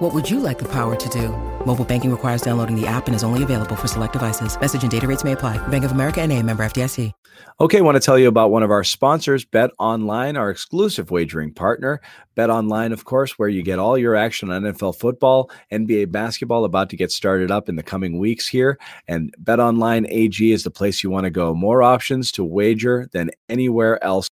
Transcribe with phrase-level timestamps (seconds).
[0.00, 1.28] What would you like the power to do?
[1.66, 4.58] Mobile banking requires downloading the app and is only available for select devices.
[4.58, 5.58] Message and data rates may apply.
[5.68, 7.12] Bank of America and a member FDIC.
[7.60, 11.10] Okay, I want to tell you about one of our sponsors, Bet Online, our exclusive
[11.10, 12.00] wagering partner.
[12.34, 16.64] Bet Online, of course, where you get all your action on NFL football, NBA basketball
[16.64, 18.78] about to get started up in the coming weeks here.
[19.06, 21.54] And Bet Online AG is the place you want to go.
[21.54, 24.30] More options to wager than anywhere else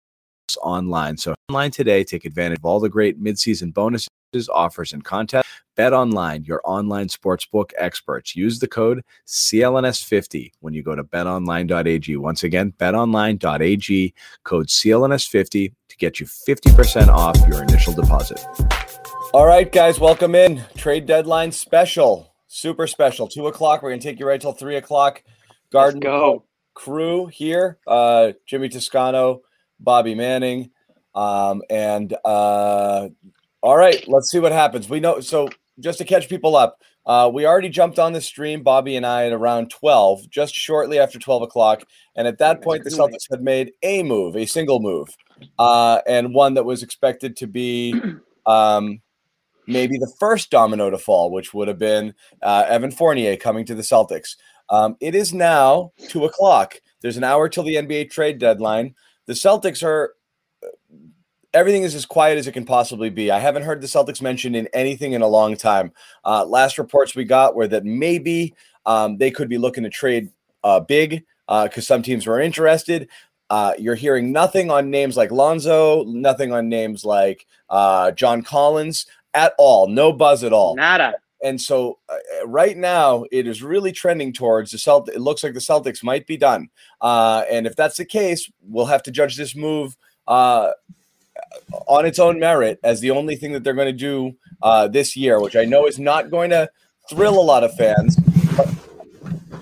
[0.64, 1.18] online.
[1.18, 4.10] So online today, take advantage of all the great midseason bonuses,
[4.50, 5.48] offers, and contests.
[5.76, 8.36] Bet Online, your online sportsbook experts.
[8.36, 12.18] Use the code CLNS50 when you go to betonline.ag.
[12.18, 14.14] Once again, betonline.ag,
[14.44, 18.46] code CLNS50 to get you 50% off your initial deposit.
[19.34, 20.62] All right, guys, welcome in.
[20.76, 23.28] Trade deadline special, super special.
[23.28, 23.82] Two o'clock.
[23.82, 25.24] We're going to take you right till three o'clock.
[25.72, 26.44] Garden go.
[26.74, 29.42] crew here uh, Jimmy Toscano,
[29.80, 30.72] Bobby Manning.
[31.16, 33.10] Um, and uh,
[33.62, 34.90] all right, let's see what happens.
[34.90, 38.62] We know so just to catch people up, uh, we already jumped on the stream,
[38.62, 41.84] Bobby and I, at around 12, just shortly after 12 o'clock.
[42.16, 45.10] And at that point, the Celtics had made a move, a single move,
[45.58, 48.00] uh, and one that was expected to be
[48.46, 49.02] um,
[49.68, 53.76] maybe the first domino to fall, which would have been uh, Evan Fournier coming to
[53.76, 54.36] the Celtics.
[54.70, 56.76] Um, it is now 2 o'clock.
[57.02, 58.96] There's an hour till the NBA trade deadline.
[59.26, 60.14] The Celtics are
[61.54, 63.32] everything is as quiet as it can possibly be.
[63.32, 65.92] I haven't heard the Celtics mentioned in anything in a long time.
[66.24, 68.54] Uh, last reports we got were that maybe
[68.86, 70.30] um, they could be looking to trade
[70.64, 73.10] uh, big because uh, some teams were interested.
[73.50, 79.08] Uh, you're hearing nothing on names like Lonzo, nothing on names like uh, John Collins
[79.34, 79.88] at all.
[79.88, 80.76] No buzz at all.
[80.76, 81.16] Nada.
[81.44, 85.10] And so, uh, right now, it is really trending towards the Celt.
[85.10, 86.70] It looks like the Celtics might be done.
[87.02, 89.98] and if that's the case, we'll have to judge this move
[91.88, 95.16] on its own merit as the only thing that they're going to do uh, this
[95.16, 96.70] year, which I know is not going to
[97.10, 98.18] thrill a lot of fans.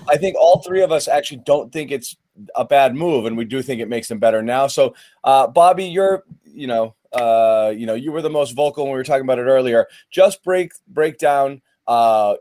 [0.08, 2.16] I think all three of us actually don't think it's
[2.54, 4.66] a bad move, and we do think it makes them better now.
[4.66, 8.92] So, uh, Bobby, you're you know uh, you know you were the most vocal when
[8.92, 9.86] we were talking about it earlier.
[10.10, 12.34] Just break break down uh,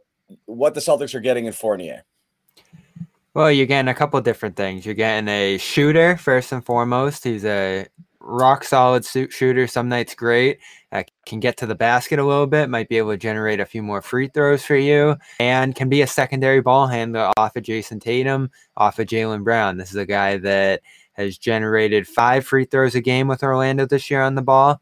[0.45, 2.03] what the Celtics are getting in Fournier.
[3.33, 4.85] Well, you're getting a couple different things.
[4.85, 7.23] You're getting a shooter first and foremost.
[7.23, 7.85] He's a
[8.29, 9.67] rock solid shooter.
[9.67, 10.59] Some nights great.
[10.91, 12.69] Uh, can get to the basket a little bit.
[12.69, 16.01] Might be able to generate a few more free throws for you, and can be
[16.01, 19.77] a secondary ball handler off of Jayson Tatum, off of Jaylen Brown.
[19.77, 20.81] This is a guy that
[21.13, 24.81] has generated five free throws a game with Orlando this year on the ball.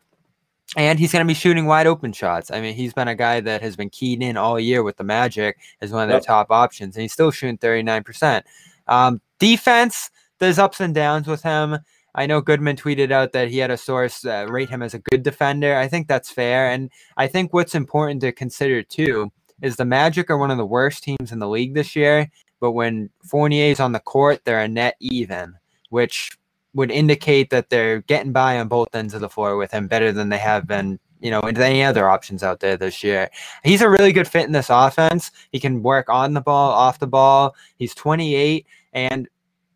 [0.76, 2.52] And he's going to be shooting wide open shots.
[2.52, 5.04] I mean, he's been a guy that has been keyed in all year with the
[5.04, 6.26] Magic as one of their yep.
[6.26, 8.44] top options, and he's still shooting 39%.
[8.88, 11.80] Um, defense, there's ups and downs with him.
[12.18, 15.00] I know Goodman tweeted out that he had a source uh, rate him as a
[15.00, 15.78] good defender.
[15.78, 16.72] I think that's fair.
[16.72, 20.66] And I think what's important to consider too is the Magic are one of the
[20.66, 22.30] worst teams in the league this year.
[22.60, 25.54] But when Fournier is on the court, they're a net even,
[25.92, 26.36] which
[26.74, 30.12] would indicate that they're getting by on both ends of the floor with him better
[30.12, 33.30] than they have been you know, into any other options out there this year.
[33.64, 35.32] He's a really good fit in this offense.
[35.52, 37.56] He can work on the ball, off the ball.
[37.78, 39.28] He's 28, and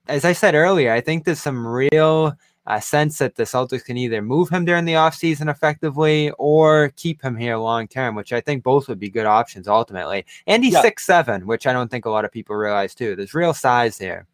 [0.08, 2.34] as I said earlier, I think there's some real
[2.68, 7.22] uh, sense that the Celtics can either move him during the offseason effectively or keep
[7.22, 10.26] him here long term, which I think both would be good options ultimately.
[10.48, 11.16] And he's six yeah.
[11.16, 13.16] seven, which I don't think a lot of people realize too.
[13.16, 14.28] There's real size here.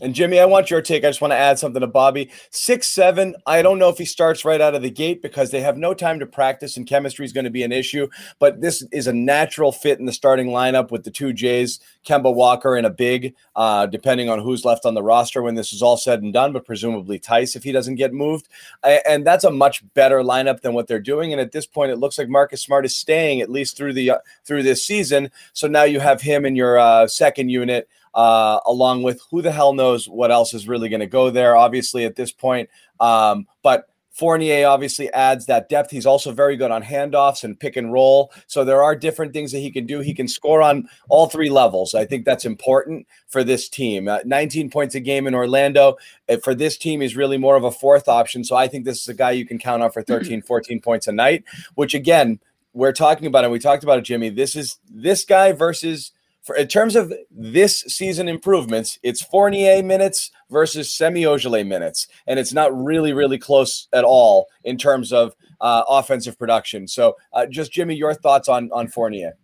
[0.00, 1.04] And Jimmy, I want your take.
[1.04, 2.30] I just want to add something to Bobby.
[2.50, 3.34] Six seven.
[3.46, 5.94] I don't know if he starts right out of the gate because they have no
[5.94, 8.08] time to practice, and chemistry is going to be an issue.
[8.38, 12.32] But this is a natural fit in the starting lineup with the two Jays, Kemba
[12.32, 15.82] Walker, and a big, uh, depending on who's left on the roster when this is
[15.82, 16.52] all said and done.
[16.52, 18.48] But presumably Theis if he doesn't get moved,
[18.84, 21.32] and that's a much better lineup than what they're doing.
[21.32, 24.10] And at this point, it looks like Marcus Smart is staying at least through the
[24.10, 25.30] uh, through this season.
[25.54, 29.52] So now you have him in your uh, second unit uh, along with who the
[29.52, 32.68] hell knows what else is really going to go there, obviously, at this point.
[33.00, 33.88] Um, but
[34.18, 35.92] Fournier obviously adds that depth.
[35.92, 38.32] He's also very good on handoffs and pick and roll.
[38.48, 40.00] So there are different things that he can do.
[40.00, 41.94] He can score on all three levels.
[41.94, 44.08] I think that's important for this team.
[44.08, 45.98] Uh, 19 points a game in Orlando.
[46.28, 48.42] Uh, for this team, is really more of a fourth option.
[48.42, 51.06] So I think this is a guy you can count on for 13, 14 points
[51.06, 51.44] a night,
[51.76, 52.40] which again,
[52.72, 54.30] we're talking about, and we talked about it, Jimmy.
[54.30, 56.10] This is this guy versus
[56.48, 62.38] for in terms of this season improvements, it's Fournier minutes versus Semi Ojeleye minutes, and
[62.38, 66.88] it's not really really close at all in terms of uh, offensive production.
[66.88, 69.36] So, uh, just Jimmy, your thoughts on on Fournier?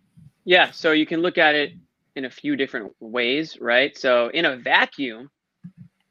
[0.46, 1.72] Yeah, so you can look at it
[2.16, 3.94] in a few different ways, right?
[3.98, 5.28] So, in a vacuum,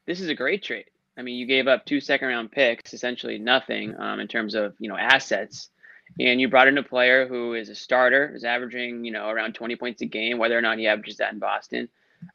[0.06, 0.86] this is a great trade.
[1.18, 4.76] I mean, you gave up two second round picks, essentially nothing um, in terms of
[4.78, 5.70] you know assets,
[6.18, 9.54] and you brought in a player who is a starter, is averaging you know around
[9.54, 11.88] 20 points a game, whether or not he averages that in Boston.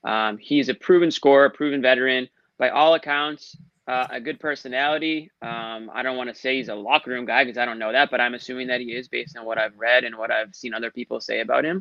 [0.04, 3.58] Um, he's a proven scorer, proven veteran by all accounts.
[3.88, 5.31] Uh, a good personality.
[5.42, 7.92] Um, I don't want to say he's a locker room guy because I don't know
[7.92, 10.54] that, but I'm assuming that he is based on what I've read and what I've
[10.54, 11.78] seen other people say about him.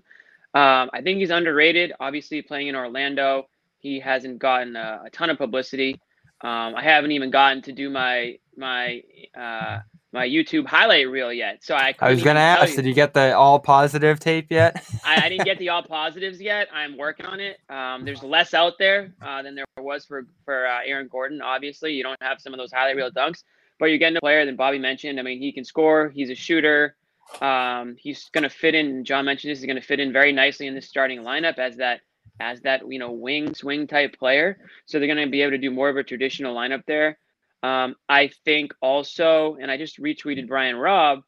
[0.54, 1.92] Um, I think he's underrated.
[2.00, 3.48] Obviously, playing in Orlando,
[3.78, 6.00] he hasn't gotten a, a ton of publicity.
[6.40, 9.02] Um, I haven't even gotten to do my my
[9.36, 9.80] uh,
[10.12, 11.62] my YouTube highlight reel yet.
[11.62, 12.76] So I I was gonna ask, you.
[12.76, 14.84] did you get the all positive tape yet?
[15.04, 16.68] I, I, didn't get the all positives yet.
[16.72, 17.58] I'm working on it.
[17.68, 21.42] Um, there's less out there uh, than there was for for uh, Aaron Gordon.
[21.42, 23.44] Obviously, you don't have some of those highlight reel dunks,
[23.78, 25.18] but you're getting a player that Bobby mentioned.
[25.18, 26.08] I mean, he can score.
[26.08, 26.96] He's a shooter.
[27.42, 29.04] Um, he's gonna fit in.
[29.04, 29.58] John mentioned this.
[29.58, 32.00] He's gonna fit in very nicely in this starting lineup as that
[32.40, 34.58] as that you know wing swing type player.
[34.86, 37.18] So they're going to be able to do more of a traditional lineup there.
[37.62, 41.20] Um, I think also, and I just retweeted Brian Robb.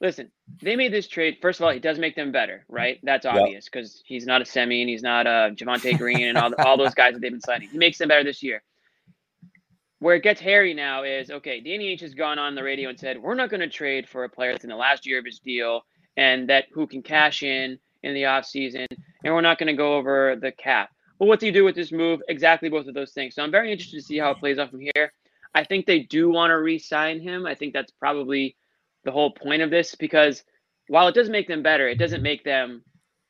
[0.00, 0.30] Listen,
[0.62, 1.38] they made this trade.
[1.40, 2.98] First of all, it does make them better, right?
[3.02, 4.02] That's obvious because yep.
[4.06, 6.94] he's not a semi and he's not a Javonte Green and all, the, all those
[6.94, 7.68] guys that they've been signing.
[7.68, 8.62] He makes them better this year.
[10.00, 12.98] Where it gets hairy now is okay, Danny Ainge has gone on the radio and
[12.98, 15.24] said, We're not going to trade for a player that's in the last year of
[15.24, 15.82] his deal
[16.16, 18.86] and that who can cash in in the offseason
[19.24, 20.90] and we're not going to go over the cap.
[21.18, 22.20] Well, what do you do with this move?
[22.28, 23.34] Exactly both of those things.
[23.34, 25.12] So I'm very interested to see how it plays out from here.
[25.54, 27.46] I think they do want to re-sign him.
[27.46, 28.56] I think that's probably
[29.04, 30.42] the whole point of this because
[30.88, 32.82] while it does make them better, it doesn't make them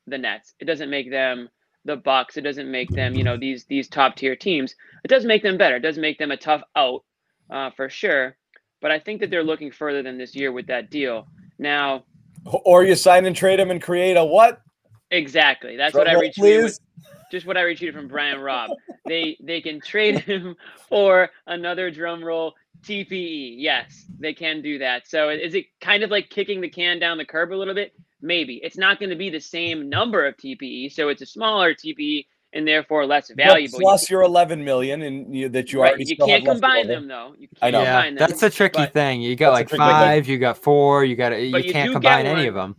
[0.06, 0.54] the Nets.
[0.58, 1.48] It doesn't make them
[1.84, 2.36] the Bucks.
[2.36, 4.74] It doesn't make them, you know, these these top tier teams.
[5.04, 5.76] It does make them better.
[5.76, 7.04] It does make them a tough out
[7.50, 8.36] uh, for sure.
[8.80, 11.26] But I think that they're looking further than this year with that deal.
[11.58, 12.04] Now,
[12.46, 14.60] or you sign and trade him and create a what?
[15.10, 15.76] Exactly.
[15.76, 16.64] That's what I retweeted.
[16.64, 16.78] With,
[17.34, 18.70] just what I retweeted from Brian Robb.
[19.06, 20.56] they they can trade him
[20.88, 23.56] for another drum roll TPE.
[23.58, 25.08] Yes, they can do that.
[25.08, 27.92] So is it kind of like kicking the can down the curb a little bit?
[28.20, 28.60] Maybe.
[28.62, 32.26] It's not going to be the same number of TPE, so it's a smaller TPE
[32.54, 33.78] and therefore less valuable.
[33.78, 36.86] But plus you, your 11 million and you, that you right, already you can't combine
[36.86, 37.34] them though.
[37.36, 37.82] You I know.
[37.82, 39.20] Yeah, that's a tricky thing.
[39.20, 42.54] You got like five, you got four, you got you, you can't combine any of
[42.54, 42.76] them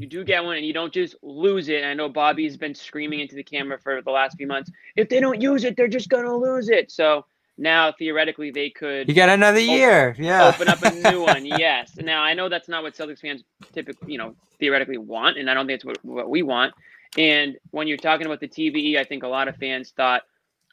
[0.00, 1.84] you do get one and you don't just lose it.
[1.84, 4.70] I know Bobby's been screaming into the camera for the last few months.
[4.96, 6.90] If they don't use it, they're just gonna lose it.
[6.90, 7.26] So
[7.58, 10.16] now theoretically they could You got another open, year.
[10.18, 10.48] Yeah.
[10.48, 11.44] Open up a new one.
[11.44, 11.96] Yes.
[11.96, 13.44] Now I know that's not what Celtics fans
[13.74, 16.72] typically, you know, theoretically want, and I don't think it's what, what we want.
[17.18, 20.22] And when you're talking about the TPE, I think a lot of fans thought,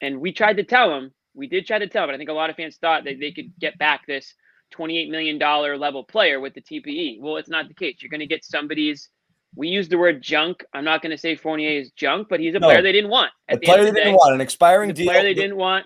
[0.02, 2.34] and we tried to tell them, we did try to tell, but I think a
[2.34, 4.34] lot of fans thought that they could get back this
[4.74, 7.20] $28 million level player with the TPE.
[7.20, 7.98] Well, it's not the case.
[8.00, 9.10] You're going to get somebody's
[9.56, 10.64] we use the word junk.
[10.74, 13.10] I'm not going to say Fournier is junk, but he's a no, player they didn't
[13.10, 13.32] want.
[13.50, 15.08] At a the player they the didn't want, an expiring deal.
[15.08, 15.86] Player they didn't want,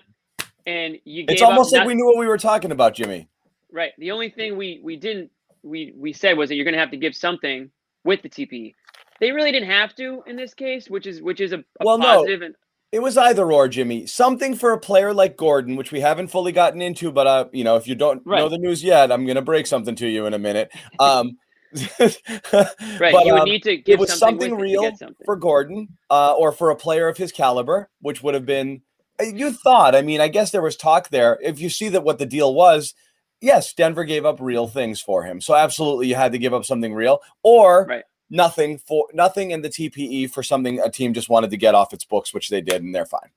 [0.66, 1.24] and you.
[1.28, 3.28] It's almost like we knew what we were talking about, Jimmy.
[3.70, 3.92] Right.
[3.98, 5.30] The only thing we we didn't
[5.62, 7.70] we we said was that you're going to have to give something
[8.04, 8.74] with the TPE.
[9.20, 11.98] They really didn't have to in this case, which is which is a, a well,
[11.98, 12.40] positive.
[12.40, 12.46] No.
[12.46, 12.54] And,
[12.92, 14.06] it was either or, Jimmy.
[14.06, 17.64] Something for a player like Gordon, which we haven't fully gotten into, but uh, you
[17.64, 18.38] know, if you don't right.
[18.38, 20.70] know the news yet, I'm going to break something to you in a minute.
[21.00, 21.38] Um,
[23.00, 23.12] right.
[23.12, 25.24] But, you would um, need to give it was something, something real something.
[25.24, 28.82] for Gordon uh, or for a player of his caliber, which would have been
[29.20, 29.94] uh, you thought.
[29.94, 31.38] I mean, I guess there was talk there.
[31.42, 32.94] If you see that what the deal was,
[33.40, 35.40] yes, Denver gave up real things for him.
[35.40, 37.86] So absolutely, you had to give up something real or.
[37.86, 38.04] Right.
[38.34, 41.92] Nothing for nothing in the TPE for something a team just wanted to get off
[41.92, 43.28] its books, which they did, and they're fine.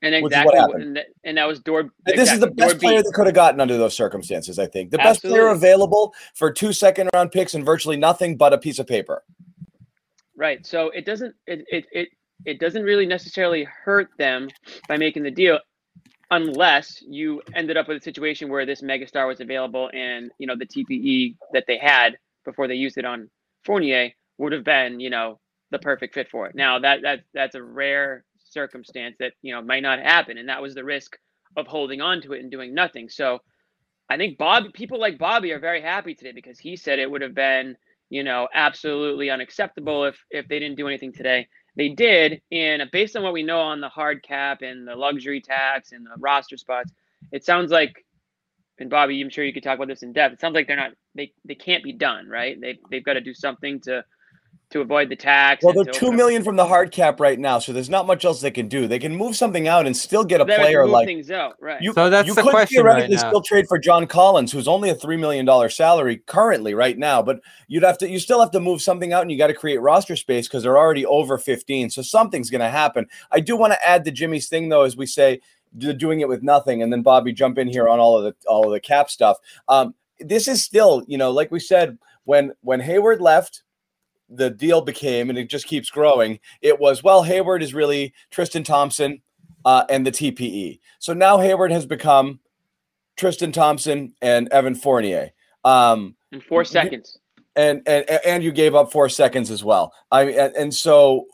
[0.00, 1.90] And exactly, and that, and that was Dor.
[2.06, 4.58] This is the best player that could have gotten under those circumstances.
[4.58, 8.52] I think the best player available for two second round picks and virtually nothing but
[8.52, 9.24] a piece of paper.
[10.36, 10.64] Right.
[10.64, 12.08] So it doesn't it it it,
[12.44, 14.48] it doesn't really necessarily hurt them
[14.88, 15.58] by making the deal,
[16.30, 20.54] unless you ended up with a situation where this megastar was available and you know
[20.56, 23.28] the TPE that they had before they used it on
[23.64, 25.40] Fournier would have been you know
[25.72, 26.54] the perfect fit for it.
[26.54, 30.62] Now that that that's a rare circumstance that you know might not happen, and that
[30.62, 31.16] was the risk
[31.56, 33.08] of holding on to it and doing nothing.
[33.08, 33.40] So
[34.08, 37.22] I think Bob, people like Bobby are very happy today because he said it would
[37.22, 37.76] have been
[38.10, 41.48] you know absolutely unacceptable if if they didn't do anything today.
[41.76, 45.40] They did, and based on what we know on the hard cap and the luxury
[45.40, 46.92] tax and the roster spots,
[47.32, 48.04] it sounds like.
[48.80, 50.34] And Bobby, I'm sure you could talk about this in depth.
[50.34, 52.60] It sounds like they're not they they can't be done, right?
[52.60, 54.04] They they've got to do something to
[54.70, 55.64] to avoid the tax.
[55.64, 57.88] Well, they're to two open up- million from the hard cap right now, so there's
[57.88, 58.86] not much else they can do.
[58.86, 61.30] They can move something out and still get a They would player move like things
[61.30, 61.80] out, right?
[61.80, 61.92] you.
[61.94, 63.28] So that's you the could question right theoretically now.
[63.30, 67.22] still trade for John Collins, who's only a three million dollar salary currently right now,
[67.22, 69.54] but you'd have to you still have to move something out, and you got to
[69.54, 71.88] create roster space because they're already over fifteen.
[71.90, 73.06] So something's going to happen.
[73.30, 75.40] I do want to add to Jimmy's thing though, as we say,
[75.76, 78.66] doing it with nothing, and then Bobby jump in here on all of the all
[78.66, 79.38] of the cap stuff.
[79.68, 83.62] Um, this is still, you know, like we said when when Hayward left
[84.28, 86.38] the deal became, and it just keeps growing.
[86.62, 89.20] It was well, Hayward is really Tristan Thompson
[89.64, 90.80] uh, and the TPE.
[90.98, 92.40] So now Hayward has become
[93.16, 95.30] Tristan Thompson and Evan Fournier.
[95.64, 97.18] Um, in four seconds.
[97.56, 99.92] and and and you gave up four seconds as well.
[100.12, 101.24] I mean, and, and so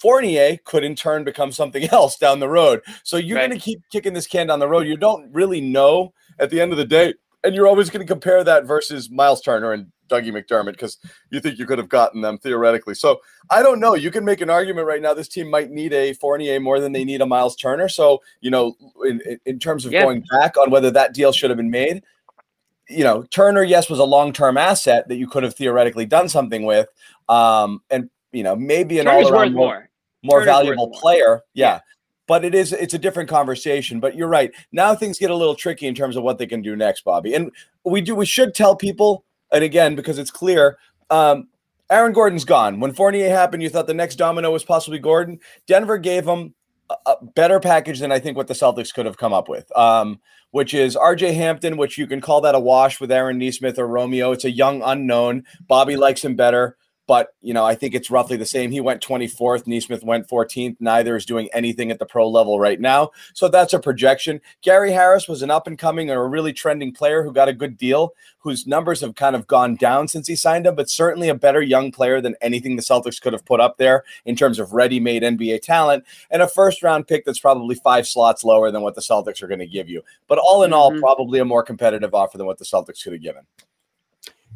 [0.00, 2.80] Fournier could in turn become something else down the road.
[3.04, 3.48] So you're Right.
[3.48, 4.86] going to keep kicking this can down the road.
[4.86, 7.14] You don't really know at the end of the day,
[7.44, 10.98] and you're always going to compare that versus Miles Turner and Dougie McDermott because
[11.30, 12.94] you think you could have gotten them theoretically.
[12.94, 13.94] So I don't know.
[13.94, 15.12] You can make an argument right now.
[15.14, 17.88] This team might need a Fournier more than they need a Miles Turner.
[17.88, 20.02] So you know, in in- terms of Yeah.
[20.02, 22.02] going back on whether that deal should have been made,
[22.88, 26.28] you know, Turner, yes, was a long term asset that you could have theoretically done
[26.28, 26.88] something with,
[27.28, 29.90] um, and you know, maybe an all around more, more.
[30.22, 31.00] more Turner's valuable more.
[31.00, 31.40] player.
[31.54, 31.66] Yeah.
[31.74, 31.80] Yeah.
[32.28, 33.98] But it is it's a different conversation.
[33.98, 34.52] But you're right.
[34.70, 37.34] Now things get a little tricky in terms of what they can do next, Bobby.
[37.34, 37.50] And
[37.84, 40.78] we do we should tell people, and again, because it's clear,
[41.10, 41.48] um,
[41.90, 42.78] Aaron Gordon's gone.
[42.78, 45.40] When Fournier happened, you thought the next domino was possibly Gordon.
[45.66, 46.54] Denver gave him
[46.90, 49.74] a, a better package than I think what the Celtics could have come up with.
[49.76, 50.20] Um,
[50.50, 53.86] which is RJ Hampton, which you can call that a wash with Aaron Nesmith or
[53.86, 54.32] Romeo.
[54.32, 55.44] It's a young unknown.
[55.66, 56.76] Bobby likes him better,
[57.08, 58.70] but you know, I think it's roughly the same.
[58.70, 60.76] He went 24th, Nesmith went 14th.
[60.78, 63.10] Neither is doing anything at the pro level right now.
[63.32, 64.40] So that's a projection.
[64.62, 67.54] Gary Harris was an up and coming or a really trending player who got a
[67.54, 71.30] good deal, whose numbers have kind of gone down since he signed him, but certainly
[71.30, 74.58] a better young player than anything the Celtics could have put up there in terms
[74.58, 78.70] of ready made NBA talent and a first round pick that's probably five slots lower
[78.70, 80.02] than what the Celtics are going to give you.
[80.26, 81.00] But all in all, Mhm.
[81.00, 83.44] probably a more competitive offer than what the Celtics could have given.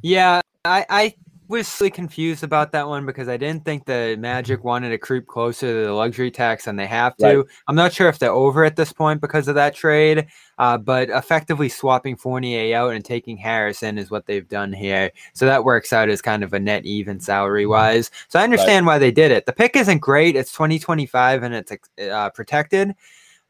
[0.03, 1.15] Yeah, I, I
[1.49, 5.27] was really confused about that one because I didn't think the Magic wanted to creep
[5.27, 7.39] closer to the luxury tax than they have to.
[7.39, 7.47] Right.
[7.69, 10.27] I'm not sure if they're over at this point because of that trade,
[10.59, 15.11] uh, but effectively swapping Fournier out and taking Harrison is what they've done here.
[15.35, 18.11] So that works out as kind of a net even salary wise.
[18.29, 19.47] So I understand why they did it.
[19.47, 20.37] The pick isn't great.
[20.37, 22.95] It's 2025 and it's uh, protected.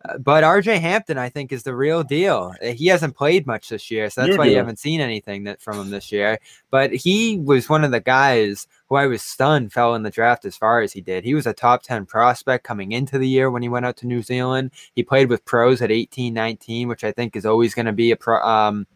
[0.05, 2.55] Uh, But RJ Hampton, I think, is the real deal.
[2.63, 5.45] Uh, He hasn't played much this year, so that's You why you haven't seen anything
[5.45, 6.39] that from him this year.
[6.71, 10.45] But he was one of the guys who I was stunned fell in the draft
[10.45, 11.25] as far as he did.
[11.25, 14.07] He was a top 10 prospect coming into the year when he went out to
[14.07, 14.73] New Zealand.
[14.95, 18.11] He played with pros at 18, 19, which I think is always going to be
[18.11, 18.87] a pro, um,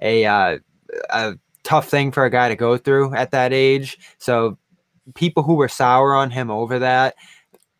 [0.00, 0.58] a uh,
[1.10, 3.98] a tough thing for a guy to go through at that age.
[4.18, 4.56] So
[5.14, 7.14] people who were sour on him over that,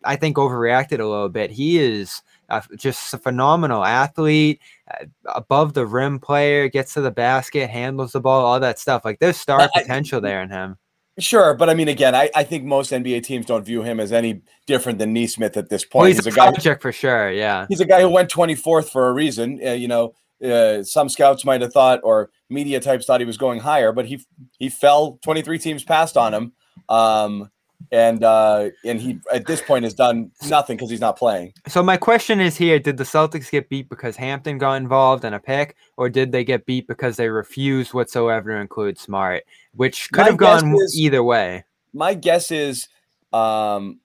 [0.05, 1.51] I think overreacted a little bit.
[1.51, 7.11] He is uh, just a phenomenal athlete, uh, above the rim player, gets to the
[7.11, 9.05] basket, handles the ball, all that stuff.
[9.05, 10.77] Like there's star I- potential there in him.
[11.19, 14.13] Sure, but I mean, again, I, I think most NBA teams don't view him as
[14.13, 16.03] any different than Nesmith at this point.
[16.03, 16.53] Well, he's, a, a guy.
[16.53, 17.33] project for sure.
[17.33, 17.67] Yeah.
[17.69, 19.59] He's a guy who went 24th for a reason.
[19.65, 20.15] Uh, you know,
[20.45, 24.07] uh, some scouts might have thought, or media types thought he was going higher, but
[24.07, 24.25] he
[24.59, 25.19] he fell.
[25.23, 26.53] 23 teams passed on him,
[26.89, 27.51] um,
[27.91, 31.53] and uh, and he at this point has done nothing because he's not playing.
[31.67, 35.35] So my question is here: Did the Celtics get beat because Hampton got involved in
[35.35, 39.45] a pick, or did they get beat because they refused whatsoever to include Smart,
[39.75, 41.65] which could My have gone is- either way?
[41.95, 42.89] My guess is,
[43.33, 44.01] um,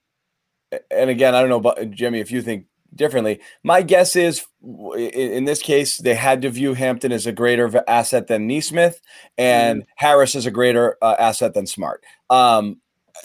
[0.89, 2.65] and again, I don't know, but Jimmy, if you think
[2.96, 4.46] differently, my guess is
[4.96, 9.01] in, this case they had to view Hampton as a greater asset than Nesmith,
[9.38, 12.03] and Harris as a greater uh, asset than Smart.
[12.30, 12.80] Um,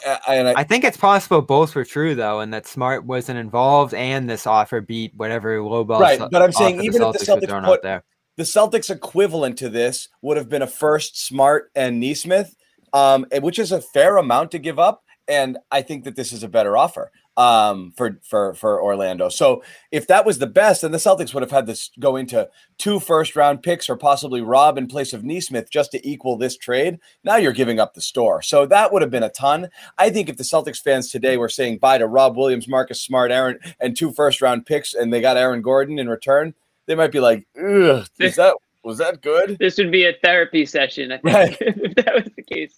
[0.07, 4.29] I, I think it's possible both were true though, and that Smart wasn't involved, and
[4.29, 6.01] this offer beat whatever lowball.
[6.01, 8.05] Right, but I'm saying even if the Celtics were Celtics throwing put- there.
[8.37, 12.55] the Celtics equivalent to this would have been a first Smart and Nesmith,
[12.93, 15.03] um, which is a fair amount to give up.
[15.27, 19.29] And I think that this is a better offer um, for for for Orlando.
[19.29, 22.49] So if that was the best, then the Celtics would have had this go into
[22.79, 26.57] two first round picks or possibly Rob in place of Nesmith just to equal this
[26.57, 26.99] trade.
[27.23, 28.43] Now you're giving up the store.
[28.43, 29.69] So that would have been a ton.
[29.97, 33.31] I think if the Celtics fans today were saying bye to Rob Williams, Marcus Smart,
[33.31, 36.55] Aaron, and two first round picks, and they got Aaron Gordon in return,
[36.87, 38.57] they might be like, Ugh, is that
[38.89, 39.59] was that good?
[39.59, 41.59] This would be a therapy session, I think, Right.
[41.61, 42.77] if that was the case.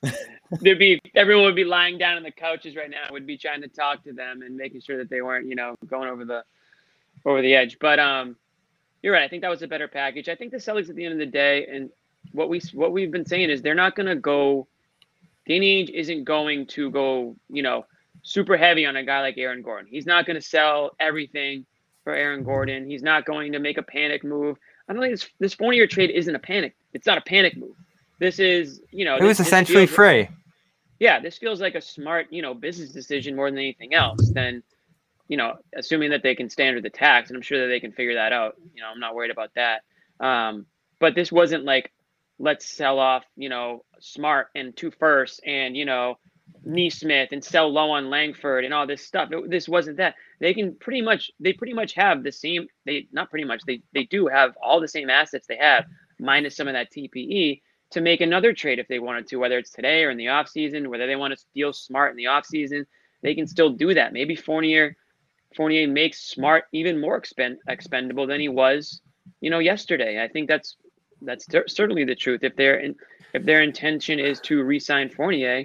[0.61, 3.63] There'd be everyone would be lying down on the couches right now, would be trying
[3.63, 6.45] to talk to them and making sure that they weren't, you know, going over the
[7.25, 7.79] over the edge.
[7.81, 8.35] But um,
[9.03, 9.23] you're right.
[9.23, 10.29] I think that was a better package.
[10.29, 11.91] I think the Celtics at the end of the day, and
[12.33, 14.67] what we what we've been saying is they're not going to go
[15.47, 17.87] Danny Ainge isn't going to go, you know,
[18.23, 19.89] super heavy on a guy like Aaron Gordon.
[19.89, 21.67] He's not going to sell everything
[22.03, 22.89] for Aaron Gordon.
[22.89, 24.59] He's not going to make a panic move.
[24.91, 26.75] I don't think this this Fournier trade isn't a panic.
[26.93, 27.77] It's not a panic move.
[28.19, 30.29] This is, you know, It was this- this essentially feels- free.
[30.99, 34.31] yeah, this feels like a smart, you know, business decision more than anything else.
[34.33, 34.63] Then,
[35.29, 37.79] you know, assuming that they can stand with the tax, and I'm sure that they
[37.79, 38.57] can figure that out.
[38.75, 39.83] You know, I'm not worried about that.
[40.19, 40.67] Um,
[40.99, 41.93] but this wasn't like,
[42.41, 46.19] let's sell off, you know, Smart and two firsts and you know,
[46.65, 49.31] Nesmith and sell low on Langford and all this stuff.
[49.33, 50.17] It- this wasn't that.
[50.41, 52.67] They can pretty much, they pretty much have the same.
[52.87, 53.63] They not pretty much.
[53.67, 55.85] They they do have all the same assets they have,
[56.19, 59.71] minus some of that TPE to make another trade if they wanted to, whether it's
[59.71, 62.87] today or in the offseason, whether they want to deal smart in the offseason,
[63.23, 64.13] they can still do that.
[64.13, 64.97] Maybe Fournier
[65.57, 69.01] Fournier makes smart even more expend, expendable than he was,
[69.41, 70.23] you know, yesterday.
[70.23, 70.77] I think that's
[71.23, 72.45] that's cer- certainly the truth.
[72.45, 72.95] If their in,
[73.35, 75.65] if their intention is to re-sign Fournier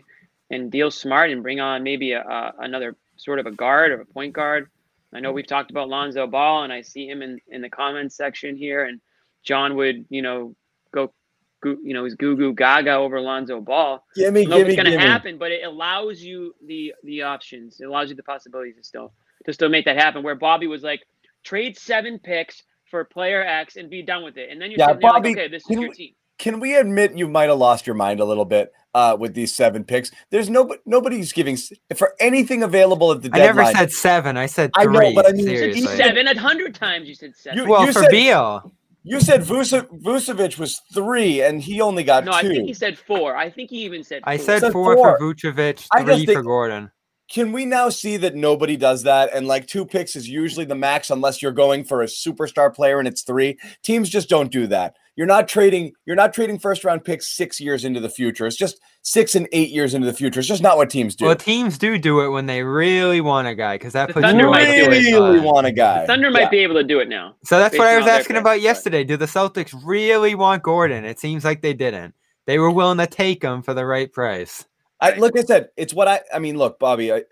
[0.50, 4.02] and deal smart and bring on maybe a, a, another sort of a guard or
[4.02, 4.70] a point guard.
[5.14, 8.18] I know we've talked about Lonzo Ball, and I see him in, in the comments
[8.18, 9.00] section here, and
[9.44, 10.56] John would, you know,
[10.92, 11.14] go
[11.62, 14.04] goo, you know, he's goo goo gaga over Lonzo Ball.
[14.16, 17.80] Gimme, gimme, it's going to happen, but it allows you the the options.
[17.80, 19.14] It allows you the possibilities to still
[19.46, 20.22] to still make that happen.
[20.22, 21.08] Where Bobby was like,
[21.44, 24.94] trade seven picks for player X and be done with it, and then you're Yeah,
[24.94, 26.14] Bobby, like, okay, this is your team.
[26.38, 29.56] Can we admit you might have lost your mind a little bit uh, with these
[29.56, 30.12] seven picks?
[30.32, 31.58] There's no nobody's giving
[31.96, 33.68] for anything available at the I deadline.
[33.68, 34.38] I never said seven.
[34.38, 34.98] I said three.
[34.98, 35.98] I know, but I mean, you said- You seriously.
[35.98, 37.08] said seven a hundred times.
[37.08, 37.60] You said seven.
[37.60, 38.72] You- well, for said- Beal.
[39.08, 42.38] You said Vuce- Vucevic was three, and he only got no, two.
[42.38, 43.38] I think he said four.
[43.38, 44.24] I think he even said.
[44.26, 44.46] I four.
[44.46, 45.18] said said four, four.
[45.20, 46.92] for Vucevic, three think- for Gordon.
[47.30, 49.32] Can we now see that nobody does that?
[49.34, 53.00] And like two picks is usually the max, unless you're going for a superstar player
[53.00, 53.58] and it's three.
[53.84, 54.96] Teams just don't do that.
[55.18, 55.94] You're not trading.
[56.06, 58.46] You're not trading first round picks six years into the future.
[58.48, 60.40] It's just six and eight years into the future.
[60.42, 61.26] It's just not what teams do.
[61.26, 64.26] Well, teams do do it when they really want a guy because that The puts
[64.26, 65.04] Thunder you might in do a it.
[65.04, 66.06] good really want a guy.
[66.06, 67.36] Thunder might be able to do it now.
[67.46, 69.04] So that's what I was asking about but- yesterday.
[69.06, 71.06] Do the Celtics really want Gordon?
[71.06, 72.14] It seems like they didn't.
[72.46, 74.66] They were willing to take him for the right price.
[75.00, 76.22] I, like I said, it's what I.
[76.34, 77.12] I mean, look, Bobby.
[77.14, 77.24] I,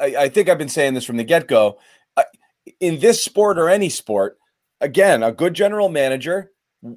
[0.00, 1.78] I, I think I've been saying this from the get go.
[2.80, 4.38] In this sport or any sport,
[4.80, 6.50] again, a good general manager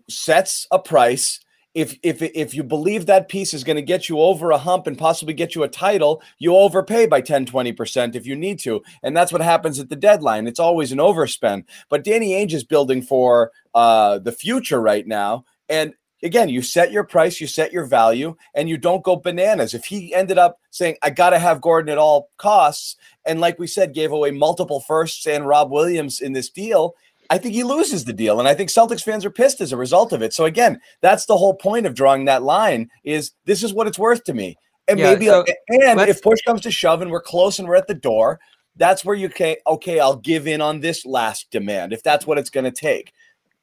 [0.09, 1.39] sets a price.
[1.73, 4.87] If if if you believe that piece is going to get you over a hump
[4.87, 8.81] and possibly get you a title, you overpay by 10, 20% if you need to.
[9.03, 10.47] And that's what happens at the deadline.
[10.47, 11.65] It's always an overspend.
[11.89, 15.45] But Danny Ainge is building for uh, the future right now.
[15.69, 19.73] And again, you set your price, you set your value, and you don't go bananas.
[19.73, 22.95] If he ended up saying, I got to have Gordon at all costs,
[23.25, 26.95] and like we said, gave away multiple firsts and Rob Williams in this deal,
[27.29, 28.39] I think he loses the deal.
[28.39, 30.33] And I think Celtics fans are pissed as a result of it.
[30.33, 33.99] So again, that's the whole point of drawing that line is this is what it's
[33.99, 34.57] worth to me.
[34.87, 37.75] And Yeah, maybe so and if push comes to shove and we're close and we're
[37.75, 38.39] at the door,
[38.77, 42.37] that's where you can okay, I'll give in on this last demand if that's what
[42.37, 43.13] it's going to take.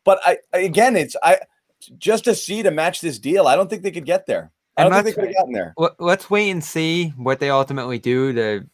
[0.05, 1.39] But I again, it's I
[1.99, 3.47] just to see to match this deal.
[3.47, 4.51] I don't think they could get there.
[4.77, 5.75] I don't think they could have gotten there.
[5.99, 8.67] Let's wait and see what they ultimately do to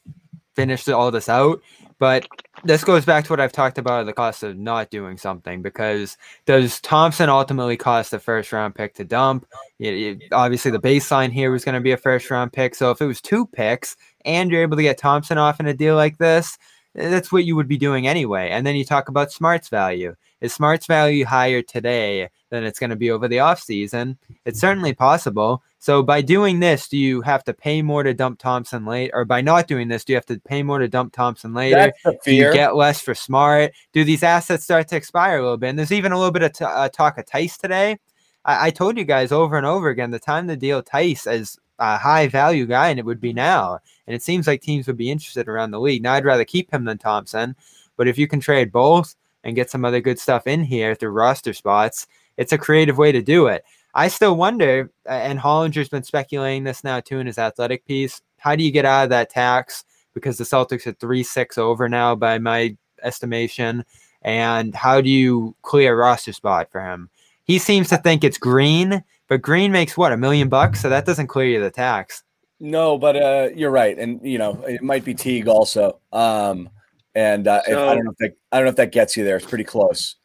[0.54, 1.60] finish all this out.
[2.00, 2.26] But
[2.64, 6.16] this goes back to what I've talked about the cost of not doing something because
[6.46, 9.46] does Thompson ultimately cost a first round pick to dump?
[9.78, 12.74] It- it- obviously, the baseline here was going to be a first round pick.
[12.74, 15.74] So if it was two picks and you're able to get Thompson off in a
[15.74, 16.58] deal like this,
[16.96, 18.48] eh, that's what you would be doing anyway.
[18.50, 20.16] And then you talk about Smart's value.
[20.40, 24.16] Is Smart's value higher today than it's going to be over the offseason?
[24.46, 25.62] It's certainly possible.
[25.80, 29.10] So by doing this, do you have to pay more to dump Thompson late?
[29.14, 31.92] Or by not doing this, do you have to pay more to dump Thompson later?
[32.22, 33.72] Do you get less for Smart?
[33.94, 35.70] Do these assets start to expire a little bit?
[35.70, 37.98] And there's even a little bit of t- uh, talk of Theis today.
[38.44, 41.58] I-, I told you guys over and over again the time to deal Theis as
[41.78, 43.78] a high value guy, and it would be now.
[44.06, 46.02] And it seems like teams would be interested around the league.
[46.02, 47.56] Now, I'd rather keep him than Thompson,
[47.96, 51.12] but if you can trade both and get some other good stuff in here through
[51.12, 53.64] roster spots, it's a creative way to do it.
[53.94, 58.20] I still wonder, uh, and Hollinger's been speculating this now too in his athletic piece.
[58.38, 59.84] How do you get out of that tax?
[60.14, 63.84] Because the Celtics are three six over now by my estimation.
[64.22, 67.08] And how do you clear a roster spot for him?
[67.44, 71.06] He seems to think it's Green, but Green makes what a million bucks, so that
[71.06, 72.22] doesn't clear you the tax.
[72.60, 75.98] No, but uh, you're right, and you know it might be Teague also.
[76.12, 76.68] Um,
[77.14, 79.24] and uh, if- I don't know if that I don't know if that gets you
[79.24, 79.36] there.
[79.36, 80.16] It's pretty close.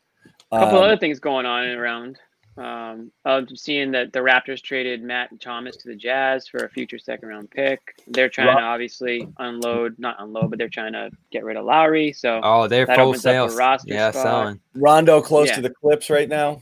[0.51, 2.19] A couple Um, other things going on around.
[2.58, 6.98] Um, I'm seeing that the Raptors traded Matt Thomas to the Jazz for a future
[6.98, 7.82] second round pick.
[8.08, 11.65] They're trying Ra- to obviously unload, not unload, but they're trying to get rid of
[11.65, 12.13] Lowry.
[12.13, 13.56] So Oh, they're full opens up a sales.
[13.58, 14.24] roster Yeah, spot.
[14.24, 14.60] selling.
[14.74, 15.56] Rondo close Yeah.
[15.56, 16.62] to the Clips right now.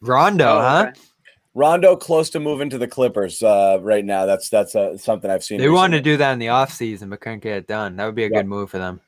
[0.00, 0.86] Rondo, Oh, huh?
[0.90, 1.00] okay.
[1.54, 4.24] Rondo close to moving to the Clippers uh, right now.
[4.26, 5.58] That's that's uh, something I've seen.
[5.58, 5.76] They recently.
[5.76, 7.96] wanted to do that in the offseason, but couldn't get it done.
[7.96, 8.36] That would be a Yeah.
[8.42, 9.00] good move for them.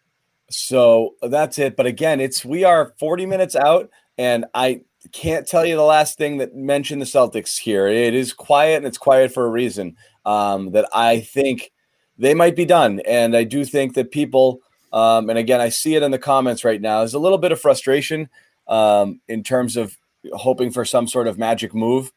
[0.50, 1.76] So that's it.
[1.76, 4.80] But again, it's we are 40 minutes out, and I
[5.12, 7.86] can't tell you the last thing that mentioned the Celtics here.
[7.86, 9.96] It is quiet, and it's quiet for a reason.
[10.26, 11.72] Um, that I think
[12.18, 14.60] they might be done, and I do think that people,
[14.92, 16.98] um, and again, I see it in the comments right now.
[16.98, 18.28] There's a little bit of frustration
[18.68, 19.96] um, in terms of
[20.34, 22.12] hoping for some sort of magic move.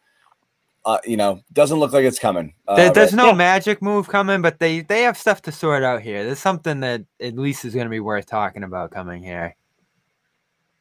[0.85, 2.53] Uh, you know, doesn't look like it's coming.
[2.67, 5.81] Uh, There, there's right- no magic move coming, but they they have stuff to sort
[5.81, 6.25] out here.
[6.25, 9.55] There's something that at least is going to be worth talking about coming here.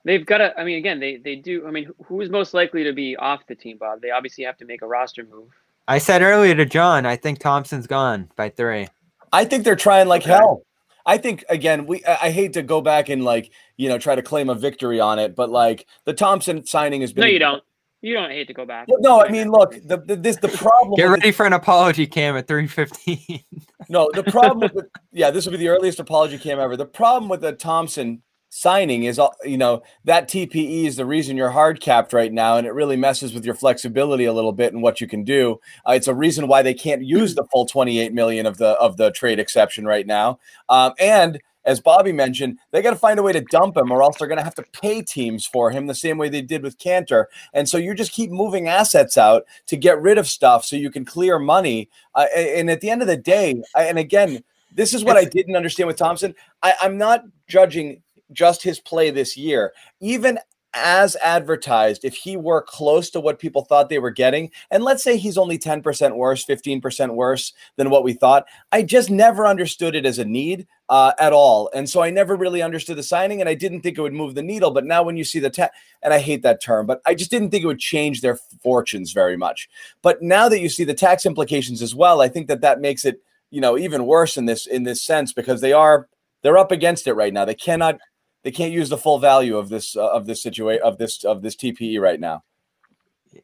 [0.04, 0.58] They've got to.
[0.58, 1.66] I mean, again, they they do.
[1.66, 4.00] I mean, who is most likely to be off the team, Bob?
[4.00, 5.48] They obviously have to make a roster move.
[5.86, 8.88] I said earlier to John, I think Thompson's gone by three.
[9.32, 10.32] I think they're trying like Okay.
[10.32, 10.62] hell.
[11.04, 14.14] I think again, we I I hate to go back and like you know try
[14.14, 17.22] to claim a victory on it, but like the Thompson signing has been.
[17.22, 17.62] No, you don't.
[18.00, 18.88] You don't hate to go back.
[18.88, 20.96] Well, No, I mean, look, the, the this the problem.
[20.96, 23.40] Get with ready for an apology cam at 315.
[23.88, 26.76] No, the problem with yeah, this will be the earliest apology cam ever.
[26.76, 28.22] The problem with the Thompson
[28.54, 32.58] signing is, uh, you know, that TPE is the reason you're hard capped right now,
[32.58, 35.58] and it really messes with your flexibility a little bit and what you can do.
[35.88, 38.98] Uh, it's a reason why they can't use the full 28 million of the of
[38.98, 40.38] the trade exception right now.
[40.68, 44.02] Um, and as Bobby mentioned, they got to find a way to dump him, or
[44.02, 46.62] else they're going to have to pay teams for him the same way they did
[46.62, 47.26] with Kanter.
[47.54, 50.90] And so you just keep moving assets out to get rid of stuff so you
[50.90, 51.88] can clear money.
[52.14, 55.24] Uh, and at the end of the day, I, and again, this is what I
[55.24, 56.34] didn't understand with Thompson.
[56.62, 58.02] I, I'm not judging
[58.32, 59.72] just his play this year.
[60.00, 60.38] Even
[60.74, 65.02] as advertised, if he were close to what people thought they were getting, and let's
[65.02, 69.94] say he's only 10% worse, 15% worse than what we thought, I just never understood
[69.94, 71.70] it as a need uh, at all.
[71.74, 74.34] And so I never really understood the signing, and I didn't think it would move
[74.34, 74.70] the needle.
[74.70, 75.70] But now when you see the ta-
[76.02, 79.12] and I hate that term, but I just didn't think it would change their fortunes
[79.12, 79.68] very much.
[80.00, 83.04] But now that you see the tax implications as well, I think that that makes
[83.04, 86.08] it you know even worse in this in this sense because they are
[86.42, 87.44] they're up against it right now.
[87.44, 87.98] They cannot
[88.42, 91.42] they can't use the full value of this uh, of this situation of this of
[91.42, 92.42] this TPE right now.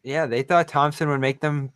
[0.02, 1.72] yeah, they thought Thompson would make them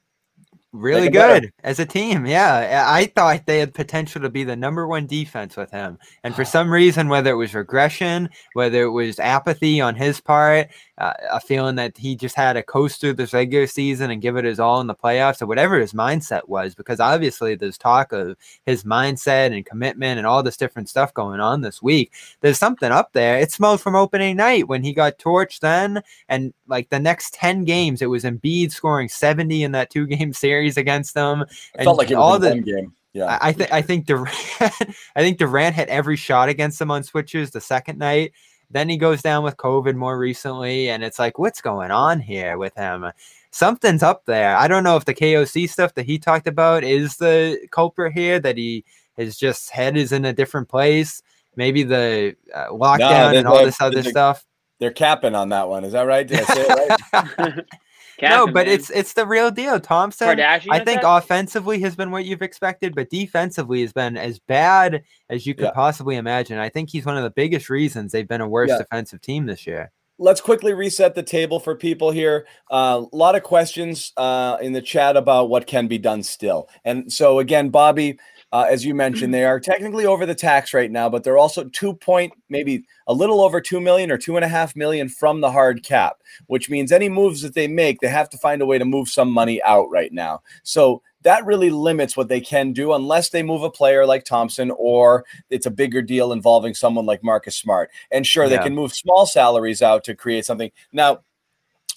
[0.72, 1.40] really Make 'em better.
[1.40, 2.24] good as a team.
[2.26, 5.98] Yeah, I thought they had potential to be the number one defense with him.
[6.24, 10.68] And for some reason, whether it was regression, whether it was apathy on his part,
[11.02, 14.36] uh, a feeling that he just had to coast through this regular season and give
[14.36, 18.12] it his all in the playoffs, or whatever his mindset was, because obviously there's talk
[18.12, 18.36] of
[18.66, 22.12] his mindset and commitment and all this different stuff going on this week.
[22.40, 23.38] There's something up there.
[23.38, 27.64] It smelled from opening night when he got torched then, and like the next 10
[27.64, 31.42] games, it was Embiid scoring 70 in that two game series against them.
[31.42, 32.94] It And felt like it was all the game.
[33.12, 33.26] Yeah.
[33.26, 37.02] I, I think I think Durant I think Durant hit every shot against them on
[37.02, 38.32] switches the second night.
[38.72, 42.58] Then he goes down with COVID more recently, and it's like, what's going on here
[42.58, 43.06] with him?
[43.50, 44.56] Something's up there.
[44.56, 48.40] I don't know if the KOC stuff that he talked about is the culprit here.
[48.40, 48.84] That he
[49.16, 51.22] his just head is in a different place.
[51.54, 52.98] Maybe the uh, lockdown
[53.32, 54.46] there's and all a- this other there's a- stuff.
[54.78, 55.84] They're capping on that one.
[55.84, 56.26] Is that right?
[56.26, 57.64] Did I say it right?
[58.30, 58.68] no, but man.
[58.68, 59.78] it's it's the real deal.
[59.80, 60.28] Thompson.
[60.28, 60.68] Kardashian.
[60.70, 61.24] I think effect?
[61.24, 65.64] offensively has been what you've expected, but defensively has been as bad as you could
[65.66, 65.70] Yeah.
[65.72, 66.58] possibly imagine.
[66.58, 68.78] I think he's one of the biggest reasons they've been a worse Yeah.
[68.78, 69.90] defensive team this year.
[70.18, 72.46] let's quickly reset the table for people here.
[72.70, 76.68] A lot of questions uh, in the chat about what can be done still.
[76.84, 78.20] And so, again, Bobby,
[78.52, 81.64] uh, as you mentioned, they are technically over the tax right now, but they're also
[81.64, 85.40] two point, maybe a little over two million or two and a half million from
[85.40, 88.66] the hard cap, which means any moves that they make, they have to find a
[88.66, 90.42] way to move some money out right now.
[90.64, 94.70] So that really limits what they can do unless they move a player like Thompson
[94.76, 97.90] or it's a bigger deal involving someone like Marcus Smart.
[98.10, 100.70] And sure, they can move small salaries out to create something.
[100.92, 101.20] Now,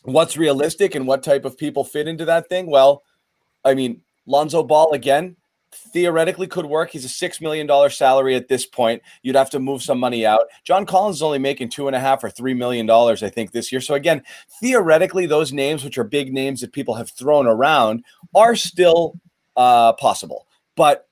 [0.04, 2.68] what's realistic and what type of people fit into that thing?
[2.68, 3.04] Well,
[3.66, 5.36] I mean, Lonzo Ball again
[5.76, 6.92] theoretically could work.
[6.92, 9.02] He's a six million dollar salary at this point.
[9.24, 10.42] You'd have to move some money out.
[10.64, 13.52] John Collins is only making two and a half or three million dollars, I think,
[13.52, 13.82] this year.
[13.82, 14.24] So again,
[14.60, 19.20] theoretically, those names, which are big names that people have thrown around, are still
[19.56, 20.48] uh, possible.
[20.76, 21.08] But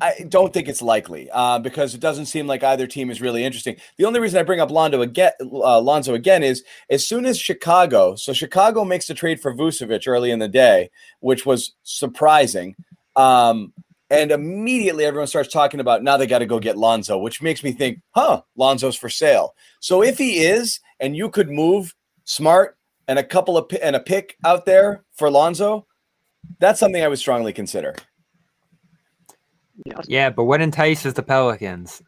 [0.00, 3.44] I don't think it's likely uh, because it doesn't seem like either team is really
[3.44, 3.76] interesting.
[3.96, 7.38] The only reason I bring up Londo again, uh, Lonzo again is as soon as
[7.38, 12.76] Chicago, so Chicago makes the trade for Vucevic early in the day, which was surprising.
[13.16, 13.72] Um,
[14.10, 17.64] and immediately everyone starts talking about now they got to go get Lonzo, which makes
[17.64, 19.54] me think, huh, Lonzo's for sale.
[19.80, 22.76] So if he is, and you could move Smart
[23.08, 25.86] and a couple of and a pick out there for Lonzo,
[26.58, 27.94] that's something I would strongly consider.
[29.84, 30.00] Yeah.
[30.06, 32.02] Yeah, but what entices the Pelicans?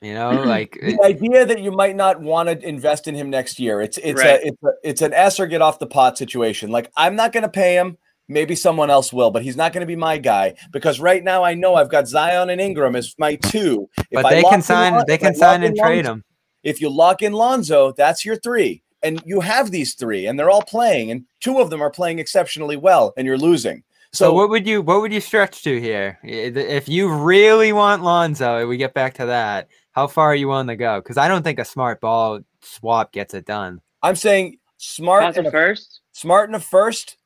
[0.00, 3.60] You know, like the idea that you might not want to invest in him next
[3.60, 3.80] year.
[3.80, 4.40] It's it's Right.
[4.40, 6.70] a it's a, it's an S or get off the pot situation.
[6.70, 7.98] Like I'm not going to pay him.
[8.32, 11.44] Maybe someone else will, but he's not going to be my guy because right now
[11.44, 13.88] I know I've got Zion and Ingram as my two.
[14.10, 16.12] If but they lock can sign Lon- they if I can sign and trade Lonzo-
[16.12, 16.24] him.
[16.62, 20.50] If you lock in Lonzo, that's your three, and you have these three, and they're
[20.50, 23.82] all playing, and two of them are playing exceptionally well, and you're losing.
[24.12, 26.18] So, So, what would you what would you stretch to here?
[26.22, 29.68] If you really want Lonzo, we get back to that.
[29.92, 31.00] How far are you willing to go?
[31.00, 33.80] Because I don't think a smart ball swap gets it done.
[34.02, 36.00] I'm saying smart Lonzo and a, first.
[36.12, 37.16] smart in a first,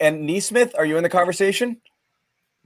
[0.00, 0.74] and Nesmith.
[0.76, 1.80] Are you in the conversation?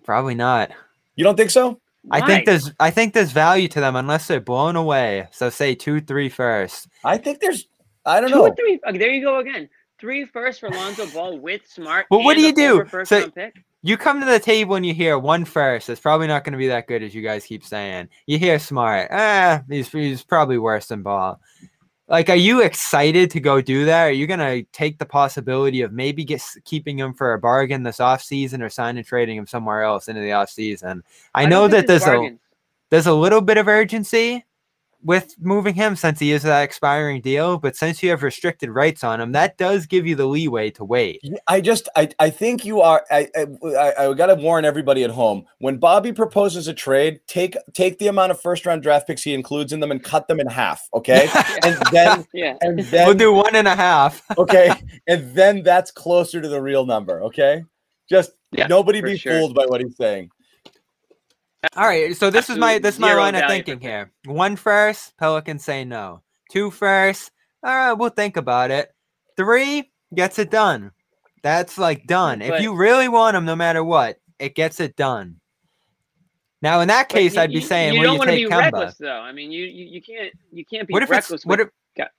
[0.04, 0.70] Probably not.
[1.16, 1.80] You don't think so?
[2.10, 5.28] I think there's I think there's value to them unless they're blown away.
[5.30, 6.88] So say two, three first.
[7.04, 7.66] I think there's.
[8.06, 8.46] I don't two know.
[8.46, 8.80] or three.
[8.86, 9.68] Okay, there you go again.
[10.00, 12.06] Three first for Lonzo Ball with Smart.
[12.08, 12.84] But what do you do?
[12.84, 13.54] First So- round pick.
[13.82, 15.88] You come to the table and you hear one first.
[15.88, 18.08] It's probably not going to be that good as you guys keep saying.
[18.26, 19.08] You hear smart.
[19.12, 21.40] Ah, he's, he's probably worse than ball.
[22.08, 24.04] Like, are you excited to go do that?
[24.04, 27.82] Are you going to take the possibility of maybe get keeping him for a bargain
[27.82, 31.02] this offseason or signing and trading him somewhere else into the offseason?
[31.34, 32.40] I, don't know that there's a bargains.
[32.88, 34.46] there's a little bit of urgency
[35.02, 39.04] with moving him since he is that expiring deal, but since you have restricted rights
[39.04, 41.20] on him, that does give you the leeway to wait.
[41.46, 45.04] I just I, I think you are I I, I, I got to warn everybody
[45.04, 49.06] at home when Bobby proposes a trade take take the amount of first round draft
[49.06, 51.28] picks he includes in them and cut them in half okay
[51.62, 52.56] and then Yeah.
[52.60, 54.22] and then we'll do one and a half.
[54.38, 54.72] okay
[55.06, 57.64] and then that's closer to the real number okay
[58.10, 59.38] just Yeah, nobody be sure.
[59.38, 60.30] fooled by what he's saying
[61.76, 64.12] All right, so this is my this is my line of thinking here.
[64.26, 66.22] One first, Pelicans say no.
[66.50, 67.32] Two first,
[67.64, 68.92] all right, we'll think about it.
[69.36, 70.92] Three gets it done.
[71.42, 72.42] That's like done.
[72.42, 75.40] if you really want them, no matter what, it gets it done.
[76.62, 78.44] Now, in that case, you- I'd be saying, you well, don't you want to be
[78.46, 78.72] Kemba.
[78.72, 79.20] reckless, though.
[79.20, 81.44] I mean, you you, you can't you can't be What if it's reckless.
[81.46, 81.68] what if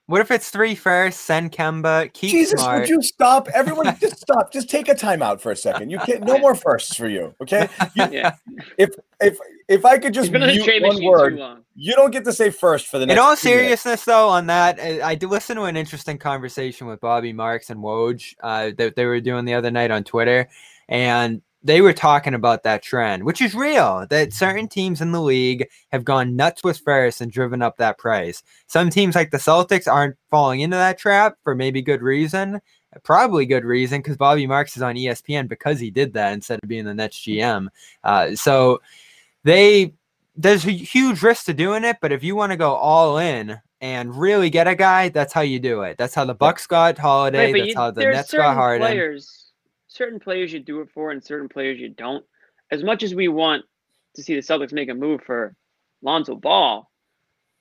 [0.08, 2.82] what if it's three first, send Kemba, keep Jesus smart.
[2.82, 3.48] would you stop?
[3.54, 4.52] Everyone just stop.
[4.52, 5.90] Just take a timeout for a second.
[5.90, 7.70] You can't no more firsts for you okay?
[7.96, 8.36] You, yeah,
[8.78, 8.90] if
[9.22, 9.38] if
[9.68, 12.50] if I could just been on the mute one word you don't get to say
[12.50, 13.84] first for the next In all two minutes.
[13.84, 17.70] seriousness, though, on that, I, I did listen to an interesting conversation with Bobby Marks
[17.70, 20.50] and Woj uh, that they were doing the other night on Twitter,
[20.90, 24.08] and they were talking about that trend, which is real.
[24.10, 27.98] That certain teams in the league have gone nuts with Ferris and driven up that
[27.98, 28.44] price.
[28.68, 32.62] Some teams, like the Celtics, aren't falling into that trap for maybe good reason.
[33.04, 36.68] Probably good reason because Bobby Marks is on ESPN because he did that instead of
[36.70, 37.68] being the Nets GM.
[38.04, 38.82] Uh, so
[39.44, 39.94] they
[40.36, 43.60] there's a huge risk to doing it, but if you want to go all in
[43.82, 45.98] and really get a guy, that's how you do it.
[45.98, 47.52] That's how the Bucks got Holiday.
[47.52, 48.88] Right, that's you, how the Nets got Harden.
[48.88, 49.49] players,
[49.90, 52.26] certain players you do it for, and certain players you don't.
[52.72, 53.66] As much as we want
[54.16, 55.56] to see the Celtics make a move for
[56.02, 56.90] Lonzo Ball,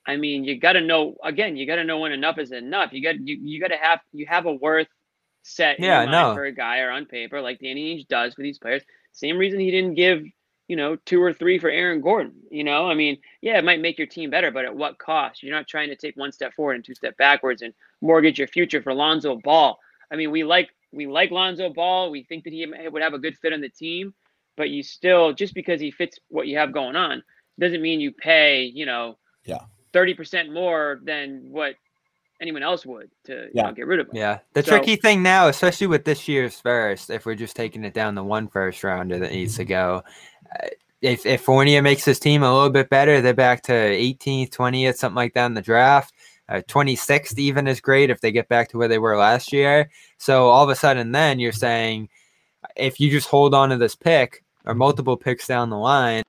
[0.07, 1.57] I mean, you got to know again.
[1.57, 2.93] You got to know when enough is enough.
[2.93, 4.87] You got you, you got to have you have a worth
[5.43, 6.33] set Yeah, no.
[6.33, 8.83] for a guy or on paper like Danny Ainge does for these players.
[9.11, 10.23] Same reason he didn't give
[10.67, 12.33] you know two or three for Aaron Gordon.
[12.51, 15.43] You know, I mean, yeah, it might make your team better, but at what cost?
[15.43, 18.47] You're not trying to take one step forward and two step backwards and mortgage your
[18.47, 19.77] future for Lonzo Ball.
[20.11, 22.09] I mean, we like we like Lonzo Ball.
[22.11, 24.13] We think that he would have a good fit on the team,
[24.57, 27.23] but you still just because he fits what you have going on
[27.59, 29.59] doesn't mean you pay you know Yeah.
[29.93, 31.75] thirty percent more than what
[32.41, 33.63] anyone else would to you Yeah.
[33.63, 34.15] know, get rid of him.
[34.15, 34.39] Yeah.
[34.53, 37.93] The So- tricky thing now, especially with this year's first, if we're just taking it
[37.93, 40.03] down the one first rounder that needs to go,
[40.63, 40.67] uh,
[41.01, 44.95] if, if Fournier makes his team a little bit better, they're back to 18th, 20th,
[44.95, 46.13] something like that in the draft.
[46.49, 49.89] Uh, 26th even is great if they get back to where they were last year.
[50.17, 52.09] So all of a sudden, then you're saying
[52.75, 56.23] if you just hold on to this pick or multiple picks down the line,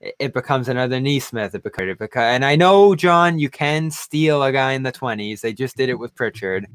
[0.00, 1.54] it- becomes another Nesmith.
[1.54, 4.90] It becomes, it beca- and I know, John, you can steal a guy in the
[4.90, 5.42] 20s.
[5.42, 6.66] They just did it with Pritchard,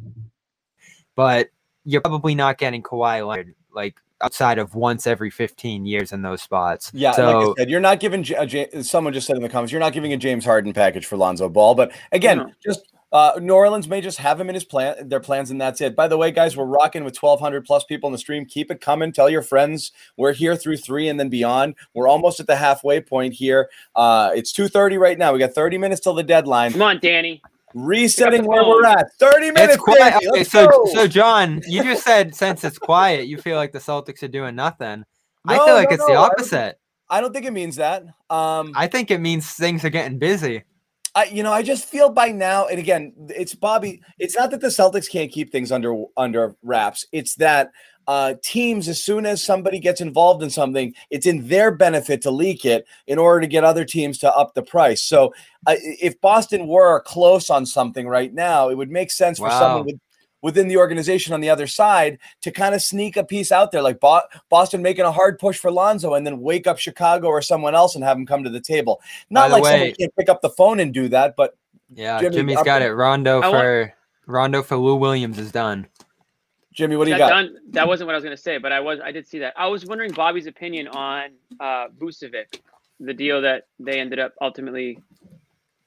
[1.15, 1.49] but
[1.83, 6.41] you're probably not getting Kawhi Leonard like outside of once every 15 years in those
[6.41, 6.91] spots.
[6.93, 8.23] Yeah, So like I said, you're not giving.
[8.23, 10.73] J- uh, J- someone just said in the comments, you're not giving a James Harden
[10.73, 11.75] package for Lonzo Ball.
[11.75, 12.51] But again, No.
[12.63, 12.81] just
[13.13, 15.95] uh, New Orleans may just have him in his plan, their plans, and that's it.
[15.95, 18.45] By the way, guys, we're rocking with 1,200 plus people in the stream.
[18.45, 19.13] Keep it coming.
[19.13, 21.75] Tell your friends we're here through three and then beyond.
[21.93, 23.69] We're almost at the halfway point here.
[23.95, 25.31] Uh, it's 2:30 right now.
[25.31, 26.73] We got 30 minutes till the deadline.
[26.73, 27.41] Come on, Danny.
[27.85, 29.07] Resetting where we're at.
[29.19, 29.75] 30 minutes.
[29.75, 30.15] it's quiet.
[30.31, 30.85] Okay, so, go.
[30.93, 34.55] so John, you just said since it's quiet, you feel like the Celtics are doing
[34.55, 35.03] nothing.
[35.47, 36.79] I feel like no, it's no, the I don't- opposite.
[37.09, 38.03] I don't think it means that.
[38.29, 40.63] Um, I think it means things are getting busy.
[41.15, 44.01] I, you know, I just feel by now, and again, it's Bobby.
[44.19, 47.05] It's not that the Celtics can't keep things under under wraps.
[47.13, 47.71] It's that
[48.07, 52.31] uh, teams, as soon as somebody gets involved in something, it's in their benefit to
[52.31, 55.03] leak it in order to get other teams to up the price.
[55.03, 55.33] So,
[55.65, 59.85] uh, if Boston were close on something right now, it would make sense for someone
[59.85, 59.99] with,
[60.41, 63.81] within the organization on the other side to kind of sneak a piece out there,
[63.81, 67.41] like Bo- Boston making a hard push for Lonzo, and then wake up Chicago or
[67.41, 69.01] someone else and have them come to the table.
[69.29, 71.57] Not the like someone can't pick up the phone and do that, but
[71.93, 72.91] Yeah, Jimmy, Jimmy's up- got it.
[72.93, 73.93] Rondo I want- for
[74.27, 75.87] Rondo for Lou Williams is done.
[76.77, 77.41] Jimmy, what do you that, got?
[77.41, 79.39] done, that wasn't what I was going to say, but I was I did see
[79.39, 79.55] that.
[79.57, 82.59] I was wondering Bobby's opinion on uh, Vucevic,
[82.99, 84.99] the deal that they ended up ultimately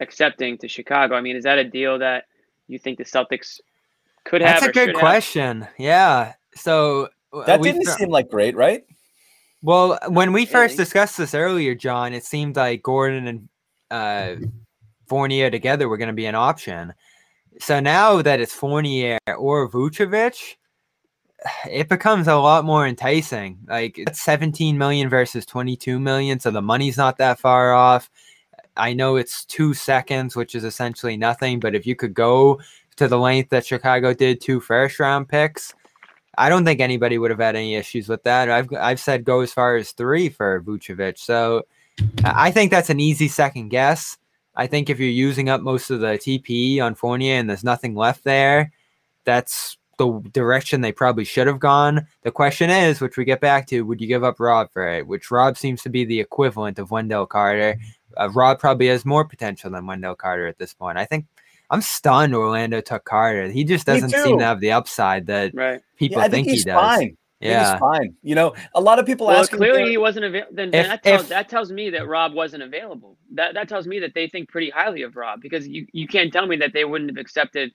[0.01, 1.15] accepting to Chicago.
[1.15, 2.25] I mean, is that a deal that
[2.67, 3.61] you think the Celtics
[4.25, 4.61] could have?
[4.61, 5.01] That's a good should have?
[5.01, 5.69] question.
[5.79, 6.33] Yeah.
[6.57, 8.85] So uh, That we didn't fr- seem like great, right?
[9.63, 13.49] Well, when we first discussed this earlier, John, it seemed like Gordon and
[13.93, 14.47] uh,
[15.07, 16.95] Fournier together were going to be an option.
[17.61, 20.57] So now that it's Fournier or Vucevic,
[21.69, 23.59] it becomes a lot more enticing.
[23.67, 28.11] Like it's 17 million versus 22 million, so the money's not that far off.
[28.77, 32.61] I know it's two seconds, which is essentially nothing, but if you could go
[32.97, 35.75] to the length that Chicago did, two first round picks,
[36.39, 38.51] I don't think anybody would have had any issues with that.
[38.51, 41.19] I've I've said go as far as three for Vucevic.
[41.19, 41.63] So
[42.25, 44.17] I think that's an easy second guess.
[44.57, 47.95] I think if you're using up most of the TPE on Fournier and there's nothing
[47.95, 48.73] left there,
[49.25, 52.07] that's the direction they probably should have gone.
[52.23, 55.07] The question is, which we get back to, would you give up Rob for it?
[55.07, 57.77] Which Rob seems to be the equivalent of Wendell Carter.
[58.17, 60.97] Uh, Rob probably has more potential than Wendell Carter at this point.
[60.99, 61.27] I think
[61.71, 63.49] I'm stunned Orlando took Carter.
[63.49, 65.81] He just doesn't seem to have the upside that Right.
[65.97, 66.81] people yeah, I think, think he's he does.
[66.81, 67.17] fine.
[67.41, 67.71] Yeah.
[67.73, 68.15] he's fine.
[68.23, 69.51] You know, a lot of people Well, ask.
[69.53, 70.55] him clearly for- he wasn't available.
[70.55, 73.17] Then, If- that, tells, if- that tells me that Rob wasn't available.
[73.33, 76.33] That that tells me that they think pretty highly of Rob because you, you can't
[76.33, 77.73] tell me that they wouldn't have accepted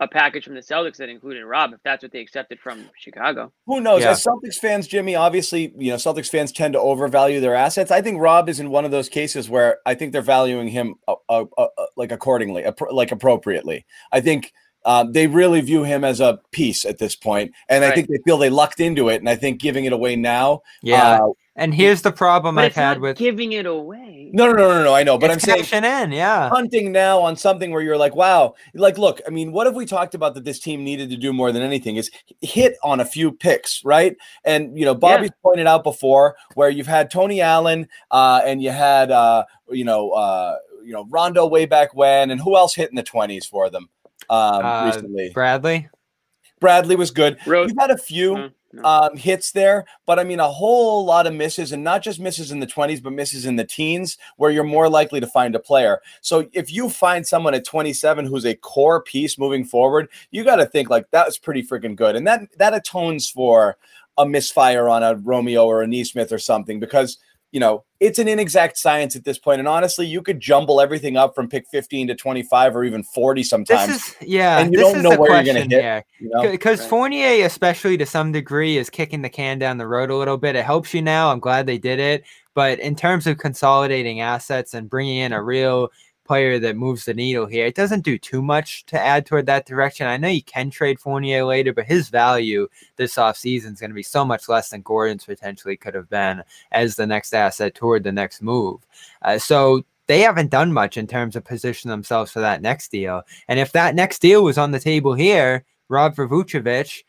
[0.00, 3.52] a package from the Celtics that included Rob if that's what they accepted from Chicago.
[3.66, 4.02] Who knows?
[4.02, 4.12] Yeah.
[4.12, 7.90] As Celtics fans, Jimmy, obviously, you know, Celtics fans tend to overvalue their assets.
[7.90, 10.94] I think Rob is in one of those cases where I think they're valuing him
[11.08, 13.86] uh, uh, uh, uh, like accordingly, appro- like appropriately.
[14.12, 14.52] I think
[14.84, 18.18] um, they really view him as a piece at this point, and I think they
[18.24, 19.16] feel they lucked into it.
[19.16, 21.18] And I think giving it away now, Yeah.
[21.58, 24.30] And here's the problem But I've it's had not with giving it away.
[24.32, 24.94] no, no, no, no, no.
[24.94, 26.12] I know, but I'm saying cashing in.
[26.12, 26.48] Yeah.
[26.48, 29.84] hunting now on something where you're like, wow, like, look, I mean, what have we
[29.86, 33.04] talked about that this team needed to do more than anything is hit on a
[33.04, 34.16] few picks, right?
[34.44, 38.70] And you know, Bobby's pointed out before where you've had Tony Allen uh, and you
[38.70, 42.88] had uh, you know, uh, you know, Rondo way back when, and who else hit
[42.90, 43.88] in the twenties for them
[44.30, 45.30] um, Uh, recently?
[45.34, 45.88] Bradley.
[46.60, 47.38] Bradley was good.
[47.46, 48.84] Road- You've had a few No, no.
[48.84, 52.50] um, hits there, but I mean a whole lot of misses, and not just misses
[52.50, 55.60] in the 20s, but misses in the teens, where you're more likely to find a
[55.60, 56.00] player.
[56.20, 60.56] So if you find someone at 27 who's a core piece moving forward, you got
[60.56, 63.76] to think like that's pretty freaking good, and that that atones for
[64.18, 67.18] a misfire on a Romeo or a Nesmith or something because
[67.52, 71.16] you know it's an inexact science at this point, and honestly, you could jumble everything
[71.16, 73.90] up from pick 15 to 25 or even 40 This sometimes.
[73.90, 74.58] is yeah.
[74.58, 75.82] and you this don't is know the where you're gonna question hit.
[75.82, 76.04] here.
[76.20, 76.50] you know?
[76.50, 76.88] Because Right.
[76.90, 80.54] Fournier, especially to some degree, is kicking the can down the road a little bit.
[80.54, 81.32] It helps you now.
[81.32, 82.24] I'm glad they did it.
[82.54, 85.88] But in terms of consolidating assets and bringing in a real
[86.28, 89.66] player that moves the needle here, it doesn't do too much to add toward that
[89.66, 90.06] direction.
[90.06, 93.94] I know you can trade Fournier later, but his value this offseason is going to
[93.94, 98.04] be so much less than Gordon's potentially could have been as the next asset toward
[98.04, 98.86] the next move.
[99.22, 103.22] Uh, so they haven't done much in terms of position themselves for that next deal.
[103.48, 107.04] And if that next deal was on the table here, Rob for Vucevic,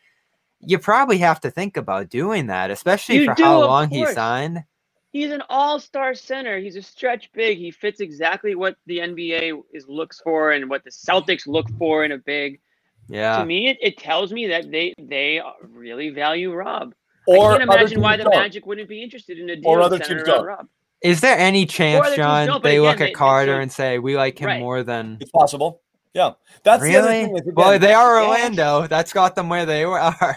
[0.60, 4.06] you probably have to think about doing that, especially You for do, how long he
[4.06, 4.64] signed.
[5.12, 6.58] He's an all-star center.
[6.60, 7.58] He's a stretch big.
[7.58, 12.04] He fits exactly what the NBA is looks for and what the Celtics look for
[12.04, 12.60] in a big.
[13.08, 13.38] Yeah.
[13.38, 16.94] To me, it, it tells me that they they really value Rob.
[17.26, 18.40] Or I can't other imagine why teams the don't.
[18.40, 20.44] Magic wouldn't be interested in a deal Or other centered teams don't.
[20.46, 20.68] Rob.
[21.02, 24.16] Is there any chance, John, they again, look at they- Carter so- and say, we
[24.16, 24.60] like him Right.
[24.60, 25.18] more than.
[25.20, 25.80] It's possible.
[26.14, 27.24] Yeah, that's the other Really?
[27.26, 27.34] thing.
[27.36, 28.28] is, again, Well, they are Yeah.
[28.28, 28.86] Orlando.
[28.86, 30.36] That's got them where they are.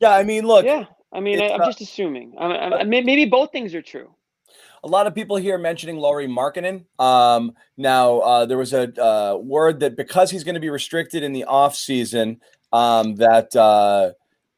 [0.00, 2.34] yeah, I mean, look, Yeah, I mean, I, I'm uh, just assuming.
[2.38, 4.14] I, I, maybe both things are true.
[4.84, 6.84] a lot of people here mentioning Lauri Markkanen.
[6.98, 11.22] Um, now, uh, there was a uh, word that because he's going to be restricted
[11.22, 12.40] in the off season,
[12.72, 14.12] um, that uh,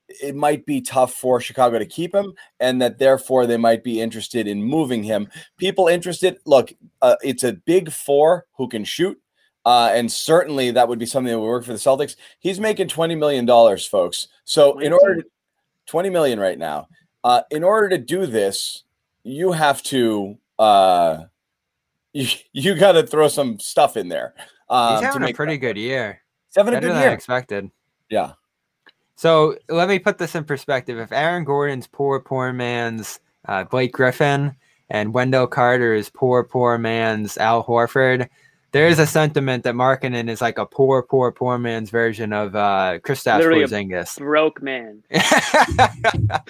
[0.08, 4.00] it might be tough for Chicago to keep him, and that therefore they might be
[4.00, 5.28] interested in moving him.
[5.56, 6.38] People interested.
[6.44, 9.20] Look, uh, it's a big four who can shoot.
[9.64, 12.16] Uh, and certainly that would be something that would work for the Celtics.
[12.38, 13.46] He's making $20 million,
[13.78, 14.28] folks.
[14.44, 15.28] So in order to
[15.90, 16.86] 20 million right now,
[17.24, 18.84] uh, in order to do this,
[19.24, 21.24] you have to uh,
[22.12, 24.34] you, you got to throw some stuff in there.
[24.68, 26.22] Um, He's to having a pretty that- good year.
[26.48, 27.12] He's having a Better good than I year.
[27.12, 27.70] expected.
[28.08, 28.32] Yeah.
[29.16, 30.98] So let me put this in perspective.
[30.98, 34.56] If Aaron Gordon's poor, poor man's uh, Blake Griffin
[34.88, 38.28] and Wendell Carter is poor, poor man's Al Horford,
[38.72, 42.54] there is a sentiment that Markkanen is like a poor, poor, poor man's version of
[42.54, 44.18] uh, Kristaps Porzingis.
[44.18, 45.02] Broke man.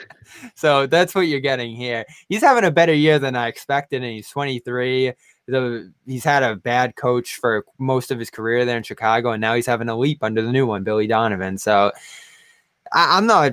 [0.54, 2.04] so that's what you're getting here.
[2.28, 5.12] He's having a better year than I expected, and he's 23.
[5.46, 9.40] The, he's had a bad coach for most of his career there in Chicago, and
[9.40, 11.56] now he's having a leap under the new one, Billy Donovan.
[11.58, 11.90] So
[12.92, 13.52] I, I'm not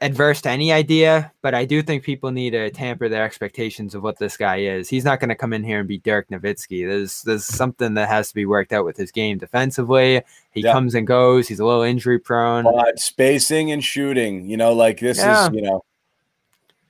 [0.00, 4.02] adverse to any idea, but I do think people need to tamper their expectations of
[4.02, 4.88] what this guy is.
[4.88, 6.86] He's not going to come in here and be Dirk Nowitzki.
[6.86, 10.22] There's there's something that has to be worked out with his game defensively.
[10.52, 10.72] He Yeah.
[10.72, 11.48] comes and goes.
[11.48, 12.64] He's a little injury prone.
[12.64, 15.46] But spacing and shooting, you know, like this Yeah.
[15.48, 15.84] is, you know,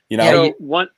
[0.09, 0.89] you know, Yeah, you- one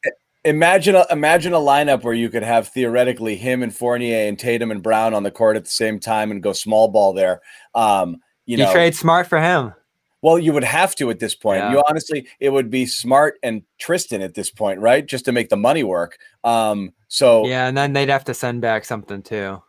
[0.44, 4.70] imagine a, imagine a lineup where you could have theoretically him and Fournier and Tatum
[4.70, 7.40] and Brown on the court at the same time and go small ball there.
[7.74, 9.74] Um, you You know, trade smart for him.
[10.22, 11.58] Well, you would have to at this point.
[11.60, 11.72] Yeah.
[11.72, 15.04] You honestly, it would be smart and Tristan at this point, right?
[15.06, 16.18] Just to make the money work.
[16.44, 19.62] Um, so Yeah, and then they'd have to send back something too.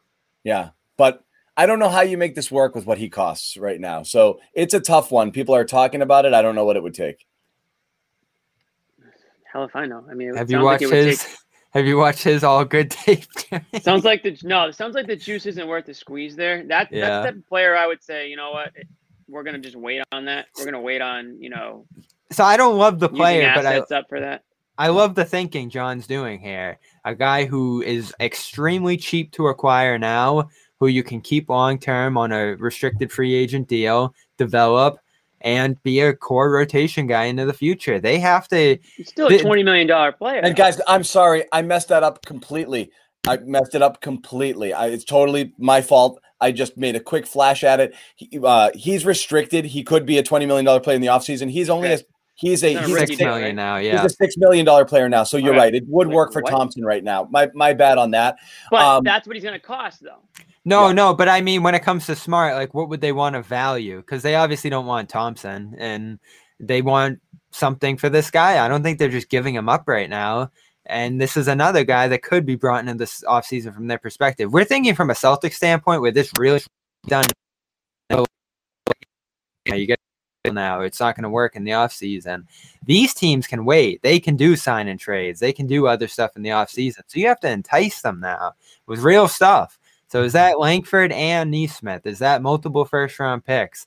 [0.43, 1.23] Yeah, but
[1.57, 4.03] I don't know how you make this work with what he costs right now.
[4.03, 5.31] So it's a tough one.
[5.31, 6.33] People are talking about it.
[6.33, 7.25] I don't know what it would take.
[9.51, 10.03] hell if I know.
[10.09, 11.23] I mean, Have you sounds like watched his?
[11.23, 11.35] take-
[11.73, 13.23] Have you watched his all good tape?
[13.81, 14.65] sounds like the no.
[14.67, 16.65] It sounds like the juice isn't worth the squeeze there.
[16.67, 17.21] That Yeah.
[17.21, 18.27] that's the player I would say.
[18.29, 18.73] You know what?
[19.31, 20.47] We're gonna just wait on that.
[20.57, 21.85] We're gonna wait on you know
[22.31, 24.43] so I don't love the player, but I assets up for that.
[24.77, 26.79] I love the thinking John's doing here.
[27.05, 32.17] A guy who is extremely cheap to acquire now, who you can keep long term
[32.17, 34.99] on a restricted free agent deal, develop,
[35.41, 37.99] and be a core rotation guy into the future.
[37.99, 38.77] They have to.
[38.95, 40.39] He's still a twenty million dollar player.
[40.41, 42.91] And guys, I'm sorry, I messed that up completely.
[43.27, 44.73] I messed it up completely.
[44.73, 46.19] I, it's totally my fault.
[46.41, 47.93] I just made a quick flash at it.
[48.15, 49.65] He, uh, he's restricted.
[49.65, 51.49] He could be a twenty million dollar player in the offseason.
[51.49, 52.03] He's only a Okay.
[52.35, 53.55] he's a He's not a he's a, rookie Six six, million right?
[53.55, 55.23] now, he's a six million dollar player now.
[55.23, 55.59] So you're Okay.
[55.59, 55.75] right.
[55.75, 56.49] It would Like, work for what?
[56.51, 57.27] Thompson right now.
[57.31, 58.37] My my bad on that.
[58.71, 60.21] but um, that's what he's gonna cost though.
[60.65, 60.93] No, Yeah.
[60.93, 63.41] no, but I mean, when it comes to smart, like, what would they want to
[63.41, 63.97] value?
[63.97, 66.19] Because they obviously don't want Thompson, and
[66.59, 67.19] they want
[67.51, 68.63] something for this guy.
[68.63, 70.51] I don't think they're just giving him up right now.
[70.85, 74.51] And this is another guy that could be brought into this offseason from their perspective.
[74.51, 76.61] We're thinking from a Celtic standpoint where this really
[77.07, 77.25] done.
[79.65, 79.99] You get
[80.51, 82.45] now it's not going to work in the offseason.
[82.83, 84.01] These teams can wait.
[84.01, 85.39] They can do sign and trades.
[85.39, 87.01] They can do other stuff in the offseason.
[87.05, 88.53] So you have to entice them now
[88.87, 89.77] with real stuff.
[90.07, 92.05] So is that Langford and Nesmith?
[92.05, 93.85] Is that multiple first round picks?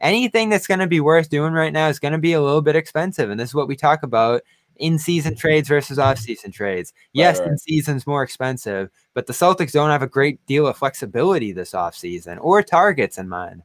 [0.00, 2.60] Anything that's going to be worth doing right now is going to be a little
[2.60, 3.30] bit expensive.
[3.30, 4.42] And this is what we talk about
[4.76, 6.92] in season trades versus off season trades.
[7.12, 7.48] Yes, right.
[7.48, 11.74] in season's more expensive, but the Celtics don't have a great deal of flexibility this
[11.74, 13.62] off season or targets in mind.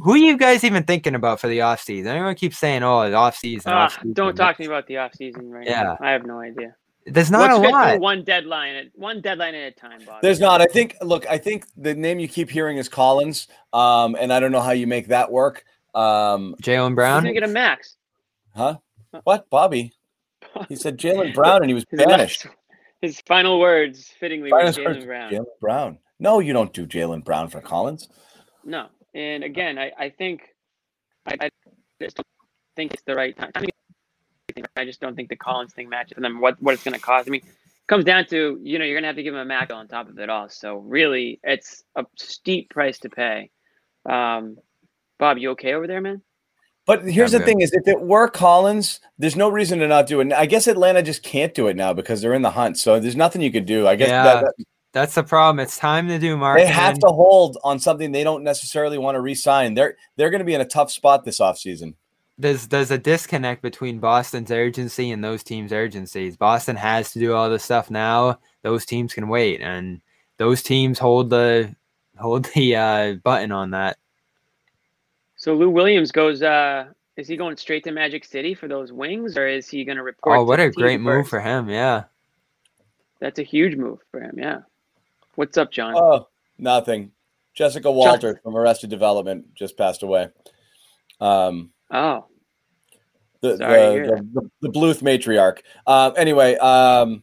[0.00, 2.12] Who are you guys even thinking about for the off season?
[2.12, 5.12] Everyone keeps saying, "Oh, the off season." Ah, don't talk to me about the off
[5.14, 5.82] season right Yeah.
[5.82, 5.98] now.
[6.00, 6.76] I have no idea.
[7.04, 8.00] There's not Let's a get lot.
[8.00, 10.22] one deadline at one deadline at a time, Bob.
[10.22, 10.60] There's not.
[10.60, 10.94] I think.
[11.02, 14.60] Look, I think the name you keep hearing is Collins, um, and I don't know
[14.60, 15.64] how you make that work.
[15.94, 17.22] Um, Jaylen He's Brown.
[17.22, 17.96] gonna get a max.
[18.54, 18.76] huh?
[19.24, 19.92] What, Bobby?
[20.68, 22.46] He said Jaylen Brown, and he was banished.
[23.00, 25.32] His final words, fittingly, were Jaylen Brown.
[25.32, 25.98] Jaylen Brown.
[26.18, 28.08] No, you don't do Jaylen Brown for Collins.
[28.64, 30.42] No, and again, I, I think,
[31.26, 31.50] I, I
[32.00, 32.26] just don't
[32.76, 33.50] think it's the right time.
[34.76, 36.40] I, just don't think the Collins thing matches for them.
[36.40, 37.28] What what it's going to cost?
[37.28, 37.42] I mean,
[37.86, 39.86] comes down to you know you're going to have to give him a Mac on
[39.86, 40.48] top of it all.
[40.48, 43.50] So really, it's a steep price to pay.
[44.08, 44.56] Um,
[45.18, 46.22] Bob, you okay over there, man?
[46.88, 50.20] But here's the thing: is if it were Collins, there's no reason to not do
[50.20, 50.32] it.
[50.32, 52.78] I guess Atlanta just can't do it now because they're in the hunt.
[52.78, 53.86] So there's nothing you could do.
[53.86, 55.60] I guess Yeah, that, that- That's the problem.
[55.62, 56.58] It's time to do Mark.
[56.58, 59.74] they have to hold on something they don't necessarily want to re-sign.
[59.74, 61.94] They're they're going to be in a tough spot this offseason.
[62.38, 66.38] there's there's a disconnect between Boston's urgency and those teams' urgencies.
[66.38, 68.38] Boston has to do all this stuff now.
[68.62, 70.00] Those teams can wait, and
[70.38, 71.76] those teams hold the
[72.16, 73.98] hold the uh, button on that.
[75.38, 76.42] So Lou Williams goes.
[76.42, 76.86] uh
[77.16, 80.02] Is he going straight to Magic City for those wings, or is he going to
[80.02, 80.38] report?
[80.38, 81.30] Oh, what to a the team great move first?
[81.30, 81.68] for him!
[81.70, 82.04] Yeah,
[83.20, 84.34] That's a huge move for him.
[84.38, 84.60] Yeah.
[85.36, 85.94] What's up, John?
[85.96, 86.28] Oh,
[86.58, 87.12] nothing.
[87.54, 90.28] Jessica Walter from Arrested Development just passed away.
[91.20, 92.26] Um, oh,
[93.40, 95.58] the Sorry the, the, the, the Bluth matriarch.
[95.86, 97.22] Um, anyway, um,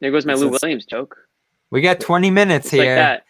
[0.00, 1.16] there goes my Lou Williams joke.
[1.70, 2.94] we got 20 minutes Just like here.
[2.96, 3.24] that.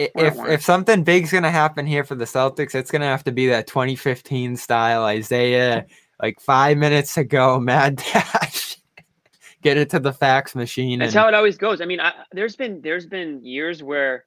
[0.00, 3.46] If if something big's gonna happen here for the Celtics, it's gonna have to be
[3.48, 5.84] that 2015 style Isaiah,
[6.22, 8.78] like five minutes ago, mad dash.
[9.62, 11.00] get it to the fax machine.
[11.00, 11.82] That's and, how it always goes.
[11.82, 14.24] I mean, I, there's been there's been years where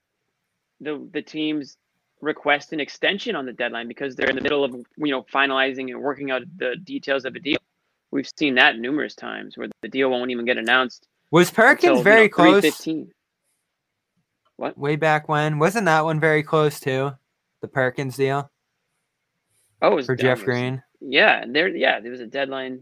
[0.80, 1.78] the the teams
[2.22, 5.90] request an extension on the deadline because they're in the middle of you know finalizing
[5.92, 7.58] and working out the details of a deal.
[8.12, 11.08] We've seen that numerous times where the deal won't even get announced.
[11.32, 13.10] Was Perkins until, very you know, close 3:15.
[14.58, 14.78] What?
[14.78, 15.60] way back when?
[15.60, 17.12] Wasn't that one very close too?
[17.62, 18.50] The Perkins deal
[19.82, 20.84] Oh, it was for Jeff was- Green.
[21.02, 22.82] Yeah, and there, yeah, there was a deadline,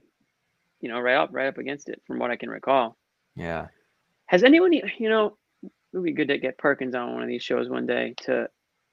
[0.79, 2.95] you know, right up, right up against it, from what I can recall.
[3.35, 3.67] Yeah.
[4.27, 7.41] Has anyone, you know, it would be good to get Perkins on one of these
[7.41, 8.47] shows one day to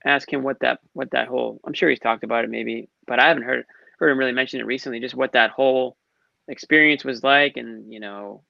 [0.06, 1.60] ask him what that, what that whole.
[1.66, 3.66] I'm sure he's talked about it maybe, but I haven't heard
[3.98, 5.00] heard him really mention it recently.
[5.00, 5.96] Just what that whole
[6.48, 8.42] experience was like, and you know,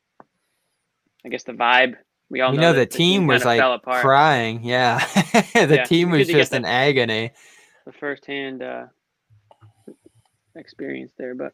[1.25, 1.97] I guess the vibe.
[2.31, 4.03] We all You know, know, the that team was kinda fell like apart.
[4.03, 4.63] crying.
[4.63, 4.99] Yeah.
[5.55, 7.31] the Yeah, team was just the- in agony.
[7.87, 8.87] the firsthand uh,
[10.57, 11.53] experience there, but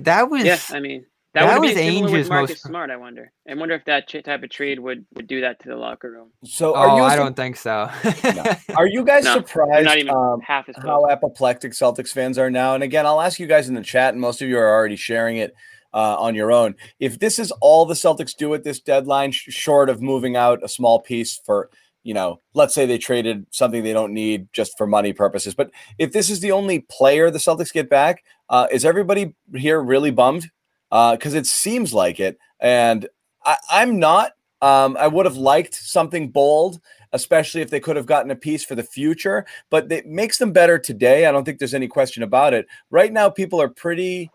[0.00, 1.06] That was yeah, I mean.
[1.34, 2.90] That, that was be similar with Ainge's most- Smart.
[2.90, 3.32] I wonder.
[3.48, 6.10] I wonder if that ch- type of trade would would do that to the locker
[6.10, 6.28] room.
[6.44, 7.88] So are Oh, you I su- don't think so.
[8.76, 12.50] are you guys No, surprised not even um, half as how apoplectic Celtics fans are
[12.50, 12.74] now?
[12.74, 14.96] And again, I'll ask you guys in the chat, and most of you are already
[14.96, 15.54] sharing it
[15.94, 16.74] uh, on your own.
[17.00, 20.62] If this is all the Celtics do at this deadline, sh- short of moving out
[20.62, 21.70] a small piece for,
[22.02, 25.70] you know, let's say they traded something they don't need just for money purposes, but
[25.98, 30.10] if this is the only player the Celtics get back, uh, is everybody here really
[30.10, 30.50] bummed?
[30.90, 33.08] Because it seems like it, and
[33.46, 34.32] I, I'm not.
[34.60, 36.82] Um, I would have liked something bold,
[37.14, 39.46] especially if they could have gotten a piece for the future.
[39.70, 41.24] But it makes them better today.
[41.24, 42.66] I don't think there's any question about it.
[42.90, 44.30] Right now, people are pretty,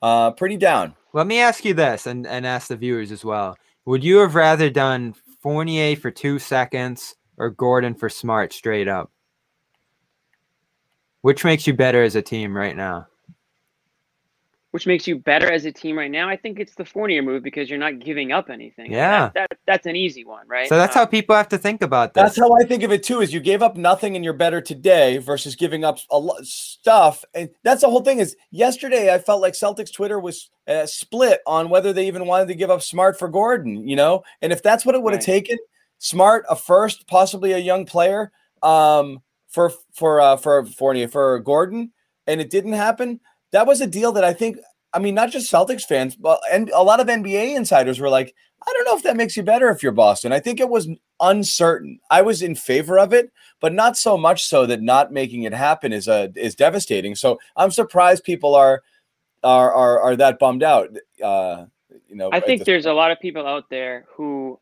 [0.00, 0.94] uh, pretty down.
[1.12, 3.56] Let me ask you this and, and ask the viewers as well.
[3.86, 9.10] Would you have rather done Fournier for two seconds or Gordon for Smart straight up?
[11.22, 13.06] Which makes you better as a team right now?
[14.72, 16.28] Which makes you better as a team right now.
[16.28, 18.92] I think it's the Fournier move because you're not giving up anything.
[18.92, 19.30] Yeah.
[19.34, 20.68] that, that that's an easy one, right?
[20.68, 22.22] So that's Uh, how people have to think about this.
[22.22, 23.20] That's how I think of it too.
[23.20, 27.24] Is you gave up nothing and you're better today versus giving up a lot stuff.
[27.34, 28.18] And that's the whole thing.
[28.18, 32.48] Is yesterday I felt like Celtics Twitter was uh, split on whether they even wanted
[32.48, 33.88] to give up Smart for Gordon.
[33.88, 35.24] You know, and if that's what it would have Right.
[35.24, 35.58] taken,
[35.98, 38.30] Smart a first, possibly a young player,
[38.62, 41.90] um, for for uh, for Fournier for Gordon,
[42.26, 43.18] and it didn't happen.
[43.52, 44.58] That was a deal that I think.
[44.92, 48.34] I mean, not just Celtics fans, but and a lot of NBA insiders were like,
[48.66, 50.32] I don't know if that makes you better if you're Boston.
[50.32, 50.88] I think it was
[51.20, 52.00] uncertain.
[52.10, 53.30] I was in favor of it,
[53.60, 57.14] but not so much so that not making it happen is a is devastating.
[57.14, 58.82] So I'm surprised people are
[59.44, 60.90] are are, are that bummed out.
[61.22, 61.66] Uh,
[62.08, 64.58] you know, I think there's a lot of people out there who,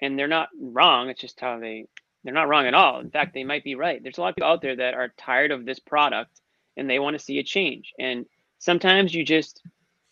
[0.00, 1.08] and they're not wrong.
[1.08, 1.86] It's just how they
[2.24, 3.00] they're not wrong at all.
[3.00, 4.02] In fact, they might be right.
[4.02, 6.40] There's a lot of people out there that are tired of this product
[6.78, 7.92] and they want to see a change.
[7.98, 8.26] And
[8.58, 9.62] sometimes you just,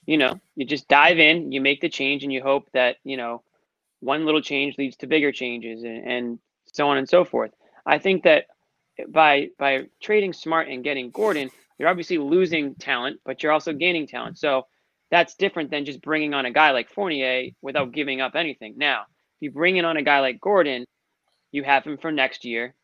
[0.07, 3.17] you know, you just dive in, you make the change, and you hope that you
[3.17, 3.43] know
[4.01, 6.39] one little change leads to bigger changes, and, and
[6.73, 7.53] so on and so forth.
[7.87, 8.47] I think that
[9.09, 14.07] by by trading Smart and getting Gordon, you're obviously losing talent, but you're also gaining
[14.07, 14.39] talent.
[14.39, 14.67] So
[15.11, 18.75] that's different than just bringing on a guy like Fournier without giving up anything.
[18.77, 20.85] Now, if you bring in on a guy like Gordon,
[21.53, 22.75] you have him for next year.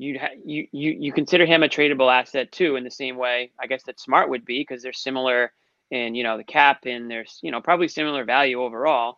[0.00, 3.52] You ha- you you you consider him a tradable asset too, in the same way
[3.60, 5.52] I guess that Smart would be because they're similar
[5.92, 9.16] in you know the cap and there's you know probably similar value overall.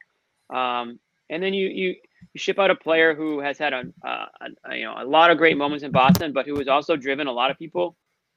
[0.55, 1.97] Um, and then you you
[2.35, 4.26] you ship out a player who has had a, uh,
[4.70, 7.28] a you know a lot of great moments in Boston, but who has also driven
[7.28, 7.97] a lot of people,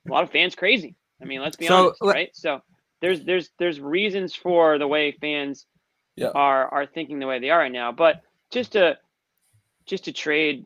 [0.10, 0.96] a lot of fans crazy.
[1.22, 2.30] I mean, let's be So, honest, right?
[2.36, 2.62] So
[3.02, 5.68] there's there's there's reasons for the way fans
[6.16, 6.34] Yeah.
[6.36, 7.92] are are thinking the way they are right now.
[7.94, 8.22] But
[8.52, 8.98] just to
[9.88, 10.66] just to trade,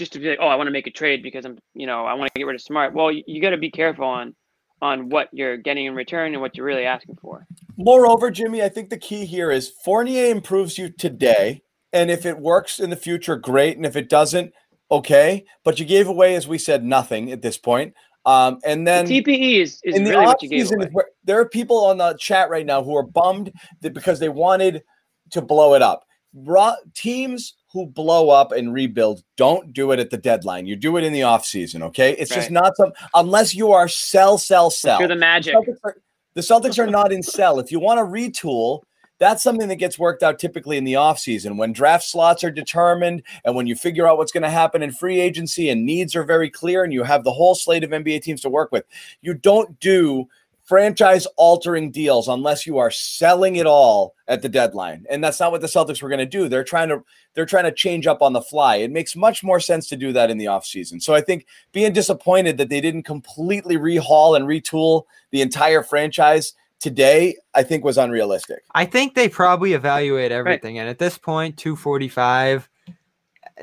[0.00, 2.06] just to be like, oh, I want to make a trade because I'm you know
[2.06, 2.94] I want to get rid of Smart.
[2.94, 4.34] Well, you, you got to be careful on
[4.82, 7.46] on what you're getting in return and what you're really asking for.
[7.76, 11.62] Moreover, Jimmy, I think the key here is Fournier improves you today.
[11.92, 13.76] And if it works in the future, great.
[13.76, 14.52] And if it doesn't,
[14.90, 15.44] okay.
[15.64, 17.94] But you gave away, as we said, nothing at this point.
[18.24, 20.88] Um, and then the TPE is, is in the really off what you gave away.
[21.24, 24.82] there are people on the chat right now who are bummed that because they wanted
[25.30, 26.04] to blow it up.
[26.34, 30.66] Raw, teams who blow up and rebuild don't do it at the deadline.
[30.66, 32.12] You do it in the off season, okay?
[32.12, 34.98] It's just not some unless you are sell, sell, sell.
[34.98, 35.54] you're the Magic.
[35.54, 35.96] Celtics are,
[36.34, 37.58] the Celtics are not in sell.
[37.58, 38.82] If you want to retool,
[39.20, 43.22] that's something that gets worked out typically in the offseason when draft slots are determined
[43.44, 46.24] and when you figure out what's going to happen in free agency and needs are
[46.24, 48.84] very clear and you have the whole slate of NBA teams to work with.
[49.20, 50.26] You don't do
[50.70, 55.04] franchise altering deals unless you are selling it all at the deadline.
[55.10, 56.48] And that's not what the Celtics were going to do.
[56.48, 57.02] They're trying to
[57.34, 58.76] they're trying to change up on the fly.
[58.76, 61.02] It makes much more sense to do that in the offseason.
[61.02, 66.54] So I think being disappointed that they didn't completely rehaul and retool the entire franchise
[66.78, 68.62] today, I think was unrealistic.
[68.72, 70.82] I think they probably evaluate everything, right.
[70.82, 72.68] and at this point, two forty five.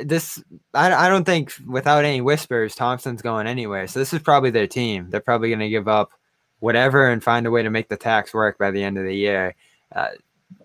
[0.04, 0.44] This
[0.74, 3.88] I, I don't think without any whispers, Thompson's going anywhere.
[3.88, 5.10] So this is probably their team.
[5.10, 6.12] They're probably going to give up
[6.60, 9.16] whatever and find a way to make the tax work by the end of the
[9.16, 9.56] year.
[9.96, 10.10] Uh,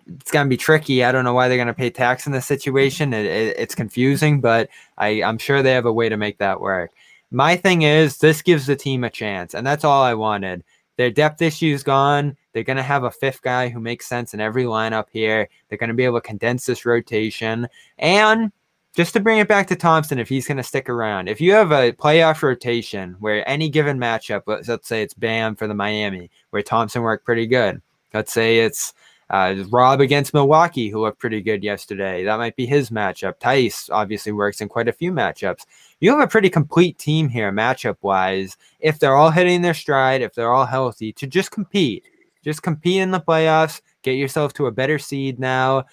[0.07, 1.03] it's going to be tricky.
[1.03, 3.13] I don't know why they're going to pay tax in this situation.
[3.13, 6.61] It, it, it's confusing, but I, I'm sure they have a way to make that
[6.61, 6.91] work.
[7.31, 10.63] My thing is, this gives the team a chance, and that's all I wanted.
[10.97, 12.37] Their depth issues gone.
[12.51, 15.49] They're going to have a fifth guy who makes sense in every lineup here.
[15.67, 17.67] They're going to be able to condense this rotation.
[17.97, 18.51] And
[18.95, 21.53] just to bring it back to Thompson, if he's going to stick around, if you
[21.53, 25.73] have a playoff rotation where any given matchup, let's, let's say it's Bam for the
[25.73, 27.81] Miami, where Thompson worked pretty good.
[28.13, 28.93] Let's say it's
[29.31, 32.23] uh, Rob against Milwaukee, who looked pretty good yesterday.
[32.23, 33.39] That might be his matchup.
[33.39, 35.65] Theis obviously works in quite a few matchups.
[35.99, 38.57] You have a pretty complete team here, matchup wise.
[38.79, 42.03] If they're all hitting their stride, if they're all healthy, to just compete,
[42.43, 45.85] just compete in the playoffs, get yourself to a better seed now,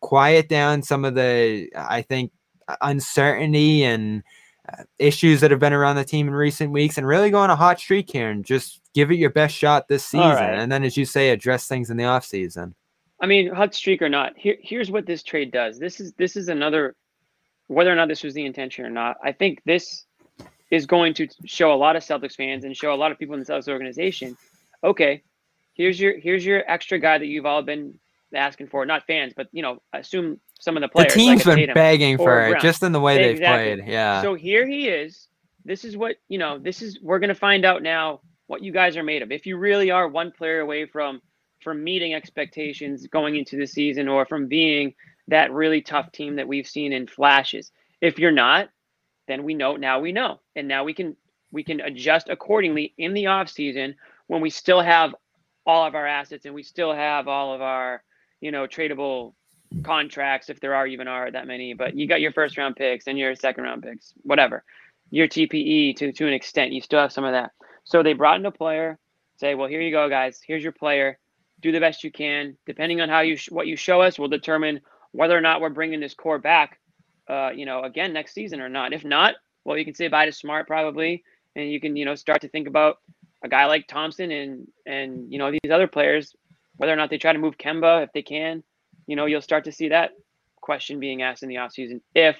[0.00, 2.30] quiet down some of the, I think,
[2.80, 4.22] uncertainty and
[4.72, 7.50] uh, issues that have been around the team in recent weeks, and really go on
[7.50, 10.30] a hot streak here and just give it your best shot this season.
[10.30, 10.58] Right.
[10.58, 12.74] And then, as you say, address things in the off season.
[13.20, 15.78] I mean, hot streak or not, here, here's what this trade does.
[15.78, 16.94] This is this is another,
[17.68, 19.16] whether or not this was the intention or not.
[19.24, 20.04] I think this
[20.70, 23.34] is going to show a lot of Celtics fans and show a lot of people
[23.34, 24.36] in the Celtics organization.
[24.84, 25.22] Okay,
[25.74, 27.98] here's your here's your extra guy that you've all been
[28.34, 28.84] asking for.
[28.84, 31.12] Not fans, but you know, assume some of the players.
[31.12, 33.84] The team's like been begging for it, just in the way they've played.
[33.86, 34.22] Yeah.
[34.22, 35.28] So here he is.
[35.64, 36.58] This is what you know.
[36.58, 39.32] This is we're gonna find out now what you guys are made of.
[39.32, 41.20] If you really are one player away from
[41.60, 44.94] from meeting expectations going into the season or from being
[45.28, 47.72] that really tough team that we've seen in flashes.
[48.00, 48.68] If you're not,
[49.26, 50.40] then we know now we know.
[50.54, 51.16] And now we can
[51.50, 53.96] we can adjust accordingly in the off season
[54.26, 55.14] when we still have
[55.64, 58.02] all of our assets and we still have all of our,
[58.40, 59.34] you know, tradable
[59.82, 63.06] contracts if there are even are that many, but you got your first round picks
[63.06, 64.64] and your second round picks, whatever.
[65.10, 67.52] Your TPE to to an extent, you still have some of that.
[67.84, 68.98] So they brought in a player,
[69.36, 70.40] say, well, here you go, guys.
[70.44, 71.18] Here's your player.
[71.60, 72.56] Do the best you can.
[72.66, 74.80] Depending on how you sh- what you show us, will determine
[75.12, 76.80] whether or not we're bringing this core back.
[77.28, 78.92] Uh, you know, again next season or not.
[78.92, 82.14] If not, well, you can say bye to Smart probably, and you can you know
[82.14, 82.98] start to think about
[83.42, 86.34] a guy like Thompson and and you know these other players,
[86.76, 88.62] whether or not they try to move Kemba if they can.
[89.06, 90.12] You know, you'll start to see that
[90.60, 92.36] question being asked in the offseason if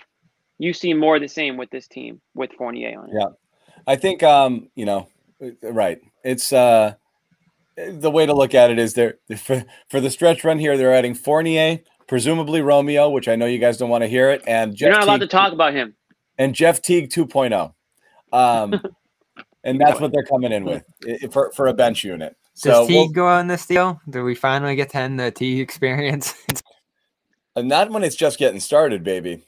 [0.58, 3.14] you see more the same with this team with Fournier on it.
[3.14, 3.28] Yeah.
[3.86, 5.08] I think um, you know,
[5.62, 6.00] Right.
[6.24, 6.94] It's uh
[7.76, 10.94] the way to look at it is they're for, for the stretch run here, they're
[10.94, 14.74] adding Fournier, presumably Romeo, which I know you guys don't want to hear it, and
[14.74, 15.94] Jeff you're not Teague, allowed to talk about him.
[16.38, 17.74] And Jeff Teague 2.0.
[18.32, 18.80] Um,
[19.64, 20.84] and that's what they're coming in with
[21.32, 22.34] for, for a bench unit.
[22.57, 24.00] So Does Teague we'll, go on this deal?
[24.09, 26.34] Do we finally get to end the Teague experience?
[27.57, 29.44] and not when it's just getting started, baby.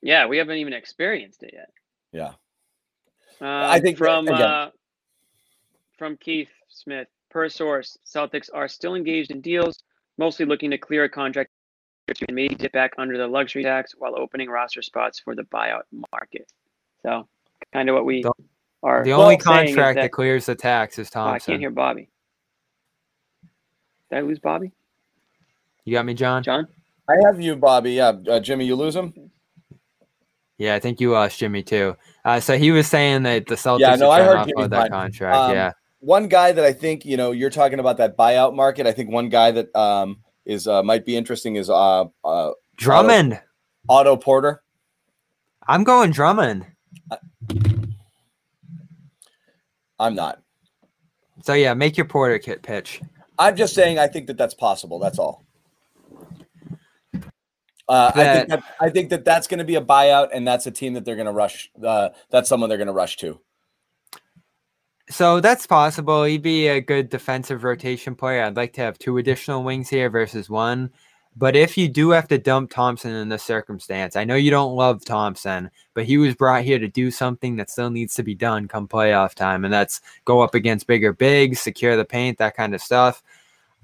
[0.00, 1.70] Yeah, we haven't even experienced it yet.
[2.10, 2.32] Yeah.
[3.40, 4.70] Um, I think from uh,
[5.98, 7.08] from Keith Smith.
[7.30, 9.82] Per source, Celtics are still engaged in deals,
[10.16, 11.50] mostly looking to clear a contract
[12.08, 15.82] and maybe dip back under the luxury tax while opening roster spots for the buyout
[16.10, 16.50] market.
[17.02, 17.28] So,
[17.74, 18.32] kind of what we the,
[18.82, 19.04] are.
[19.04, 21.30] The only contract that, that, clears the tax is Thompson.
[21.30, 22.08] Oh, I can't hear Bobby.
[24.10, 24.72] Did I lose Bobby?
[25.84, 26.42] You got me, John.
[26.42, 26.68] John.
[27.08, 27.92] I have you, Bobby.
[27.92, 29.14] Yeah, uh, Jimmy, you lose him.
[30.58, 31.96] Yeah, I think you lost Jimmy too.
[32.24, 35.36] Uh, so he was saying that the Celtics yeah, no, I heard Jimmy that contract.
[35.36, 35.72] Um, yeah.
[36.00, 38.86] One guy that I think you know you're talking about that buyout market.
[38.86, 43.34] I think one guy that um, is uh, might be interesting is uh, uh, Drummond,
[43.88, 44.62] Otto, Otto Porter.
[45.66, 46.66] I'm going Drummond.
[50.00, 50.40] I'm not.
[51.44, 53.00] So yeah, make your Porter kit pitch.
[53.38, 54.98] I'm just saying I think that that's possible.
[54.98, 55.44] That's all.
[57.88, 60.66] Uh, I think that I think that that's going to be a buyout, and that's
[60.66, 61.70] a team that they're going to rush.
[61.82, 63.40] Uh, that's someone they're going to rush to.
[65.10, 66.24] So that's possible.
[66.24, 68.42] He'd be a good defensive rotation player.
[68.42, 70.90] I'd like to have two additional wings here versus one.
[71.38, 74.74] But if you do have to dump Thompson in this circumstance, I know you don't
[74.74, 78.34] love Thompson, but he was brought here to do something that still needs to be
[78.34, 82.56] done come playoff time, and that's go up against bigger bigs, secure the paint, that
[82.56, 83.22] kind of stuff.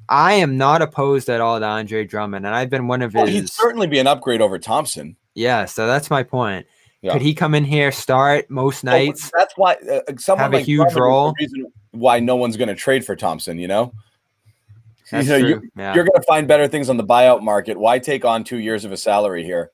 [0.09, 3.27] I am not opposed at all to Andre Drummond, and I've been one of well,
[3.27, 3.35] his.
[3.35, 5.15] He'd certainly be an upgrade over Thompson.
[5.35, 6.67] Yeah, so that's my point.
[7.03, 7.13] Yeah.
[7.13, 9.31] Could he come in here, start most oh, nights?
[9.33, 11.35] Oh, that's why uh, someone have like a huge Drummond role.
[11.39, 13.61] reason why no one's going to trade for Thompson.
[13.61, 13.93] You know,
[15.11, 15.95] that's you know, you, yeah.
[15.95, 17.79] you're going to find better things on the buyout market.
[17.79, 19.71] Why take on two years of a salary here?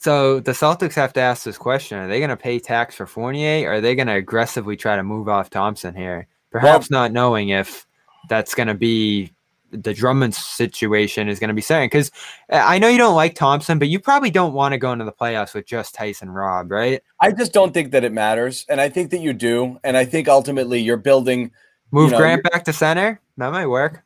[0.00, 3.06] So the Celtics have to ask this question: Are they going to pay tax for
[3.06, 3.68] Fournier?
[3.68, 6.26] Or are they going to aggressively try to move off Thompson here?
[6.50, 7.86] Perhaps well, not knowing if
[8.28, 9.32] that's going to be
[9.72, 12.10] the Drummond situation is going to be saying because
[12.50, 15.04] uh, I know you don't like Thompson, but you probably don't want to go into
[15.04, 17.02] the playoffs with just Tyson Robb, right?
[17.20, 20.04] I just don't think that it matters, and I think that you do, and I
[20.04, 21.52] think ultimately you're building.
[21.90, 23.20] Move you know, Grant back to center.
[23.38, 24.04] That might work.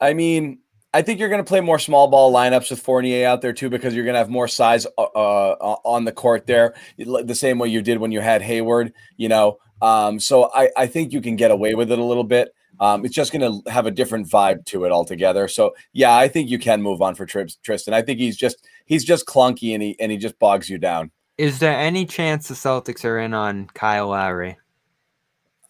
[0.00, 0.58] I mean,
[0.92, 3.68] I think you're going to play more small ball lineups with Fournier out there too,
[3.68, 7.58] because you're going to have more size uh, uh, on the court there, the same
[7.58, 8.92] way you did when you had Hayward.
[9.16, 12.24] You know, um, so I, I think you can get away with it a little
[12.24, 12.54] bit.
[12.80, 15.48] Um, it's just going to have a different vibe to it altogether.
[15.48, 17.94] So yeah, I think you can move on for Tristan.
[17.94, 21.10] I think he's just he's just clunky and he and he just bogs you down.
[21.38, 24.58] Is there any chance the Celtics are in on Kyle Lowry?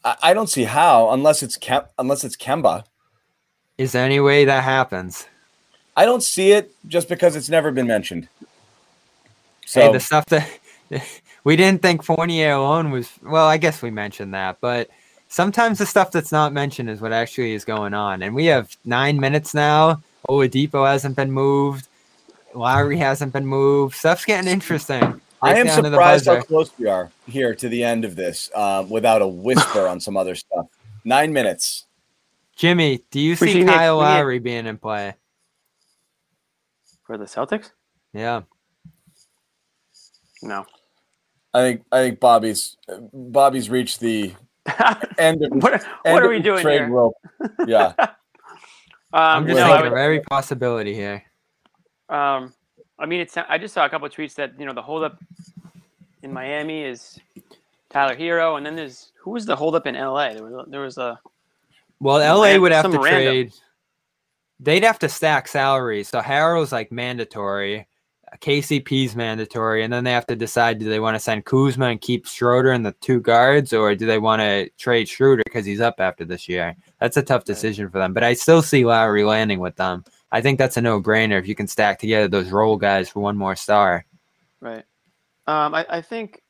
[0.04, 2.84] I, I don't see how, unless it's Kem- unless it's Kemba.
[3.78, 5.26] Is there any way that happens?
[5.96, 8.28] I don't see it just because it's never been mentioned.
[9.66, 10.48] So hey, the stuff that
[11.44, 14.90] we didn't think Fournier alone was well, I guess we mentioned that, but
[15.28, 18.22] sometimes the stuff that's not mentioned is what actually is going on.
[18.22, 20.02] And we have nine minutes now.
[20.28, 21.88] Oladipo hasn't been moved.
[22.54, 23.96] Lowry hasn't been moved.
[23.96, 25.00] Stuff's getting interesting.
[25.00, 28.86] Right I am surprised how close we are here to the end of this uh,
[28.88, 30.68] without a whisper on some other stuff.
[31.04, 31.83] Nine minutes.
[32.56, 35.14] Jimmy, do you see Kyle Lowry being in play?
[37.04, 37.70] For the Celtics?
[38.12, 38.42] Yeah.
[40.42, 40.64] No.
[41.52, 42.76] I think I think Bobby's
[43.12, 44.34] Bobby's reached the
[45.18, 46.88] end of what, end what are we doing trade here?
[46.88, 47.14] Rope.
[47.66, 47.92] Yeah.
[47.98, 48.08] um,
[49.12, 51.22] I'm just thinking of every possibility here.
[52.08, 52.52] Um,
[52.98, 55.18] I mean, it's I just saw a couple of tweets that you know the holdup
[56.22, 57.18] in Miami is
[57.90, 60.34] Tyler Herro, and then there's who was the holdup in LA?
[60.34, 61.20] There was there was a
[62.04, 63.02] well, LA would have to random.
[63.02, 63.52] trade.
[64.60, 66.08] They'd have to stack salaries.
[66.08, 67.88] So Herro's like mandatory.
[68.40, 72.00] KCP's mandatory, and then they have to decide do they want to send Kuzma and
[72.00, 75.80] keep Schroeder and the two guards, or do they want to trade Schroeder because he's
[75.80, 76.74] up after this year?
[76.98, 78.12] That's a tough decision for them.
[78.12, 80.04] But I still see Lowry landing with them.
[80.32, 83.20] I think that's a no brainer if you can stack together those role guys for
[83.20, 84.04] one more star.
[84.60, 84.84] Right.
[85.46, 86.42] Um, I, I think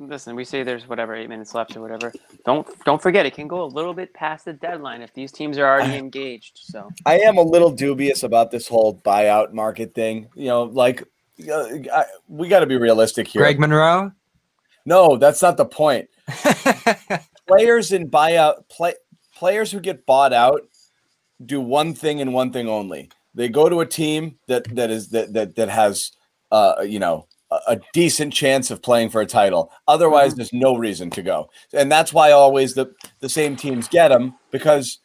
[0.00, 2.12] listen, we say there's whatever eight minutes left or whatever.
[2.44, 5.58] Don't don't forget it can go a little bit past the deadline if these teams
[5.58, 6.58] are already engaged.
[6.62, 10.28] So I am a little dubious about this whole buyout market thing.
[10.34, 11.04] You know, like
[11.50, 13.42] uh, I, we got to be realistic here.
[13.42, 14.12] Greg Monroe.
[14.86, 16.08] No, that's not the point.
[17.46, 18.94] players in buyout play
[19.36, 20.62] players who get bought out
[21.44, 23.10] do one thing and one thing only.
[23.34, 26.12] They go to a team that that is that that that has
[26.50, 27.26] uh you know
[27.66, 29.72] a decent chance of playing for a title.
[29.88, 30.38] Otherwise, mm-hmm.
[30.38, 34.34] there's no reason to go, and that's why always the the same teams get them
[34.50, 34.98] because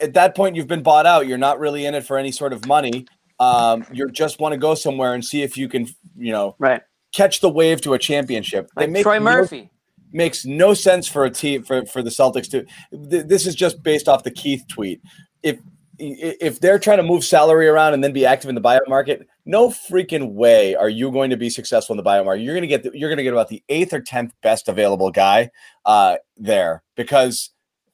[0.00, 1.26] at that point you've been bought out.
[1.26, 3.06] You're not really in it for any sort of money.
[3.40, 6.82] Um, you just want to go somewhere and see if you can, you know, right,
[7.12, 8.70] catch the wave to a championship.
[8.76, 9.62] Like they make Troy Murphy.
[9.62, 9.68] No,
[10.12, 12.64] makes no sense for a team for, for the Celtics to.
[13.10, 15.00] Th- this is just based off the Keith tweet.
[15.42, 15.58] If
[16.02, 19.28] if they're trying to move salary around and then be active in the buyout market,
[19.44, 22.42] no freaking way are you going to be successful in the buyout market.
[22.42, 25.10] You're going to get the, you're to get about the eighth or tenth best available
[25.10, 25.50] guy
[25.84, 27.50] uh, there because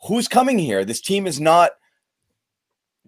[0.06, 0.84] who's coming here?
[0.84, 1.72] This team is not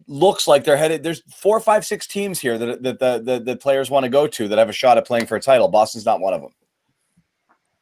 [0.06, 1.02] looks like they're headed.
[1.02, 4.26] There's four, five, six teams here that that the, the, the players want to go
[4.26, 5.68] to that have a shot at playing for a title.
[5.68, 6.52] Boston's not one of them.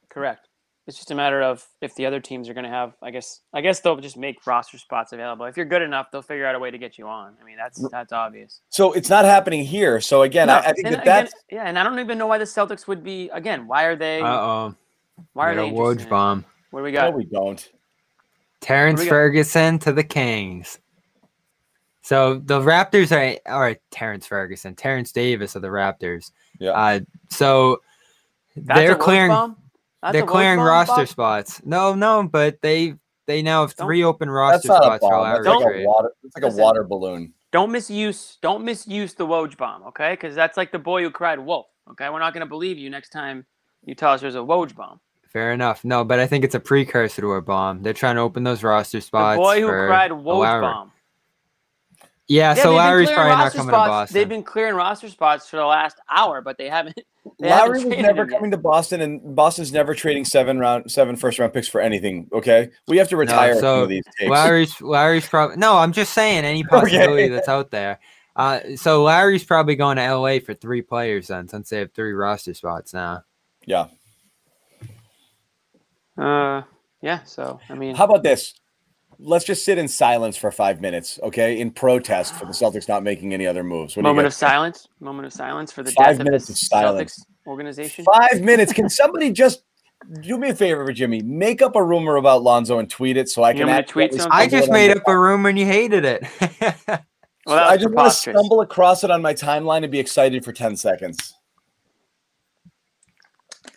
[0.09, 0.48] Correct.
[0.89, 2.95] It's just a matter of if the other teams are going to have.
[3.03, 3.43] I guess.
[3.53, 5.45] I guess they'll just make roster spots available.
[5.45, 7.35] If you're good enough, they'll figure out a way to get you on.
[7.39, 8.63] I mean, that's that's obvious.
[8.71, 10.01] So it's not happening here.
[10.01, 12.27] So again, no, I, I, think that again, that's yeah, and I don't even know
[12.27, 13.29] why the Celtics would be.
[13.35, 14.23] Again, why are they?
[14.23, 14.75] Uh oh.
[15.35, 15.71] Why are they?
[15.71, 16.47] Woj bomb.
[16.71, 17.11] What do we got?
[17.11, 17.71] No, we don't.
[18.63, 20.79] Terrence Ferguson to the Kings.
[22.01, 26.33] So the Raptors are are Terrence Ferguson, Terrence Davis of the Raptors.
[26.59, 26.71] Yeah.
[26.71, 27.83] Uh, so
[28.57, 29.55] That's they're clearing.
[30.13, 31.61] They're clearing roster spots.
[31.65, 32.95] No, no, but they
[33.27, 35.87] they now have three don't, open roster spots for Lowry like trade.
[35.87, 37.35] Water, it's like Listen, a water balloon.
[37.51, 40.13] Don't misuse don't misuse the Woj bomb, okay?
[40.13, 41.67] Because that's like the boy who cried wolf.
[41.91, 43.45] Okay, we're not gonna believe you next time
[43.85, 45.01] you tell us there's a Woj bomb.
[45.27, 45.85] Fair enough.
[45.85, 47.83] No, but I think it's a precursor to a bomb.
[47.83, 49.37] They're trying to open those roster spots.
[49.37, 50.93] The boy who cried Woj bomb.
[52.29, 53.87] Yeah, yeah so Lowry's probably not coming spots.
[53.87, 54.15] to Boston.
[54.15, 57.01] They've been clearing roster spots for the last hour, but they haven't.
[57.39, 58.57] They Lowry was never coming yet.
[58.57, 62.29] to Boston, and Boston's never trading seven round, seven first round picks for anything.
[62.33, 64.31] Okay, we have to retire no, so some of these takes.
[64.31, 65.79] Lowry's Lowry's probably no.
[65.79, 67.29] I'm just saying any possibility okay.
[67.29, 67.99] that's out there.
[68.37, 72.13] Uh, so Lowry's probably going to LA for three players then, since they have three
[72.13, 73.25] roster spots now.
[73.65, 73.87] Yeah.
[76.17, 76.63] Uh,
[77.01, 77.25] yeah.
[77.25, 78.55] So I mean, how about this?
[79.19, 81.61] Let's just sit in silence for five minutes, okay?
[81.61, 83.97] In protest for the Celtics not making any other moves.
[83.97, 84.89] What Moment of silence.
[85.01, 87.19] Moment of silence for the five minutes of, of silence.
[87.19, 88.05] Celtics organization.
[88.05, 88.73] Five minutes.
[88.73, 89.63] Can somebody just
[90.21, 91.23] do me a favor, Jimmy.
[91.23, 93.69] Make up a rumor about Lonzo and tweet it so I You can.
[93.69, 94.15] want tweet?
[94.31, 96.25] I just made up a rumor and you hated it.
[97.47, 100.45] Well, that I just want to stumble across it on my timeline and be excited
[100.45, 101.33] for ten seconds.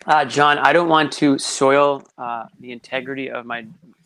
[0.04, 3.64] Uh, John, I don't want to soil uh, the integrity of my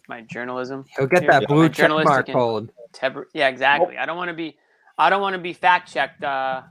[0.08, 0.84] my journalism.
[0.96, 2.70] He'll get Here, that blue check mark hold.
[2.92, 3.98] Teb- yeah, exactly.
[3.98, 4.56] I don't want to be,
[4.98, 6.62] I don't want to be fact checked uh,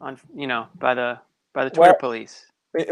[0.00, 1.18] on, you know, by the
[1.54, 2.44] by the Twitter Well- police.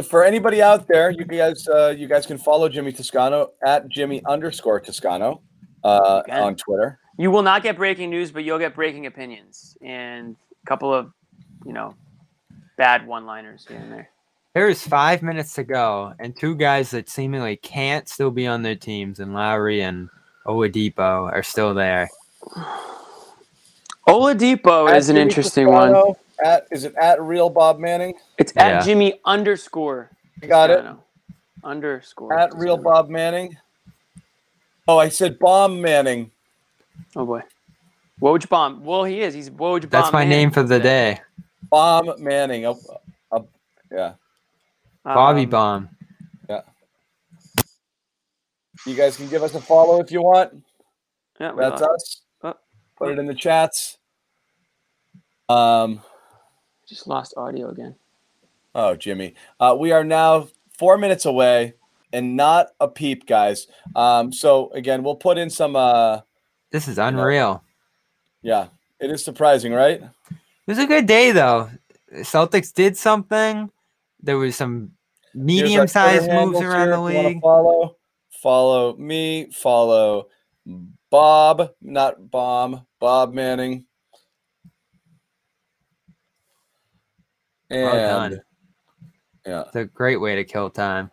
[0.08, 4.22] For anybody out there, you guys, uh, you guys can follow Jimmy Toscano at Jimmy
[4.24, 5.42] underscore Toscano
[5.84, 6.32] uh, Okay.
[6.32, 6.98] on Twitter.
[7.18, 10.34] You will not get breaking news, but you'll get breaking opinions and
[10.64, 11.12] a couple of,
[11.64, 11.94] you know,
[12.78, 14.10] bad one-liners here and there.
[14.56, 18.74] There's five minutes to go, and two guys that seemingly can't still be on their
[18.74, 20.08] teams, and Lowry and
[20.46, 22.08] Oladipo are still there.
[24.08, 26.14] Oladipo At is an Jimmy interesting one.
[26.42, 28.14] At is it at real Bob Manning?
[28.38, 28.82] It's at Yeah.
[28.82, 30.10] Jimmy underscore.
[30.40, 30.86] Got it.
[31.62, 32.32] Underscore.
[32.32, 33.58] At real Bob Manning.
[34.88, 36.30] Oh, I said bomb Manning.
[37.14, 37.42] Oh boy.
[38.22, 38.82] Woj bomb.
[38.82, 39.34] Well, he is.
[39.34, 39.90] He's Woj bomb.
[39.90, 41.16] That's my man name for the today.
[41.16, 41.20] day.
[41.68, 42.64] Bomb Manning.
[42.64, 42.80] Oh,
[43.30, 43.40] uh,
[43.92, 44.14] yeah.
[45.14, 45.88] Bobby Um, Bomb.
[46.48, 46.62] Yeah.
[48.86, 50.64] You guys can give us a follow if you want.
[51.40, 52.20] Yeah, That's lost- us.
[52.42, 52.54] Oh,
[52.96, 53.98] Put it in the chats.
[55.48, 56.00] Um.
[56.88, 57.94] just lost audio again.
[58.74, 59.34] Oh, Jimmy.
[59.60, 60.48] Uh, we are now
[60.78, 61.74] four minutes away,
[62.12, 63.66] and not a peep, guys.
[63.94, 64.32] Um.
[64.32, 65.76] So again, we'll put in some.
[65.76, 66.20] Uh.
[66.72, 67.62] This is unreal.
[68.42, 68.68] Yeah.
[68.98, 70.00] It is surprising, right?
[70.02, 70.36] It
[70.66, 71.70] was a good day though.
[72.12, 73.70] Celtics did something.
[74.22, 74.92] There was some
[75.36, 77.40] Here's our medium-sized moves around here the if you wanna league.
[77.40, 77.96] Follow.
[78.30, 79.50] Follow me.
[79.52, 80.28] Follow
[81.10, 82.86] Bob, not Bomb.
[83.00, 83.84] Bob Manning.
[87.70, 88.30] And Well
[89.46, 89.62] yeah.
[89.66, 91.10] It's a great way to kill time.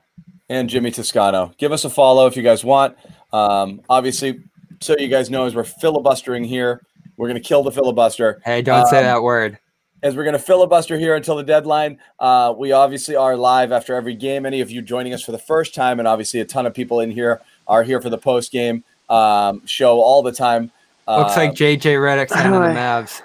[0.49, 1.53] and Jimmy Toscano.
[1.57, 2.95] Give us a follow if you guys want.
[3.31, 4.43] Um, obviously,
[4.81, 6.81] so you guys know, as we're filibustering here,
[7.17, 8.41] we're going to kill the filibuster.
[8.45, 9.57] Hey, don't say Um, that word.
[10.03, 13.95] As we're going to filibuster here until the deadline, uh, we obviously are live after
[13.95, 14.45] every game.
[14.45, 16.99] Any of you joining us for the first time, and obviously a ton of people
[16.99, 20.71] in here are here for the post game um, show all the time.
[21.07, 23.21] Looks Uh, like JJ Redick's by the the Mavs.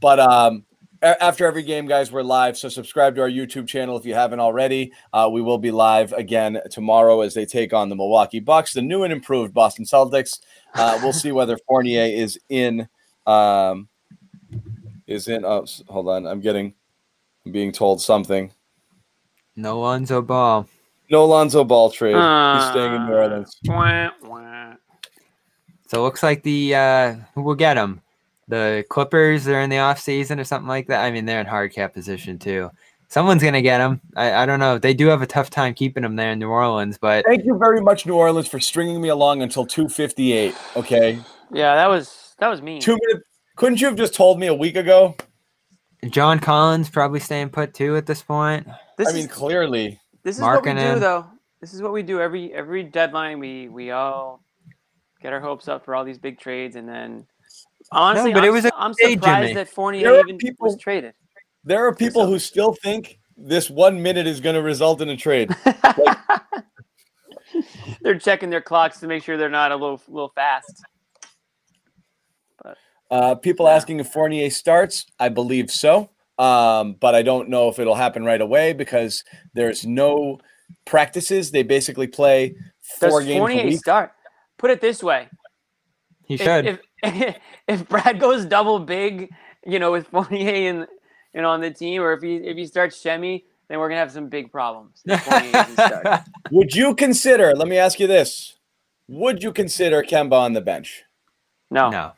[0.00, 0.64] But um,
[1.02, 2.56] a- after every game, guys, we're live.
[2.56, 4.92] So subscribe to our YouTube channel if you haven't already.
[5.12, 8.82] Uh, we will be live again tomorrow as they take on the Milwaukee Bucks, the
[8.82, 10.38] new and improved Boston Celtics.
[10.74, 12.88] Uh, we'll see whether Fournier is in.
[13.26, 13.88] Um,
[15.10, 15.44] is in.
[15.44, 16.26] Oh, hold on.
[16.26, 16.72] I'm getting.
[17.44, 18.52] I'm being told something.
[19.56, 20.66] No Lonzo Ball.
[21.10, 22.14] No Lonzo Ball trade.
[22.14, 23.56] He's staying in New Uh, Orleans.
[23.66, 24.74] Wah, wah.
[25.88, 28.00] So it looks like the uh, who will get him?
[28.48, 31.04] The Clippers are in the off season or something like that.
[31.04, 32.70] I mean, they're in hard cap position too.
[33.08, 34.00] Someone's gonna get him.
[34.16, 34.78] I, I don't know.
[34.78, 37.58] They do have a tough time keeping him there in New Orleans, but Thank you
[37.58, 40.54] very much, New Orleans, for stringing me along until 2:58.
[40.76, 41.18] Okay,
[41.52, 42.80] Yeah, that was that was mean.
[42.80, 43.26] two minutes.
[43.60, 45.14] Couldn't you have just told me a week ago?
[46.08, 48.66] John Collins probably staying put too at this point.
[48.96, 50.00] This I mean, is clearly.
[50.22, 50.98] this is what we do him.
[50.98, 51.26] though.
[51.60, 53.38] This is what we do every every deadline.
[53.38, 54.42] We we all
[55.20, 57.26] get our hopes up for all these big trades, and then
[57.92, 59.54] honestly, but it I'm, was su- a I'm day, surprised Jimmy.
[59.56, 61.12] that Fournier There are even people- was traded.
[61.62, 65.18] There are people who still think this one minute is going to result in a
[65.18, 65.54] trade.
[68.00, 70.82] they're checking their clocks to make sure they're not a little little fast.
[73.10, 75.06] Uh, people asking if Fournier starts.
[75.18, 79.84] I believe so, um, but I don't know if it'll happen right away because there's
[79.84, 80.38] no
[80.84, 81.50] practices.
[81.50, 82.54] They basically play
[83.00, 83.78] Does four games a Fournier week.
[83.78, 84.12] start?
[84.58, 85.28] Put it this way:
[86.26, 86.78] He if, should.
[87.02, 87.36] if
[87.68, 89.30] if Brad goes double big,
[89.66, 90.86] you know, with Fournier and
[91.34, 94.12] and on the team, or if he if he starts Shemi, then we're gonna have
[94.12, 95.02] some big problems.
[95.04, 96.20] if Fournier doesn't start.
[96.52, 97.54] Would you consider?
[97.54, 98.56] Let me ask you this:
[99.08, 101.04] Would you consider Kemba on the bench?
[101.72, 101.88] No.
[101.88, 102.12] no,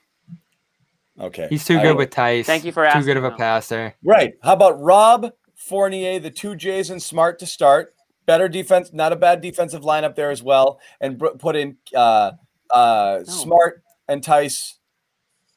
[1.23, 2.47] Okay, he's too I good don't- with Theis.
[2.47, 3.03] Thank you for asking.
[3.03, 3.95] Too good of a passer.
[4.03, 4.35] Right.
[4.43, 7.95] How about Rob Fournier, the two J's and Smart to start?
[8.27, 12.33] Better defense, not a bad defensive lineup there as well, and put in uh,
[12.71, 13.25] uh, No.
[13.25, 14.75] Smart and Theis.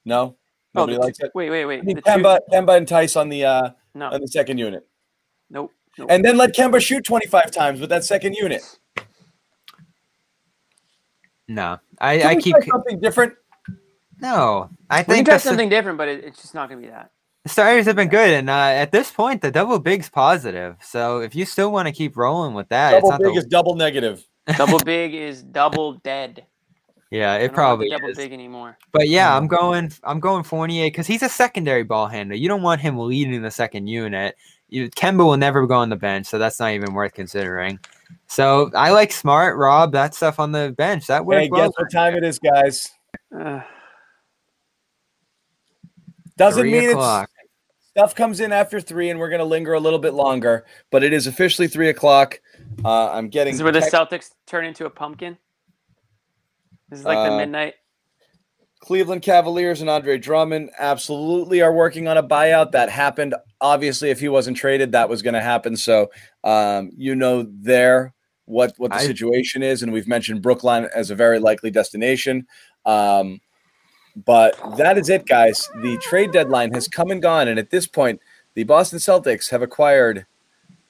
[0.04, 0.38] No,
[0.76, 1.32] Oh, nobody the likes two- it.
[1.36, 1.84] Wait, wait, I wait.
[1.84, 4.88] mean, The two- Kemba, Kemba and Theis on the uh, no, on the second unit,
[5.50, 6.08] nope, nope.
[6.12, 8.62] and then let Kemba shoot twenty five times with that second unit.
[11.48, 13.34] No, I, I keep something different.
[14.22, 14.70] No.
[14.90, 16.82] I we can think try the, s- something different, but it, it's just not gonna
[16.82, 17.12] be that.
[17.44, 20.78] the starters have been good, and uh, at this point, the double big's positive.
[20.82, 23.40] So if you still want to keep rolling with that, it's Double not big the,
[23.40, 24.24] is double negative.
[24.58, 26.46] Double big is double dead.
[27.10, 28.18] yeah, I it don't probably double is.
[28.18, 28.78] big anymore.
[28.92, 29.92] But yeah, I'm going.
[30.04, 32.36] I'm going Fournier because he's a secondary ball handler.
[32.36, 34.36] You don't want him leading the second unit.
[34.70, 37.80] you, Kemba will never go on the bench, so that's not even worth considering.
[38.28, 41.08] So I like Smart, Rob, that stuff on the bench.
[41.08, 41.70] That works Hey, well.
[41.70, 42.92] guess what time it is, guys?
[43.36, 43.62] Uh,
[46.38, 47.30] Doesn't Three mean it's
[47.90, 50.66] stuff comes in after three, and we're gonna linger a little bit longer.
[50.92, 52.42] But it is officially three o'clock.
[52.84, 55.38] Uh, I'm getting this is where the Celtics turn into a pumpkin.
[56.90, 57.76] This is like the Uh, midnight.
[58.82, 62.72] Cleveland Cavaliers and Andre Drummond absolutely are working on a buyout.
[62.74, 63.34] That happened.
[63.60, 65.76] Obviously, if he wasn't traded, that was going to happen.
[65.76, 66.12] So,
[66.44, 68.14] um, you know, there
[68.44, 72.46] what what the I- situation is, and we've mentioned Brooklyn as a very likely destination.
[72.86, 73.40] Um,
[74.16, 75.68] but that is it, guys.
[75.82, 78.22] The trade deadline has come and gone, and at this point,
[78.54, 80.26] the Boston Celtics have acquired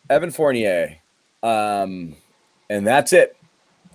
[0.09, 0.97] Evan Fournier,
[1.41, 2.15] um,
[2.69, 3.36] and that's it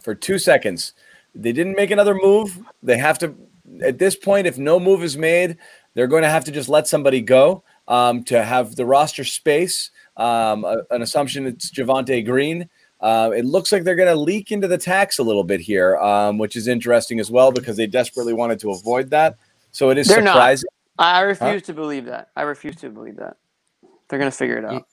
[0.03, 0.93] for two seconds.
[1.35, 2.61] They didn't make another move.
[2.83, 3.35] They have to,
[3.83, 5.57] at this point, if no move is made,
[5.95, 9.91] they're going to have to just let somebody go um, to have the roster space.
[10.17, 12.69] Um, a- an assumption it's Javonte Green.
[13.01, 15.97] Uh, it looks like they're going to leak into the tax a little bit here,
[15.99, 19.37] um, which is interesting as well because they desperately wanted to avoid that.
[19.73, 20.33] So it is They're not.
[20.33, 20.69] surprising.
[20.99, 22.29] I refuse to believe that.
[22.37, 23.37] I refuse to believe that.
[24.09, 24.87] They're gonna figure it out.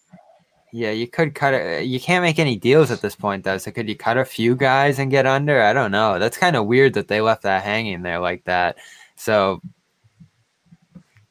[0.72, 1.86] Yeah, you could cut it.
[1.86, 3.58] You can't make any deals at this point, though.
[3.58, 5.62] So could you cut a few guys and get under?
[5.62, 6.20] I don't know.
[6.20, 8.78] That's kind of weird that they left that hanging there like that.
[9.16, 9.62] So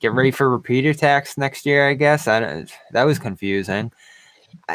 [0.00, 2.26] get ready for repeater tax next year, I guess.
[2.26, 3.92] I don't, that was confusing.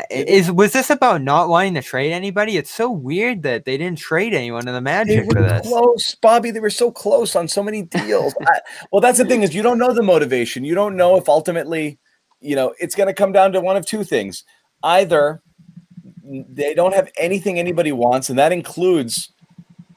[0.10, 2.58] Is was this about not wanting to trade anybody?
[2.58, 5.68] It's so weird that they didn't trade anyone in the Magic for this.
[5.68, 6.52] close, Bobby.
[6.52, 8.34] They were so close on so many deals.
[8.42, 8.62] I,
[8.92, 10.64] well, that's the thing is you don't know the motivation.
[10.64, 12.00] You don't know if ultimately,
[12.40, 14.44] you know, it's going to come down to one of two things.
[14.84, 15.42] Either
[16.24, 19.32] they don't have anything anybody wants, and that includes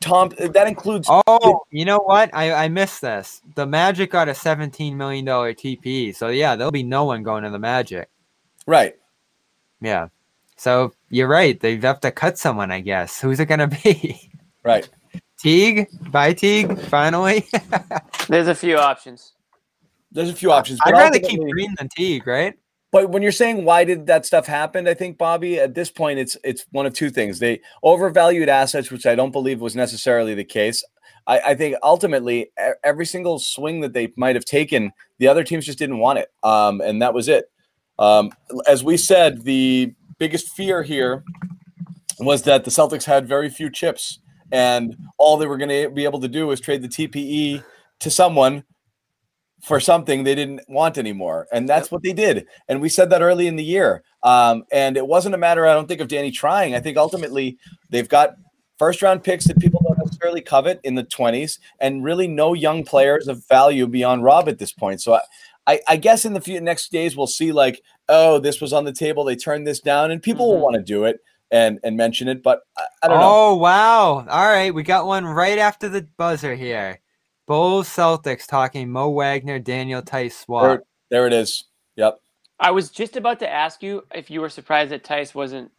[0.01, 0.33] Tom.
[0.39, 2.31] That includes Oh, you know what?
[2.35, 3.43] I, I missed this.
[3.55, 6.15] The Magic got a seventeen million dollar TP.
[6.15, 8.09] So yeah, there'll be no one going to the Magic.
[8.67, 8.97] right.
[9.85, 10.09] Yeah.
[10.57, 11.59] So you're right.
[11.61, 13.21] They have to cut someone, I guess.
[13.21, 14.31] Who's it gonna be?
[14.63, 14.89] Right.
[15.39, 15.89] Teague?
[16.11, 17.47] Bye Teague, finally.
[18.29, 19.33] There's a few options.
[20.11, 20.81] There's a few options.
[20.85, 22.55] I'd rather keep ultimately- Green than Teague, right?
[22.93, 26.21] But when you're saying why did that stuff happen, I think Bobby, at this point,
[26.21, 27.41] it's it's one of two things.
[27.41, 30.85] They overvalued assets, which I don't believe was necessarily the case.
[31.27, 32.53] I, I think ultimately
[32.85, 36.29] every single swing that they might have taken, the other teams just didn't want it,
[36.45, 37.51] um, and that was it.
[37.99, 38.31] Um,
[38.67, 41.25] as we said, the biggest fear here
[42.19, 44.21] was that the Celtics had very few chips,
[44.53, 47.63] and all they were going to be able to do was trade the TPE
[48.01, 48.65] to someone
[49.63, 52.47] for something they didn't want anymore, and that's what they did.
[52.69, 54.03] And we said that early in the year.
[54.23, 56.75] Um, and it wasn't a matter, I don't think, of Danny trying.
[56.75, 57.59] I think ultimately
[57.91, 58.35] they've got
[58.79, 62.85] first round picks that people don't necessarily covet in the 20s, and really no young
[62.85, 65.01] players of value beyond Rob at this point.
[65.01, 65.21] So I,
[65.67, 68.85] I, I guess in the few next days we'll see like, oh, this was on
[68.85, 70.63] the table, they turned this down, and people will Mhm.
[70.63, 72.43] want to do it and and mention it.
[72.43, 73.27] But I, I don't know.
[73.27, 74.27] Oh wow.
[74.29, 77.01] All right, we got one right after the buzzer here.
[77.47, 80.63] Bulls Celtics talking Mo Wagner, Daniel Theis swap.
[80.65, 81.65] There, there it is.
[81.97, 82.19] Yep.
[82.59, 85.71] I was just about to ask you if you were surprised that Theis wasn't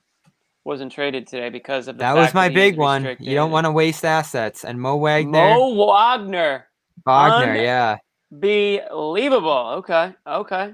[0.64, 3.16] wasn't traded today because of the That fact was my that big one.
[3.20, 4.66] You don't want to waste assets.
[4.66, 6.66] And Mo Wagner, Mo Wagner,
[7.06, 7.98] Wagner, un- yeah.
[8.40, 9.76] Believable.
[9.78, 10.74] Okay, okay.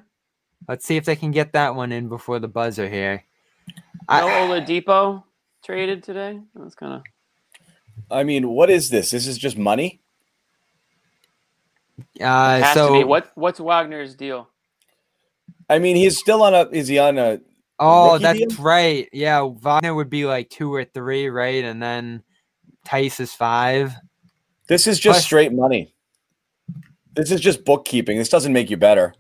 [0.68, 3.24] Let's see if they can get that one in before the buzzer here.
[4.10, 5.24] No I- Oladipo
[5.64, 6.40] traded today.
[6.56, 7.04] That's kind of
[8.10, 9.12] I mean, what is this?
[9.12, 10.02] This is just money.
[12.20, 13.04] Uh, has so to be.
[13.04, 14.50] What what's Wagner's deal?
[15.70, 16.68] I mean, he's still on a.
[16.72, 17.40] Is he on a?
[17.80, 18.64] oh, that's deal?
[18.64, 19.08] right.
[19.14, 21.64] Yeah, Wagner would be like two or three, right?
[21.64, 22.24] And then
[22.86, 23.94] Theis is five.
[24.68, 25.94] This is just Plus- straight money.
[27.16, 28.18] This is just bookkeeping.
[28.18, 29.14] This doesn't make you better.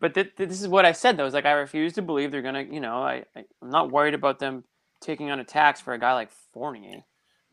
[0.00, 1.26] But th- th- this is what I said though.
[1.26, 2.62] Is like I refuse to believe they're gonna.
[2.62, 4.64] You know, I, I I'm not worried about them
[5.00, 7.04] taking on a tax for a guy like Fournier.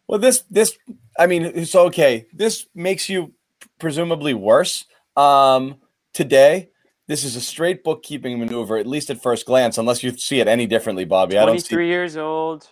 [0.07, 0.77] Well, this this
[1.19, 2.25] I mean, it's okay.
[2.33, 3.33] This makes you
[3.79, 4.85] presumably worse.
[5.15, 5.75] Um,
[6.13, 6.69] today,
[7.07, 10.47] this is a straight bookkeeping maneuver, at least at first glance, unless you see it
[10.47, 11.37] any differently, Bobby.
[11.37, 11.75] I don't see.
[11.75, 12.67] 23 years old,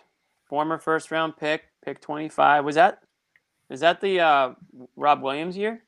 [0.46, 2.64] former first round pick, pick 25.
[2.64, 3.00] Was that
[3.68, 4.54] is that the uh,
[4.96, 5.82] Rob Williams year?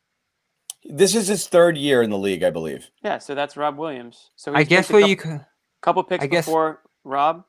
[0.90, 2.90] This is his third year in the league, I believe.
[3.04, 4.30] Yeah, so that's Rob Williams.
[4.36, 5.46] So I he's guess picked a what couple, you could.
[5.82, 7.44] couple picks I guess- before Rob.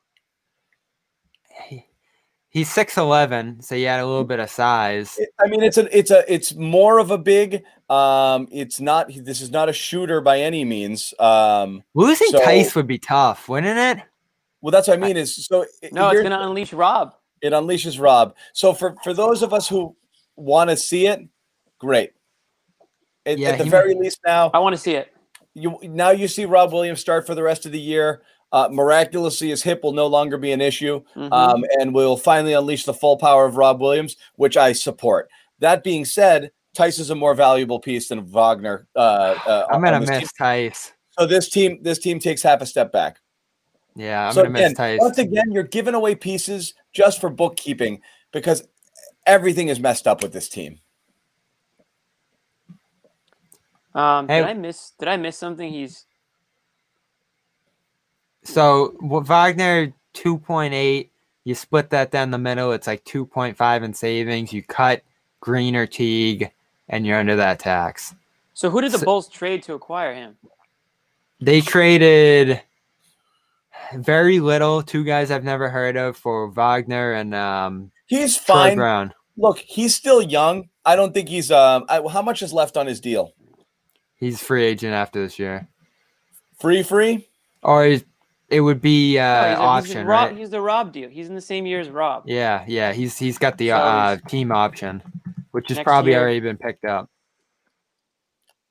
[2.51, 5.19] He's six eleven, so he had a little bit of size.
[5.39, 7.63] I mean, it's a it's a it's more of a big.
[7.89, 9.11] Um, it's not.
[9.13, 11.13] This is not a shooter by any means.
[11.19, 14.03] Um, Losing so- Theis would be tough, wouldn't it?
[14.61, 15.15] well, that's what I mean.
[15.15, 15.65] Is so.
[15.91, 17.13] No, it's gonna unleash Rob.
[17.41, 18.35] it unleashes Rob.
[18.53, 19.95] So for for those of us who
[20.35, 21.21] want to see it,
[21.77, 22.13] great.
[23.25, 25.13] At, Yeah, at the he- very least, now I want to see it.
[25.53, 28.21] you now you see Rob Williams start for the rest of the year.
[28.51, 31.31] Uh, miraculously, his hip will no longer be an issue, Mhm.
[31.31, 35.29] um, and will finally unleash the full power of Rob Williams, which I support.
[35.59, 38.87] That being said, Theis is a more valuable piece than Wagner.
[38.95, 38.99] Uh,
[39.45, 40.19] uh, I'm on gonna this team.
[40.21, 40.91] miss Theis.
[41.19, 43.19] So this team, this team takes half a step back.
[43.95, 44.99] Yeah, I'm so gonna again, miss Theis.
[44.99, 48.01] once again, you're giving away pieces just for bookkeeping
[48.31, 48.67] because
[49.27, 50.79] everything is messed up with this team.
[53.95, 54.39] Um, Hey.
[54.41, 54.91] did I miss?
[54.99, 55.71] Did I miss something?
[55.71, 56.05] He's
[58.43, 61.09] So w- Wagner 2.8,
[61.43, 64.53] you split that down the middle, it's like 2.5 in savings.
[64.53, 65.01] You cut
[65.39, 66.51] Green or Teague,
[66.87, 68.15] and you're under that tax.
[68.53, 68.69] so.
[68.69, 70.37] Who did the So- Bulls trade to acquire him?
[71.41, 72.61] They traded
[73.93, 78.75] very little, two guys I've never heard of for Wagner and um, He's Troy fine.
[78.77, 79.13] Brown.
[79.37, 80.67] Look, he's still young.
[80.85, 81.49] I don't think he's.
[81.51, 83.31] Um, I, how much is left on his deal?
[84.19, 85.67] He's free agent after this year.
[86.59, 87.27] Free, free.
[87.63, 88.05] Or is-
[88.49, 90.37] it would be uh, he's, he's option, the Rob, right?
[90.37, 91.07] he's the Rob deal.
[91.07, 92.23] He's in the same year as Rob.
[92.25, 92.93] Yeah, yeah.
[92.93, 95.03] He's he's got the So uh, he's- team option,
[95.51, 97.09] which has probably year- already been picked up.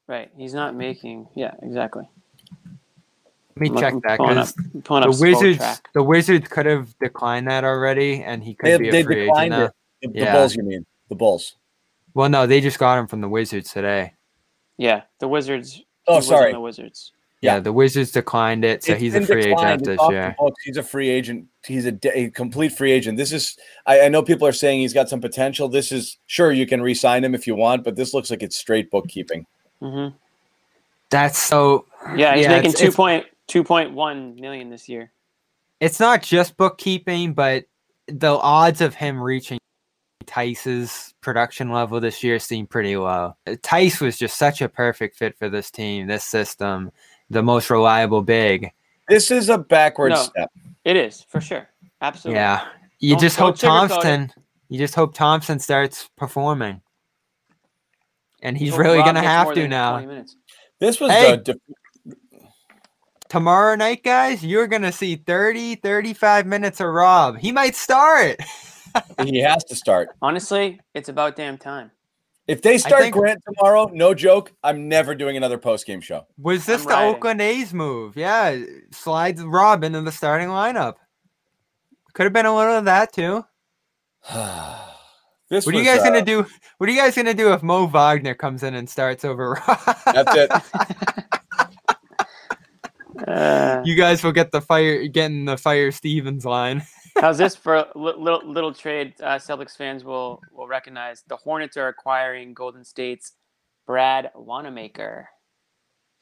[0.08, 0.30] Right.
[0.36, 1.28] He's not making.
[1.36, 2.08] Yeah, exactly.
[3.56, 5.20] Let me I'm- check I'm that because the up Spotrac.
[5.20, 9.02] Wizards the Wizards could have declined that already, and he could They, be a they
[9.04, 9.62] free agent declined now.
[9.66, 9.72] it.
[10.02, 10.32] The, the Yeah.
[10.34, 10.86] Bulls, you mean?
[11.08, 11.54] The Bulls.
[12.14, 14.14] Well, no, they just got him from the Wizards today.
[14.78, 15.82] Yeah, the Wizards.
[16.06, 16.52] Oh, sorry.
[16.52, 17.12] The Wizards.
[17.40, 17.60] Yeah, Yeah.
[17.60, 19.80] the Wizards declined it, so It's he's a free agent declined.
[19.82, 20.36] after this year.
[20.38, 20.62] books.
[20.64, 21.46] He's a free agent.
[21.66, 23.16] He's a, de- a complete free agent.
[23.18, 23.56] This is.
[23.86, 25.68] I, I know people are saying he's got some potential.
[25.68, 28.56] This is sure you can re-sign him if you want, but this looks like it's
[28.56, 29.46] straight bookkeeping.
[29.80, 30.08] hmm
[31.10, 31.86] That's so.
[32.16, 35.12] Yeah, he's Yeah, making it's- two it's- point two point one million this year.
[35.80, 37.64] It's not just bookkeeping, but
[38.08, 39.57] the odds of him reaching
[40.28, 43.34] Theis's production level this year seemed pretty low.
[43.46, 46.90] Theis was just such a perfect fit for this team, this system,
[47.30, 48.70] the most reliable big.
[49.08, 50.22] This is a backward No.
[50.22, 50.50] step.
[50.84, 51.68] It is for sure.
[52.00, 52.38] Absolutely.
[52.40, 52.66] Yeah,
[53.00, 53.88] you Don't- just don't hope.
[53.90, 54.32] Thompson.
[54.68, 56.82] You just hope Thompson starts performing,
[58.42, 60.24] and he's Hope really Rob gonna have to now.
[60.78, 61.30] This was Hey.
[61.32, 61.56] the def-
[63.28, 67.36] Tomorrow night, guys, you're gonna see 30, 35 minutes of Rob.
[67.38, 68.38] He might start.
[69.24, 70.10] he has to start.
[70.22, 71.90] Honestly, it's about damn time.
[72.46, 76.26] If they start think- Grant tomorrow, no joke, I'm never doing another post game show.
[76.38, 77.14] Was this I'm the riding.
[77.14, 78.16] Oakland A's move?
[78.16, 78.58] Yeah,
[78.90, 80.94] slides Robin in the starting lineup.
[82.14, 83.44] Could have been a little of that too.
[85.50, 86.46] this What are you guys uh, gonna do?
[86.78, 89.80] What are you guys gonna do if Mo Wagner comes in and starts over Rob?
[90.06, 90.50] That's it.
[93.26, 96.82] Uh, you guys will get the fire, getting the fire Stevens line.
[97.20, 99.14] How's this for a little little trade?
[99.20, 103.32] Uh, Celtics fans will will recognize the Hornets are acquiring Golden State's
[103.86, 105.28] Brad Wanamaker.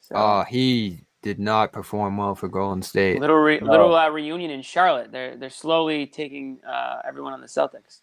[0.01, 3.19] So, Oh, he did not perform well for Golden State.
[3.19, 3.71] little re- No.
[3.71, 5.11] little uh, reunion in Charlotte.
[5.11, 8.01] They're they're slowly taking uh, everyone on the Celtics.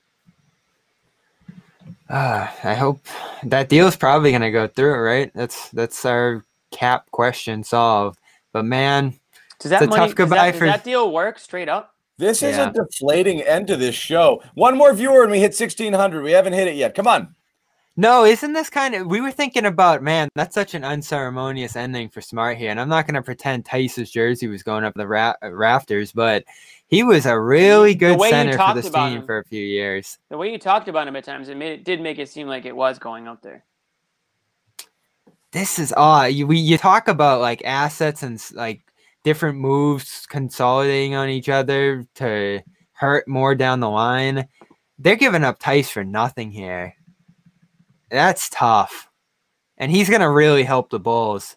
[2.09, 3.01] Uh, I hope
[3.45, 5.31] that deal is probably gonna go through, right?
[5.35, 8.19] That's that's our cap question solved.
[8.53, 9.15] But man,
[9.59, 10.01] Does that It's a money?
[10.01, 11.94] tough does, goodbye that, does that deal work straight up?
[12.17, 14.41] This is a deflating end to this show.
[14.55, 16.23] One more viewer and we hit 1600.
[16.23, 16.95] We haven't hit it yet.
[16.95, 17.35] Come on.
[17.97, 19.07] no, isn't this kind of?
[19.09, 22.89] We were thinking about man, that's such an unceremonious ending for Smart here, and I'm
[22.89, 26.45] not gonna pretend Theis's jersey was going up the ra- uh, rafters, but
[26.87, 29.27] he was a really good way you center for talked this about team him.
[29.27, 30.19] for a few years.
[30.29, 32.47] The way you talked about him at times, it made it did make it seem
[32.47, 33.65] like it was going up there.
[35.51, 36.33] This is odd.
[36.33, 38.84] You we you talk about like assets and like
[39.25, 42.61] different moves consolidating on each other to
[42.93, 44.47] hurt more down the line.
[44.99, 46.95] They're giving up Theis for nothing here.
[48.11, 49.09] That's tough.
[49.77, 51.57] And he's gonna really help the Bulls.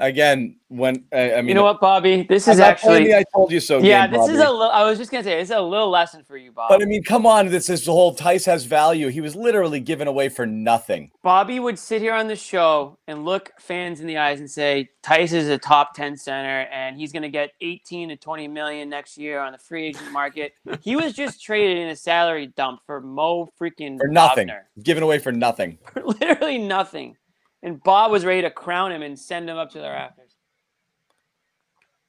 [0.00, 2.22] Again, when I, I mean, you know what, Bobby?
[2.22, 3.80] This is actually I told you so.
[3.80, 4.06] yeah.
[4.06, 4.48] game, This is Bobby.
[4.48, 4.52] a.
[4.52, 6.70] Li- I was just gonna say this is a little lesson for you, Bob.
[6.70, 7.48] But I mean, come on.
[7.48, 9.08] This is the whole Theis has value.
[9.08, 11.10] He was literally given away for nothing.
[11.22, 14.88] Bobby would sit here on the show and look fans in the eyes and say
[15.02, 18.88] Theis is a top 10 center and he's going to get 18 to 20 million
[18.88, 20.52] next year on the free agent market.
[20.80, 24.48] he was just traded in a salary dump for Mo freaking For nothing.
[24.48, 24.68] Wagner.
[24.82, 25.78] Given away for nothing.
[25.92, 27.16] For literally nothing.
[27.62, 30.34] And Bob was ready to crown him and send him up to the rafters.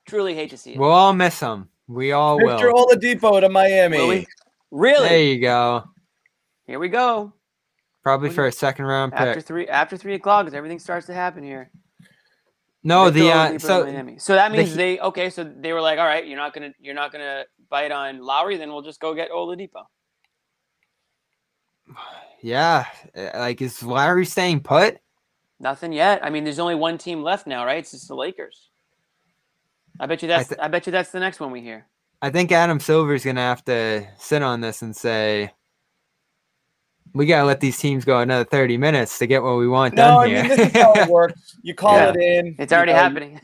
[0.07, 0.80] Truly hate to see it.
[0.80, 1.69] We'll all miss him.
[1.88, 2.88] We all Victor will.
[2.88, 3.98] Oladipo to Miami.
[3.98, 4.28] Will we?
[4.72, 5.10] Really?
[5.10, 5.84] There you go.
[6.65, 7.34] Here we go.
[8.03, 9.22] Probably Will for you- a second round pick.
[9.22, 11.69] After three after three o'clock, as everything starts to happen here.
[12.84, 14.18] No, Victor the uh, so Miami.
[14.18, 15.30] so that means He- they okay.
[15.30, 18.57] So they were like, all right, you're not gonna you're not gonna bite on Lowry,
[18.57, 19.84] then we'll just go get Oladipo.
[22.41, 24.98] yeah, uh, like is Lowry staying put?
[25.62, 26.26] Nothing yet.
[26.26, 27.78] I mean, there's only one team left now, right?
[27.78, 28.70] It's just the Lakers.
[30.00, 30.50] I bet you that's.
[30.50, 31.86] th- I bet you that's the next one we hear.
[32.20, 35.52] I think Adam Silver's gonna have to sit on this and say,
[37.14, 40.04] "We gotta let these teams go another thirty minutes to get what we want No,
[40.04, 41.56] done I here." mean this is how it works.
[41.62, 42.10] You call Yeah.
[42.10, 42.56] it in.
[42.58, 43.42] It's already know, happening.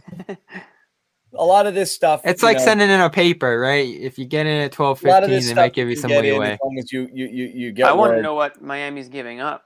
[1.36, 2.22] A lot of this stuff.
[2.24, 3.88] it's like know, sending in a paper, right?
[3.88, 5.88] If you get in at twelve a lot of fifteen, this they stuff might give
[5.88, 6.54] you can some get leeway.
[6.54, 7.86] As long as you you you, you get.
[7.88, 9.66] I want to know what Miami's giving up.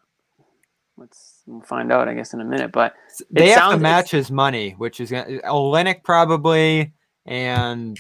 [0.98, 2.72] Let's we'll find out, I guess, in a minute.
[2.72, 2.94] But
[3.30, 6.94] They have to match his money, which is Olynyk probably
[7.26, 7.98] and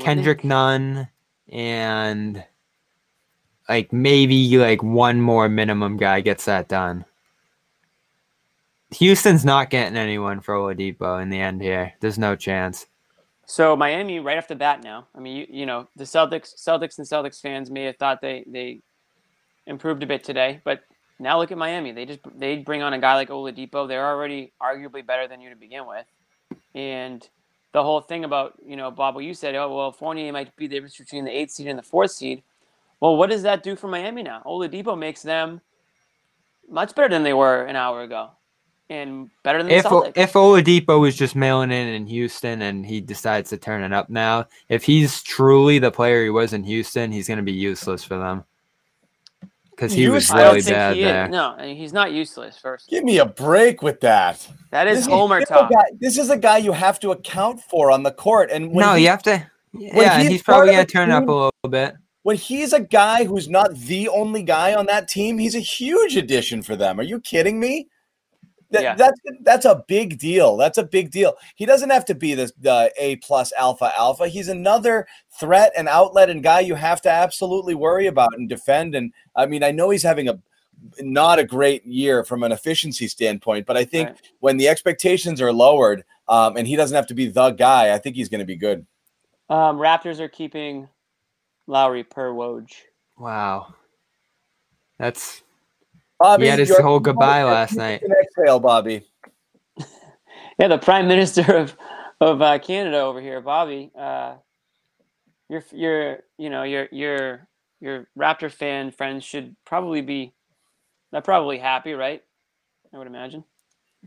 [0.00, 1.08] Kendrick Nunn
[1.50, 2.44] and
[3.68, 7.04] like maybe like one more minimum guy gets that done.
[8.90, 11.94] Houston's not getting anyone for Oladipo in the end here.
[12.00, 12.86] There's no chance.
[13.46, 15.06] So Miami, right off the bat, now.
[15.14, 18.44] I mean, you, you know, the Celtics, Celtics, and Celtics fans may have thought they
[18.46, 18.80] they
[19.66, 20.80] improved a bit today, but
[21.22, 21.92] now look at Miami.
[21.92, 23.86] They just they bring on a guy like Oladipo.
[23.86, 26.06] They're already arguably better than you to begin with,
[26.74, 27.26] and
[27.72, 30.66] the whole thing about you know, Bob, what you said, oh well, Fournier might be
[30.66, 32.42] the difference between the eighth seed and the fourth seed.
[33.00, 34.42] Well, what does that do for Miami now?
[34.44, 35.60] Oladipo makes them
[36.68, 38.30] much better than they were an hour ago,
[38.90, 40.12] and better than the If Celtics.
[40.16, 44.10] if Oladipo was just mailing in in Houston and he decides to turn it up
[44.10, 48.02] now, if he's truly the player he was in Houston, he's going to be useless
[48.02, 48.44] for them
[49.82, 50.30] because he was Useless?
[50.30, 51.24] I don't really think bad he there.
[51.24, 51.30] is.
[51.30, 52.56] No, he's not useless.
[52.56, 54.46] First, Give me a break with that.
[54.70, 55.70] that is This Homer this is a talk.
[55.72, 58.86] guy- this is a guy you have to account for on the court, and when
[58.86, 59.44] No, he- you have to.
[59.76, 61.94] Yeah, he's he's probably gonna turn it up a little bit.
[62.22, 66.16] when he's a guy who's not the only guy on that team, he's a huge
[66.16, 67.00] addition for them.
[67.00, 67.88] Are you kidding me?
[68.72, 68.94] That, Yeah.
[68.94, 70.56] That's that's a big deal.
[70.56, 71.34] That's a big deal.
[71.54, 74.28] He doesn't have to be this the A plus alpha alpha.
[74.28, 75.06] He's another
[75.38, 78.94] threat and outlet and guy you have to absolutely worry about and defend.
[78.94, 80.40] And I mean, I know he's having a
[81.00, 84.32] not a great year from an efficiency standpoint, but I think Right.
[84.40, 87.98] when the expectations are lowered um, and he doesn't have to be the guy, I
[87.98, 88.86] think he's going to be good.
[89.48, 90.88] Um, Raptors are keeping
[91.66, 92.72] Lowry per Woj.
[93.18, 93.74] Wow,
[94.98, 95.42] that's
[96.22, 98.02] Bobby, he had his whole goodbye last night.
[98.22, 99.06] exhale, Bobby.
[100.58, 101.74] Yeah, the Prime Minister of
[102.20, 103.90] of uh, Canada over here, Bobby.
[103.98, 104.34] Uh,
[105.48, 107.48] your your you know your your
[107.80, 110.34] your Raptor fan friends should probably be
[111.10, 112.22] they're probably happy, right?
[112.92, 113.44] I would imagine.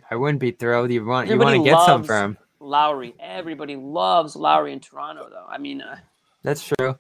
[0.10, 0.92] I wouldn't be thrilled.
[0.92, 2.38] You want you want to get some from him.
[2.60, 3.16] Lowry.
[3.20, 5.46] Everybody loves Lowry in Toronto, though.
[5.48, 5.98] I mean, uh,
[6.44, 6.98] That's true.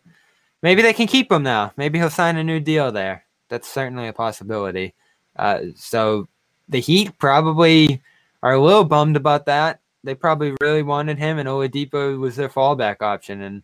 [0.61, 1.71] Maybe they can keep him now.
[1.77, 3.25] Maybe he'll sign a new deal there.
[3.49, 4.95] That's certainly a possibility.
[5.35, 6.27] Uh, so
[6.69, 8.01] the Heat probably
[8.43, 9.79] are a little bummed about that.
[10.03, 13.41] They probably really wanted him, and Oladipo was their fallback option.
[13.41, 13.63] And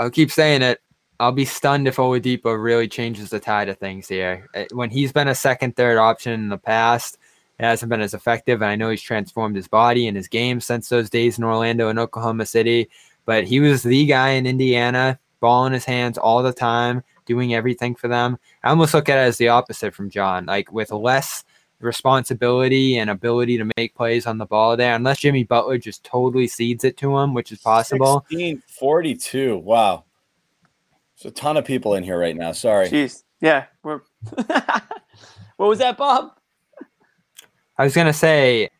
[0.00, 0.80] I'll keep saying it.
[1.18, 4.48] I'll be stunned if Oladipo really changes the tide of things here.
[4.54, 7.18] Uh, When he's been a second, third option in the past,
[7.58, 8.60] it hasn't been as effective.
[8.60, 11.88] And I know he's transformed his body and his game since those days in Orlando
[11.88, 12.90] and Oklahoma City.
[13.24, 17.54] But he was the guy in Indiana, ball in his hands all the time, doing
[17.54, 18.38] everything for them.
[18.62, 21.44] I almost look at it as the opposite from John, like with less
[21.80, 26.46] responsibility and ability to make plays on the ball there, unless Jimmy Butler just totally
[26.46, 28.24] cedes it to him, which is possible.
[28.30, 29.58] 16, 42.
[29.58, 30.04] Wow.
[31.20, 32.52] There's a ton of people in here right now.
[32.52, 32.88] Sorry.
[32.88, 34.00] jeez, yeah, we're.
[35.56, 36.32] what was that, Bob?
[37.78, 38.70] I was gonna say,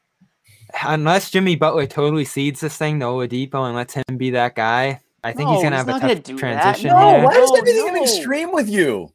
[0.85, 5.01] unless Jimmy Butler totally cedes this thing to Oladipo and lets him be that guy,
[5.24, 6.38] I think he's gonna he's have a tough do that.
[6.38, 7.24] transition No, here.
[7.24, 9.09] why is No, everything an extreme with you?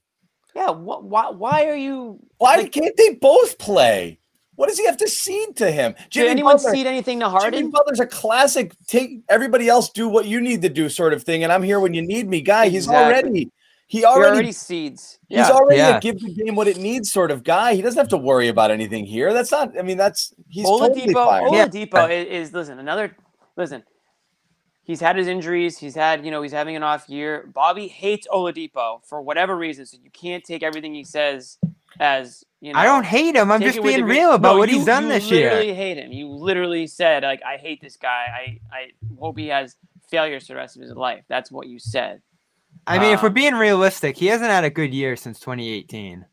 [0.55, 1.29] Yeah, wh- why?
[1.29, 2.19] Why are you?
[2.37, 4.19] Why Like- can't they both play?
[4.55, 5.95] What does he have to cede to him?
[6.11, 7.69] Did anyone Butler- cede anything to Jimmy Harden?
[7.71, 8.73] Butler's a classic.
[8.87, 11.79] Take everybody else do what you need to do, sort of thing, and I'm here
[11.79, 12.67] when you need me, guy.
[12.67, 13.13] He's Exactly.
[13.29, 13.51] already
[13.87, 15.19] he He already, already seeds.
[15.29, 15.49] he's Yeah.
[15.51, 15.97] already Yeah.
[15.97, 17.73] a give the game what it needs sort of guy.
[17.73, 19.33] He doesn't have to worry about anything here.
[19.33, 19.77] That's not.
[19.77, 21.51] I mean, that's he's totally Oladipo.
[21.53, 21.67] Yeah.
[21.67, 23.15] Oladipo is, is listen another
[23.57, 23.83] listen.
[24.83, 25.77] He's had his injuries.
[25.77, 27.49] He's had you know he's having an off year.
[27.53, 31.57] Bobby hates Oladipo for whatever reason, so you can't take everything he says
[31.99, 32.79] as you know.
[32.79, 33.51] I don't hate him.
[33.51, 35.49] I'm just being real about No, what you- he's done this year.
[35.49, 36.11] You literally hate him.
[36.11, 38.25] You literally said like I hate this guy.
[38.71, 38.87] I I
[39.19, 39.75] hope he has
[40.09, 41.23] failures the rest of his life.
[41.29, 42.21] That's what you said.
[42.87, 46.25] I mean, if we're Um, being realistic, he hasn't had a good year since 2018.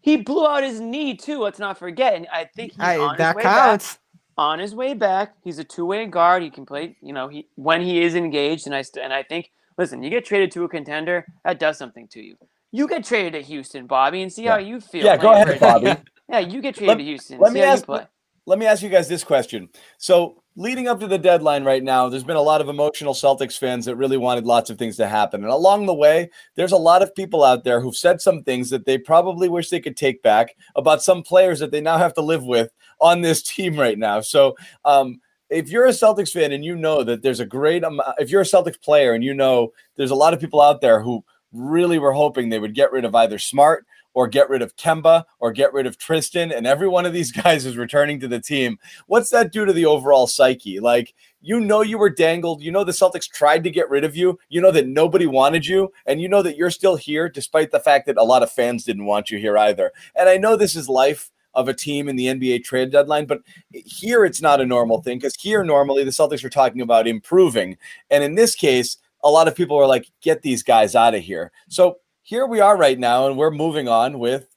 [0.00, 1.40] He blew out his knee too.
[1.40, 2.14] Let's not forget.
[2.14, 3.94] And I think I, that counts.
[3.94, 4.00] back.
[4.38, 5.34] On his way back.
[5.44, 6.42] He's a two-way guard.
[6.42, 8.66] He can play, you know, he when he is engaged.
[8.66, 11.76] And I st- and I think, listen, you get traded to a contender, that does
[11.76, 12.36] something to you.
[12.72, 15.04] You get traded to Houston, Bobby, and see how you feel.
[15.04, 15.68] Yeah, go ahead, for a team.
[15.68, 16.00] Bobby.
[16.30, 17.38] Yeah, you get traded Let- to Houston.
[17.38, 18.06] let see me how ask- you play.
[18.46, 19.70] let me ask you guys this question.
[19.96, 23.56] So, leading up to the deadline right now, there's been a lot of emotional Celtics
[23.58, 25.42] fans that really wanted lots of things to happen.
[25.42, 28.68] And along the way, there's a lot of people out there who've said some things
[28.68, 32.12] that they probably wish they could take back about some players that they now have
[32.14, 32.70] to live with
[33.00, 34.20] on this team right now.
[34.20, 35.20] So, um,
[35.50, 38.42] if you're a Celtics fan and you know that there's a great amount, if you're
[38.42, 41.98] a Celtics player and you know there's a lot of people out there who really
[41.98, 45.52] were hoping they would get rid of either Smart or get rid of Kemba or
[45.52, 48.78] get rid of Tristan, and every one of these guys is returning to the team.
[49.06, 50.80] What's that do to the overall psyche?
[50.80, 52.62] Like, you know, you were dangled.
[52.62, 54.38] You know, the Celtics tried to get rid of you.
[54.48, 57.80] You know that nobody wanted you, and you know that you're still here, despite the
[57.80, 59.92] fact that a lot of fans didn't want you here either.
[60.16, 63.40] And I know this is life of a team in the NBA trade deadline, but
[63.72, 67.76] here it's not a normal thing because here normally the Celtics are talking about improving.
[68.10, 71.22] And in this case, a lot of people are like, get these guys out of
[71.22, 71.50] here.
[71.68, 74.54] So here we are right now, and we're moving on with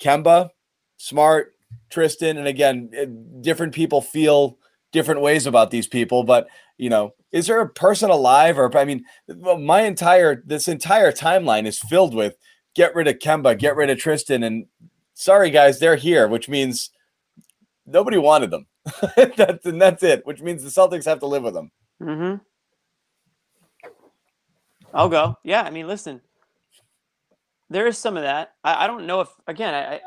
[0.00, 0.50] Kemba,
[0.96, 1.54] Smart,
[1.90, 3.06] Tristan, and again, eh,
[3.40, 4.58] different people feel
[4.92, 6.24] different ways about these people.
[6.24, 6.48] But
[6.78, 9.04] you know, is there a person alive, or I mean,
[9.58, 12.36] my entire this entire timeline is filled with
[12.74, 14.66] get rid of Kemba, get rid of Tristan, and
[15.16, 16.90] sorry guys, they're here, which means
[17.84, 18.66] nobody wanted them.
[19.36, 21.72] that's and that's it, which means the Celtics have to live with them.
[22.00, 22.36] Mm-hmm.
[24.94, 25.36] I'll go.
[25.42, 26.20] Yeah, I mean, listen,
[27.68, 28.52] there is some of that.
[28.62, 30.00] I, I don't know if again, I, I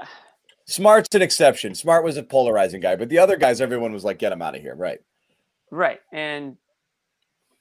[0.65, 1.76] Smart's an exception.
[1.76, 4.56] Smart was a polarizing guy, but the other guys, everyone was like, "Get him out
[4.56, 4.99] of here!" Right?
[5.72, 5.99] Right.
[6.14, 6.57] And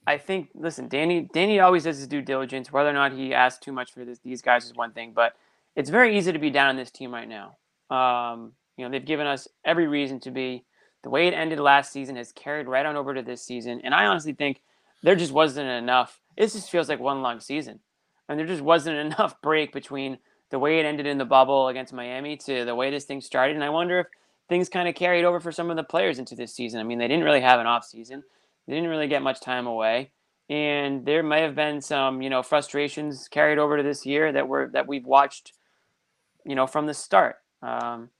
[0.06, 2.72] I think, listen, Danny, Danny always does his due diligence.
[2.72, 5.34] Whether or not he asks too much for this, these guys is one thing, but
[5.78, 7.56] it's very easy to be down on this team right now.
[7.88, 10.64] Um, you know, they've given us every reason to be.
[11.04, 13.94] The way it ended last season has carried right on over to this season, and
[13.94, 14.60] I honestly think
[15.02, 16.20] there just wasn't enough.
[16.36, 17.80] It just feels like one long season
[18.28, 20.18] and there just wasn't enough break between
[20.50, 23.54] the way it ended in the bubble against Miami to the way this thing started.
[23.54, 24.06] And I wonder if
[24.48, 26.80] things kind of carried over for some of the players into this season.
[26.80, 28.22] I mean, they didn't really have an off season.
[28.66, 30.10] They didn't really get much time away.
[30.48, 34.48] And there may have been some, you know, frustrations carried over to this year that
[34.48, 35.52] were that we've watched,
[36.44, 37.36] you know, from the start.
[37.62, 38.10] Um,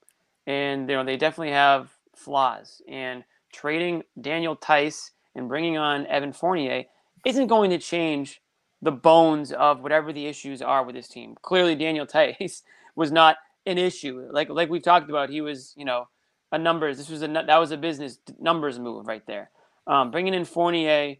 [0.46, 2.82] and you know, they definitely have flaws.
[2.88, 6.84] And trading Daniel Theis and bringing on Evan Fournier
[7.24, 8.40] isn't going to change
[8.80, 11.34] the bones of whatever the issues are with this team.
[11.42, 12.62] Clearly, Daniel Theis
[12.96, 13.36] was not
[13.66, 14.28] an issue.
[14.30, 16.08] Like like we've talked about, he was you know
[16.52, 16.98] a numbers.
[16.98, 19.50] This was a that was a business numbers move right there.
[19.86, 21.16] Um, bringing in Fournier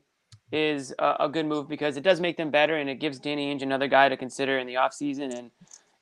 [0.53, 3.55] is a, a, good move because it does make them better and it gives Danny
[3.55, 5.51] Ainge another guy to consider in the offseason and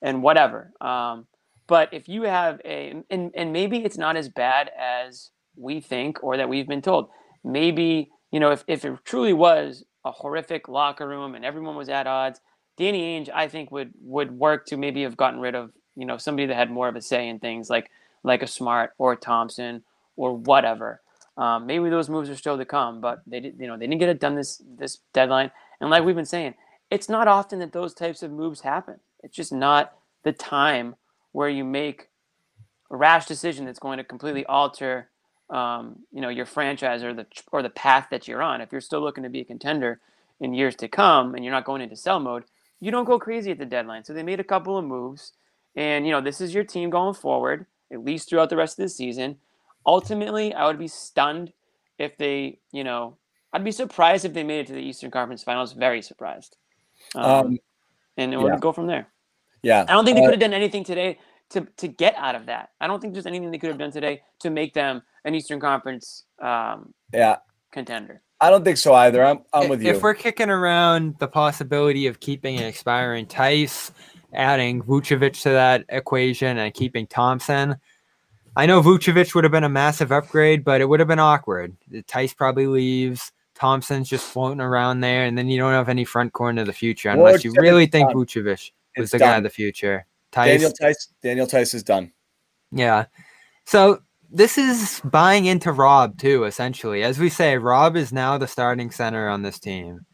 [0.02, 0.72] and whatever.
[0.80, 1.26] Um,
[1.66, 6.22] but if you have a and, and maybe it's not as bad as we think
[6.22, 7.08] or that we've been told.
[7.42, 11.88] Maybe you know if, if it truly was a horrific locker room and everyone was
[11.88, 12.40] at odds,
[12.76, 16.18] Danny Ainge, I think, would would work to maybe have gotten rid of you know
[16.18, 17.90] somebody that had more of a say in things like
[18.22, 19.82] like a Smart or Thompson
[20.16, 21.00] or whatever.
[21.36, 24.00] Um, maybe those moves are still to come, but they did you know they didn't
[24.00, 25.50] get it done this this deadline.
[25.80, 26.54] And like we've been saying,
[26.90, 29.00] it's not often that those types of moves happen.
[29.22, 29.92] It's just not
[30.24, 30.96] the time
[31.32, 32.08] where you make
[32.90, 35.08] a rash decision that's going to completely alter
[35.50, 38.60] um, you know your franchise or the or the path that you're on.
[38.60, 40.00] If you're still looking to be a contender
[40.40, 42.44] in years to come and you're not going into sell mode,
[42.80, 44.04] you don't go crazy at the deadline.
[44.04, 45.32] So they made a couple of moves,
[45.76, 48.82] and you know this is your team going forward at least throughout the rest of
[48.82, 49.36] the season.
[49.86, 51.52] Ultimately, I would be stunned
[51.98, 53.16] if they, you know,
[53.52, 55.72] I'd be surprised if they made it to the Eastern Conference Finals.
[55.72, 56.56] Very surprised,
[57.14, 57.58] um, um,
[58.16, 58.44] and it yeah.
[58.44, 59.08] would go from there.
[59.62, 61.18] Yeah, I don't think they could have done anything today
[61.50, 62.70] to to get out of that.
[62.80, 65.60] I don't think there's anything they could have done today to make them an Eastern
[65.60, 67.36] Conference um, yeah
[67.72, 68.22] contender.
[68.40, 69.24] I don't think so either.
[69.24, 69.92] I'm I'm with if you.
[69.92, 73.92] If we're kicking around the possibility of keeping an expiring Theis,
[74.34, 77.76] adding Vucevic to that equation, and keeping Thompson,
[78.56, 81.76] I know Vucevic would have been a massive upgrade, but it would have been awkward.
[82.08, 83.32] Theis probably leaves.
[83.56, 86.72] Thompson's just floating around there, and then you don't have any front corner of the
[86.72, 88.18] future unless you really think done.
[88.18, 89.28] Vucevic was the done.
[89.28, 90.06] guy of the future.
[90.32, 92.12] Theis, Daniel Theis, Daniel Theis is done.
[92.70, 93.06] Yeah.
[93.64, 94.00] So
[94.30, 97.02] this is buying into Rob too, essentially.
[97.02, 100.04] As we say, Rob is now the starting center on this team.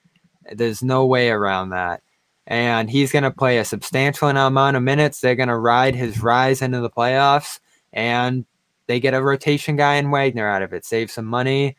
[0.52, 2.02] There's no way around that.
[2.47, 5.20] And he's going to play a substantial amount of minutes.
[5.20, 7.60] They're going to ride his rise into the playoffs,
[7.93, 8.44] and
[8.86, 11.77] they get a rotation guy in Wagner out of it, save some money.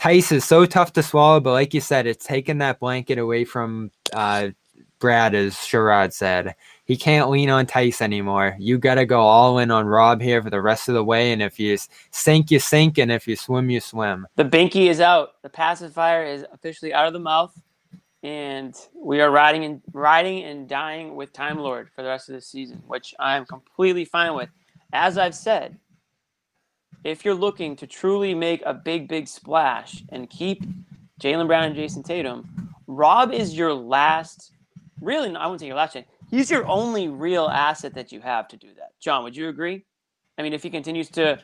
[0.00, 3.44] Theis is so tough to swallow, but like you said, it's taken that blanket away
[3.44, 4.48] from uh,
[4.98, 6.54] Brad, as Sherrod said
[6.90, 8.56] he can't lean on Theis anymore.
[8.58, 11.30] You got to go all in on Rob here for the rest of the way.
[11.30, 11.78] And if you
[12.10, 14.26] sink, you sink, and if you swim, you swim.
[14.34, 15.40] The binky is out.
[15.42, 17.56] The pacifier is officially out of the mouth,
[18.24, 22.34] and we are riding and riding and dying with Time Lord for the rest of
[22.34, 24.48] the season, which I'm completely fine with.
[24.92, 25.78] As I've said,
[27.04, 30.64] if you're looking to truly make a big, big splash and keep
[31.20, 34.52] Jaylen Brown and Jayson Tatum, Rob is your last.
[35.00, 38.48] Really, I wouldn't say your last chance he's your only real asset that you have
[38.48, 38.92] to do that.
[39.00, 39.84] John, would you agree?
[40.38, 41.38] I mean, if he continues to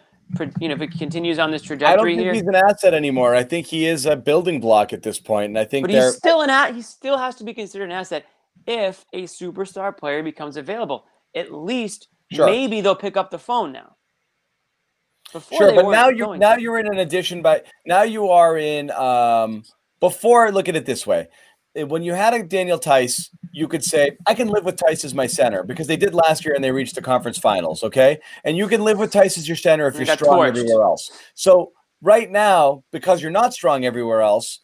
[0.61, 2.33] you know, if it continues on this trajectory, I don't think here.
[2.33, 3.37] he's an asset anymore.
[3.37, 6.07] I think he is a building block at this point, and I think But they're
[6.07, 6.74] he's still an at.
[6.74, 8.24] He still has to be considered an asset
[8.66, 11.05] if a superstar player becomes available.
[11.37, 12.47] At least Sure.
[12.47, 13.95] maybe they'll pick up the phone now.
[15.32, 15.74] Before sure.
[15.74, 16.61] But now you now to.
[16.62, 18.90] you're in an addition by now you are in.
[18.93, 19.65] um
[20.01, 21.28] Before look at it this way,
[21.74, 25.05] Eh, when you had a Daniel Theis, you could say I can live with Theis
[25.05, 27.82] as my center because they did last year and they reached the conference finals.
[27.82, 30.48] Okay, and you can live with Theis as your center if They you're strong torched.
[30.48, 31.11] everywhere else.
[31.35, 31.73] So
[32.03, 34.61] right now, because you're not strong everywhere else,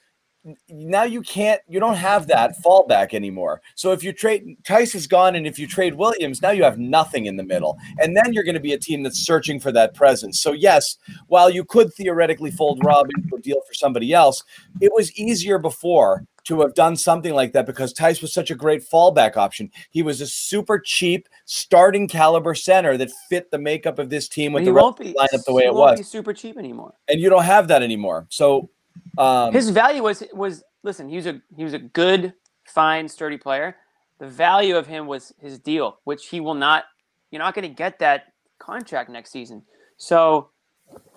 [0.69, 3.61] now you can't you don't have that fallback anymore.
[3.75, 6.79] So if you trade Theis is gone and if you trade Williams, now you have
[6.79, 7.79] nothing in the middle.
[7.99, 10.41] And then you're going to be a team that's searching for that presence.
[10.41, 10.97] So yes,
[11.29, 14.43] while you could theoretically fold Rob into a deal for somebody else,
[14.81, 18.57] it was easier before to have done something like that because Theis was such a
[18.57, 19.71] great fallback option.
[19.91, 24.53] He was a super cheap starting caliber center that fit the makeup of this team
[24.53, 26.05] with he the won't be lineup the way it was.
[26.09, 26.95] super cheap anymore.
[27.09, 28.27] And you don't have that anymore.
[28.29, 28.71] So
[29.19, 31.09] um His value was was listen.
[31.09, 32.35] He was a he was a good,
[32.65, 33.77] fine, sturdy player.
[34.19, 36.85] The value of him was his deal, which he will not.
[37.31, 39.63] You're not going to get that contract next season.
[39.97, 40.51] So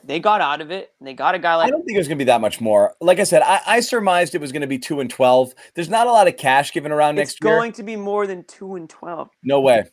[0.03, 0.93] they got out of it.
[0.99, 1.67] And they got a guy like.
[1.67, 2.95] I don't think it was going to be that much more.
[3.01, 5.53] Like I said, I, I surmised it was going to be two and twelve.
[5.73, 7.55] There's not a lot of cash given around it's next year.
[7.55, 9.29] going to be more than two and twelve.
[9.43, 9.83] No way.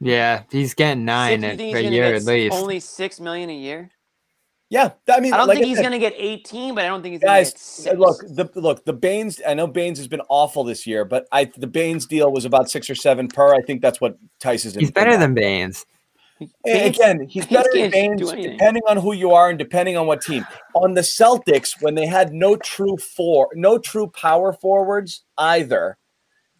[0.00, 2.54] Yeah, he's getting nine Six, a, a year at least.
[2.54, 3.90] Only six million a year.
[4.70, 6.88] Yeah, I mean, I don't like think he's said, going to get 18, but I
[6.88, 7.52] don't think he's guys.
[7.84, 9.40] going to get uh, Look, the look the Baynes.
[9.46, 12.70] I know Baynes has been awful this year, but I the Baynes deal was about
[12.70, 13.54] six or seven per.
[13.54, 14.74] I think that's what Theis is.
[14.74, 15.18] He's better now.
[15.20, 15.86] than Baynes.
[16.64, 19.96] Baynes- again, he's Baynes better than can't Baynes depending on who you are and depending
[19.96, 20.46] on what team.
[20.74, 25.96] On the Celtics, when they had no true four, no true power forwards either,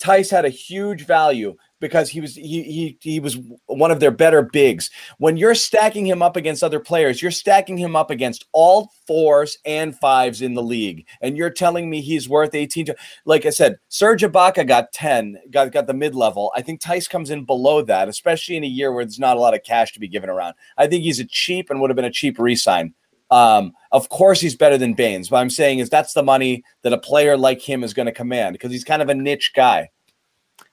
[0.01, 4.11] Theis had a huge value because he was he he he was one of their
[4.11, 4.91] better bigs.
[5.19, 9.59] When you're stacking him up against other players, you're stacking him up against all fours
[9.65, 12.87] and fives in the league, and you're telling me he's worth 18.
[12.87, 16.53] To, like I said, Serge Ibaka got 10, got got the mid level.
[16.55, 19.41] I think Theis comes in below that, especially in a year where there's not a
[19.41, 20.55] lot of cash to be given around.
[20.77, 22.95] I think he's a cheap and would have been a cheap resign.
[23.31, 25.31] Um, of course, he's better than Baynes.
[25.31, 28.13] What I'm saying is that's the money that a player like him is going to
[28.13, 29.91] command because he's kind of a niche guy.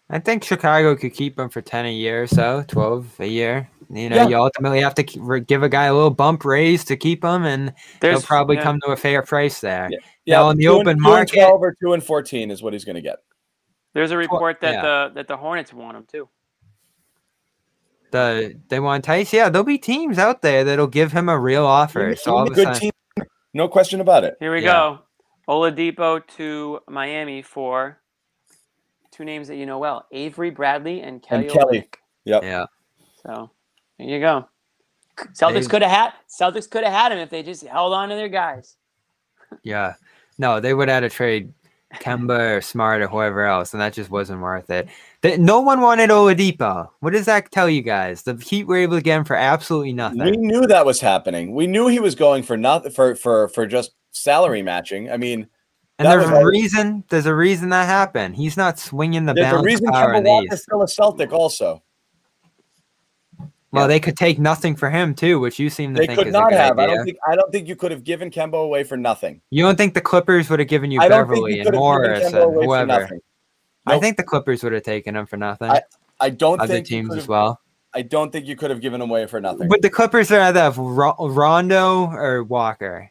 [0.09, 3.69] I think Chicago could keep him for ten a year or so, twelve a year.
[3.89, 4.27] You know, Yeah.
[4.27, 7.43] you ultimately have to k- give a guy a little bump raise to keep him,
[7.45, 8.63] and There's he'll probably yeah.
[8.63, 9.89] come to a fair price there.
[10.25, 10.35] Yeah.
[10.37, 12.61] Now, on the two and- open two and market- 12 or two and 14 is
[12.63, 13.17] what he's going to get.
[13.93, 14.81] There's a report that yeah.
[14.81, 16.29] the that the Hornets want him too.
[18.11, 19.33] The they want Theis.
[19.33, 22.09] Yeah, there'll be teams out there that'll give him a real offer.
[22.09, 24.35] He's So all a a good sudden, team, no question about it.
[24.39, 24.71] Here we Yeah.
[24.73, 24.99] go.
[25.47, 27.99] Oladipo to Miami for
[29.15, 31.47] two names that you know well: Avery Bradley and Kelly.
[31.47, 31.79] And Kelly.
[31.79, 31.95] Olynyk.
[32.43, 32.65] yeah,
[33.23, 33.49] So
[33.97, 34.47] there you go.
[35.33, 38.15] Celtics could have had Celtics could have had him if they just held on to
[38.15, 38.75] their guys.
[39.63, 39.93] yeah.
[40.37, 41.53] No, they would have had to trade
[41.93, 44.89] Kemba or Smart or whoever else, and that just wasn't worth it.
[45.21, 46.89] They, no one wanted Oladipo.
[46.99, 48.23] What does that tell you guys?
[48.23, 50.19] The Heat were able to get him for absolutely nothing.
[50.19, 51.53] We knew that was happening.
[51.53, 55.09] We knew he was going for nothing for for for just salary matching.
[55.09, 55.47] I mean,
[55.97, 57.03] And that there's a reason.
[57.09, 58.35] There's a reason that happened.
[58.35, 61.31] He's not swinging the there's a balance reason of power Kemba Walker's still a Celtic.
[61.31, 61.81] Also,
[63.71, 66.27] Well, they could take nothing for him too, which you seem to they think could
[66.27, 66.79] is not a have.
[66.79, 67.17] I don't think.
[67.27, 69.41] I don't think you could have given Kemba away for nothing.
[69.51, 72.43] You don't think the Clippers would have given you Beverley you and Morris and Kemba
[72.43, 72.85] away for whoever?
[72.87, 73.19] nothing.
[73.85, 75.69] I think the Clippers would have taken him for nothing.
[75.69, 75.81] I
[76.19, 77.61] I don't Other think you teams could as have- well.
[77.93, 79.69] I don't think you could have given him away for nothing.
[79.69, 83.09] But the Clippers are either have Ro- Rondo or Walker.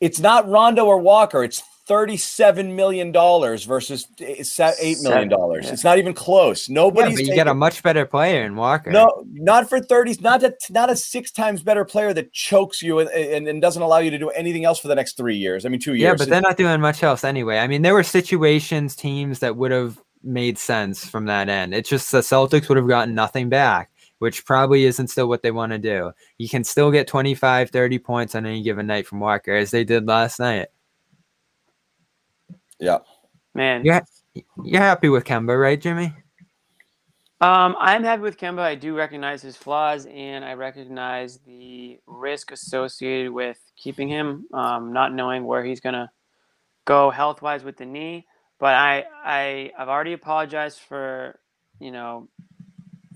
[0.00, 1.44] It's not Rondo or Walker.
[1.44, 4.42] It's thirty-seven million dollars versus eh,
[4.80, 5.66] eight million dollars.
[5.66, 5.72] yeah.
[5.72, 6.68] It's not even close.
[6.68, 8.90] Yeah, Nobody's but you taking, get a much better player in Walker.
[8.90, 10.20] no, not for thirties.
[10.20, 13.82] Not a not a six times better player that chokes you and, and, and doesn't
[13.82, 15.66] allow you to do anything else for the next three years.
[15.66, 16.02] I mean, two years.
[16.02, 17.58] yeah, but they're not doing much else anyway.
[17.58, 21.74] I mean, there were situations, teams that would have made sense from that end.
[21.74, 25.50] It's just the Celtics would have gotten nothing back, which probably isn't still what they
[25.50, 26.12] want to do.
[26.38, 29.84] You can still get 25, 30 points on any given night from Walker, as they
[29.84, 30.68] did last night.
[32.78, 32.98] yeah.
[33.54, 34.00] Man, Yeah.
[34.64, 36.12] You're happy with Kemba, right, Jimmy?
[37.40, 38.60] Um, I'm happy with Kemba.
[38.60, 44.92] I do recognize his flaws, and I recognize the risk associated with keeping him, um,
[44.92, 46.10] not knowing where he's gonna
[46.84, 48.26] go health wise with the knee.
[48.58, 51.38] But I, I, I've already apologized for,
[51.80, 52.28] you know,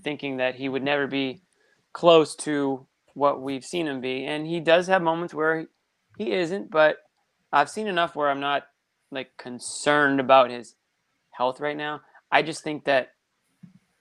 [0.03, 1.41] thinking that he would never be
[1.93, 5.67] close to what we've seen him be, and he does have moments where
[6.17, 6.71] he isn't.
[6.71, 6.97] But
[7.51, 8.63] I've seen enough where I'm not
[9.11, 10.75] like concerned about his
[11.31, 12.01] health right now.
[12.31, 13.13] I just think that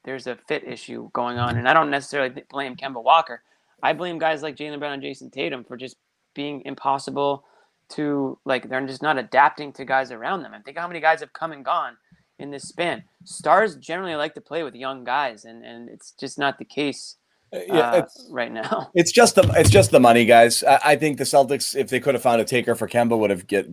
[0.05, 3.43] there's a fit issue going on, and I don't necessarily blame Kemba Walker.
[3.83, 5.97] I blame guys like Jaylen Brown and Jayson Tatum for just
[6.35, 7.45] being impossible
[7.91, 8.69] to like.
[8.69, 10.55] They're just not adapting to guys around them.
[10.55, 11.97] And think how many guys have come and gone
[12.39, 13.05] in this span.
[13.25, 17.17] Stars generally like to play with young guys, and and it's just not the case
[17.53, 18.91] Uh, yeah, uh, it's, right now.
[18.95, 20.63] it's just the it's just the money, guys.
[20.63, 23.31] I, I think the Celtics, if they could have found a taker for Kemba, would
[23.31, 23.67] have get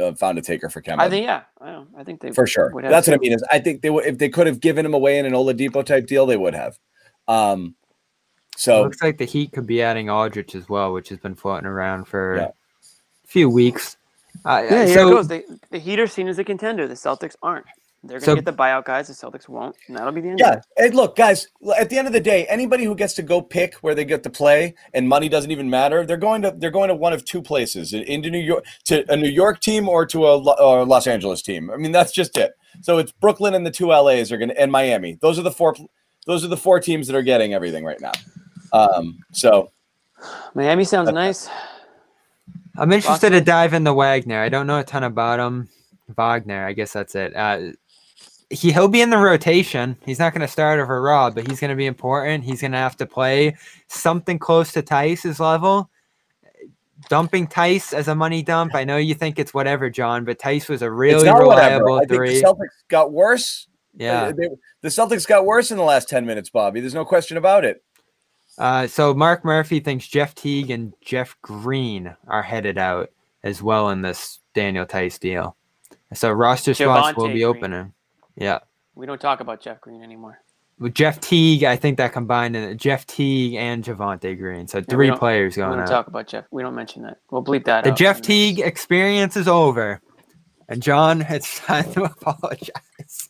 [0.00, 1.00] uh, found a taker for Kemba.
[1.00, 2.70] I think yeah, I, I think they for sure.
[2.72, 3.32] would have That's what I mean.
[3.32, 5.84] Is I think they would if they could have given him away in an Oladipo
[5.84, 6.78] type deal, they would have.
[7.28, 7.74] Um,
[8.56, 11.66] so Looks like the Heat could be adding Aldridge as well, which has been floating
[11.66, 12.44] around for Yeah.
[12.44, 13.96] a few weeks.
[14.44, 15.28] Uh, Yeah, here so it goes.
[15.28, 16.88] The, the Heat are seen as a contender.
[16.88, 17.66] The Celtics aren't.
[18.06, 19.08] They're gonna So- get the buyout guys.
[19.08, 19.76] The Celtics won't.
[19.88, 20.38] And that'll be the end.
[20.38, 20.64] yeah, Of it.
[20.86, 21.48] and look, guys.
[21.78, 24.22] At the end of the day, anybody who gets to go pick where they get
[24.22, 27.24] to play and money doesn't even matter, they're going to they're going to one of
[27.24, 31.06] two places: into New York to a New York team or to a, or Los
[31.06, 31.70] Angeles team.
[31.70, 32.54] I mean, that's just it.
[32.82, 35.18] So it's Brooklyn and the two LAs are going to and Miami.
[35.20, 35.74] Those are the four.
[36.26, 38.12] Those are the four teams that are getting everything right now.
[38.72, 39.70] Um, so
[40.54, 41.48] Miami sounds nice.
[42.78, 44.40] I'm interested to dive into Wagner.
[44.42, 45.68] I don't know a ton about him.
[46.14, 47.34] Wagner, I guess that's it.
[47.34, 47.72] Uh,
[48.50, 49.96] he he'll be in the rotation.
[50.04, 52.44] He's not going to start over Rob, but he's going to be important.
[52.44, 53.56] He's going to have to play
[53.88, 55.90] something close to Theis's level.
[57.08, 58.74] Dumping Theis as a money dump.
[58.74, 61.84] I know you think it's whatever, John, but Theis was a it's really not whatever.
[61.84, 62.40] reliable I think three.
[62.40, 63.68] the Celtics got worse.
[63.96, 64.32] Yeah.
[64.32, 64.48] They-
[64.80, 66.80] the Celtics got worse in the last ten minutes, Bobby.
[66.80, 67.82] There's no question about it.
[68.58, 73.10] Uh, so Mark Murphy thinks Jeff Teague and Jeff Green are headed out
[73.42, 75.56] as well in this Daniel Theis deal.
[76.14, 77.44] So roster spots will Javonte be Green.
[77.44, 77.92] opening.
[78.36, 78.58] Yeah.
[78.94, 80.40] We don't talk about Jeff Green anymore.
[80.78, 84.66] With Jeff Teague, I think that combined in Jeff Teague and Javonte Green.
[84.68, 85.88] So we three don't- players We going don't out.
[85.88, 86.44] talk about Jeff.
[86.50, 87.18] We don't mention that.
[87.30, 87.96] We'll bleep that The out.
[87.96, 90.00] Jeff Teague next- experience is over.
[90.68, 92.70] And John, it's time to apologize.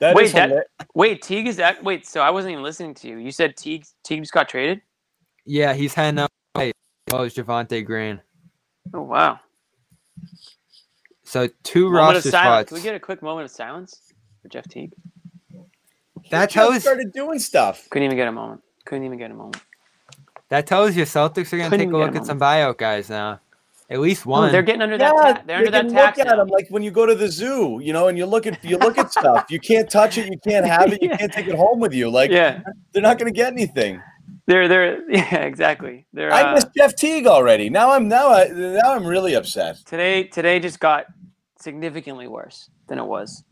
[0.00, 1.84] That Wait, that- Wait, Teague is that?
[1.84, 3.18] Wait, so I wasn't even listening to you.
[3.18, 3.84] You said Teague.
[4.02, 4.80] Teague just got traded.
[5.44, 6.32] Yeah, he's heading up.
[6.56, 6.72] as
[7.12, 8.20] well oh, as Javonte Green.
[8.92, 9.38] Oh wow.
[11.24, 12.32] So two Moment of roster silence.
[12.32, 12.68] spots.
[12.70, 14.00] Can we get a quick moment of silence
[14.46, 14.92] for Jeff Teague?
[16.30, 17.88] that Just tells started doing stuff.
[17.90, 18.62] Couldn't even get a moment.
[18.84, 19.60] Couldn't even get a moment.
[20.48, 23.40] that tells you Celtics are gonna take a look a at some buyout guys now.
[23.88, 24.50] At least Oh, one.
[24.52, 25.36] they're getting under Yeah, that.
[25.36, 26.18] Ta- they're you under that tax.
[26.18, 28.46] look at them like when you go to the zoo, you know, and you look
[28.46, 29.46] at you look at stuff.
[29.50, 31.16] You can't touch it, you can't have it, you Yeah.
[31.16, 32.10] can't take it home with you.
[32.10, 32.62] Like yeah,
[32.92, 34.00] they're not going to get anything.
[34.46, 36.06] they're they're yeah exactly.
[36.12, 37.70] They're I uh, miss Jeff Teague already.
[37.70, 39.76] Now I'm now I now I'm really upset.
[39.86, 41.06] today today just got
[41.60, 43.44] significantly worse than it was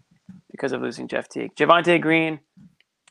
[0.54, 1.52] because of losing Jeff Teague.
[1.56, 2.38] Javonte Green,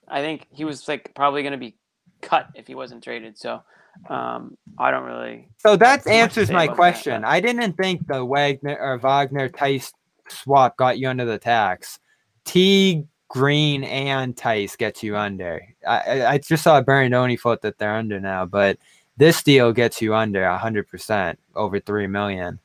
[0.07, 1.75] I think he was like probably going to be
[2.21, 3.37] cut if he wasn't traded.
[3.37, 3.61] So
[4.07, 5.49] um, I don't really.
[5.57, 7.25] So that Too much to answers my about that, question.
[7.25, 9.91] I didn't think the Wagner or Wagner Theis
[10.29, 11.99] swap got you under the tax.
[12.45, 15.67] Teague, Green, and Theis gets you under.
[15.85, 18.77] I, I- I just saw Berandoni float that they're under now, but
[19.17, 22.59] this deal gets you under hundred percent over three million.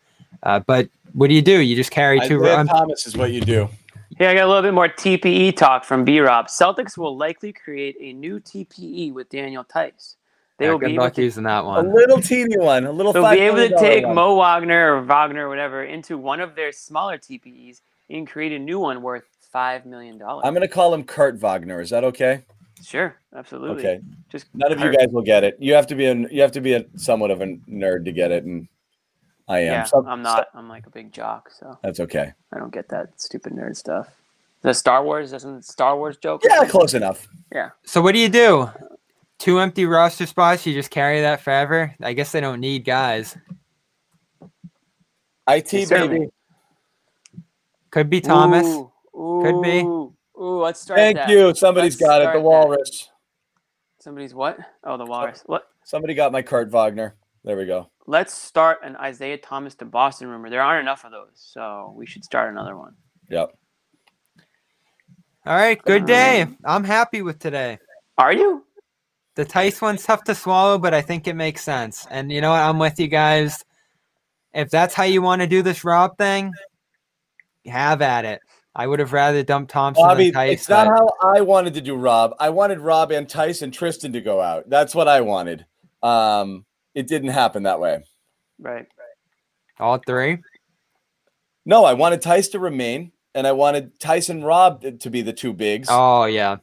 [0.44, 1.59] Uh, but what do you do?
[1.60, 2.40] You just carry two.
[2.44, 3.68] Isaiah um, Thomas is what you do.
[4.19, 6.49] Here I got a little bit more TPE talk from B Rob.
[6.49, 10.16] Celtics will likely create a new TPE with Daniel Theis.
[10.59, 11.86] They yeah, will good be able luck to using that one.
[11.86, 13.12] A little teeny one, a little.
[13.12, 14.16] They'll be able to take one.
[14.16, 17.81] Mo Wagner or Wagner or whatever into one of their smaller TPEs
[18.11, 19.23] and create a new one worth
[19.53, 20.43] five million dollars.
[20.45, 21.81] I'm going to call him Kurt Wagner.
[21.81, 22.43] Is that okay?
[22.82, 23.86] Sure, absolutely.
[23.86, 24.01] Okay.
[24.31, 25.57] Just None of you guys will get it.
[25.61, 28.11] You have to be a you have to be a somewhat of a nerd to
[28.11, 28.66] get it, and
[29.49, 29.65] I am.
[29.65, 30.49] Yeah, Some- I'm not.
[30.55, 32.33] I'm like a big jock, so That's okay.
[32.53, 34.09] I don't get that stupid nerd stuff.
[34.62, 36.43] The Star Wars doesn't Star Wars joke.
[36.45, 37.29] Yeah, close enough.
[37.53, 37.70] Yeah.
[37.85, 38.70] So what do you do?
[39.39, 40.66] Two empty roster spots.
[40.66, 41.95] You just carry that forever.
[42.03, 43.37] I guess they don't need guys.
[45.49, 46.19] It Certainly.
[46.19, 46.31] baby.
[47.91, 48.66] Could be Thomas.
[48.66, 49.79] Ooh, Could be.
[49.79, 50.99] Ooh, ooh, let's start.
[50.99, 51.29] Thank that.
[51.31, 51.55] you.
[51.55, 52.25] Somebody's Let's got it.
[52.25, 52.45] start The that.
[52.45, 53.09] Walrus.
[54.01, 54.59] Somebody's what?
[54.85, 55.43] Oh, the Walrus.
[55.47, 55.69] What?
[55.85, 57.15] Somebody got my Kurt Wagner.
[57.45, 57.89] There we go.
[58.09, 60.48] Let's start an Isaiah Thomas to Boston rumor.
[60.48, 62.94] There aren't enough of those, so we should start another one.
[63.28, 63.52] Yep.
[65.44, 66.47] All right, good day.
[66.64, 67.76] I'm happy with today.
[68.16, 68.64] Are you?
[69.35, 72.06] The Theis one's tough to swallow, but I think it makes sense.
[72.10, 72.62] And you know what?
[72.62, 73.62] I'm with you guys.
[74.55, 76.55] If that's how you want to do this Rob thing,
[77.66, 78.40] have at it.
[78.74, 80.52] I would have rather dumped Thompson Bobby, than Theis.
[80.55, 82.35] it's not but- how I wanted to do Rob.
[82.40, 84.70] I wanted Rob and Theis and Tristan to go out.
[84.70, 85.66] That's what I wanted.
[86.02, 86.64] Um,
[86.94, 88.02] it didn't happen that way.
[88.59, 88.86] Right.
[89.78, 90.39] all three.
[91.65, 95.32] No, I wanted Theis to remain, and I wanted Tyson and Rob to be the
[95.32, 95.89] two bigs.
[95.90, 96.56] Oh yeah,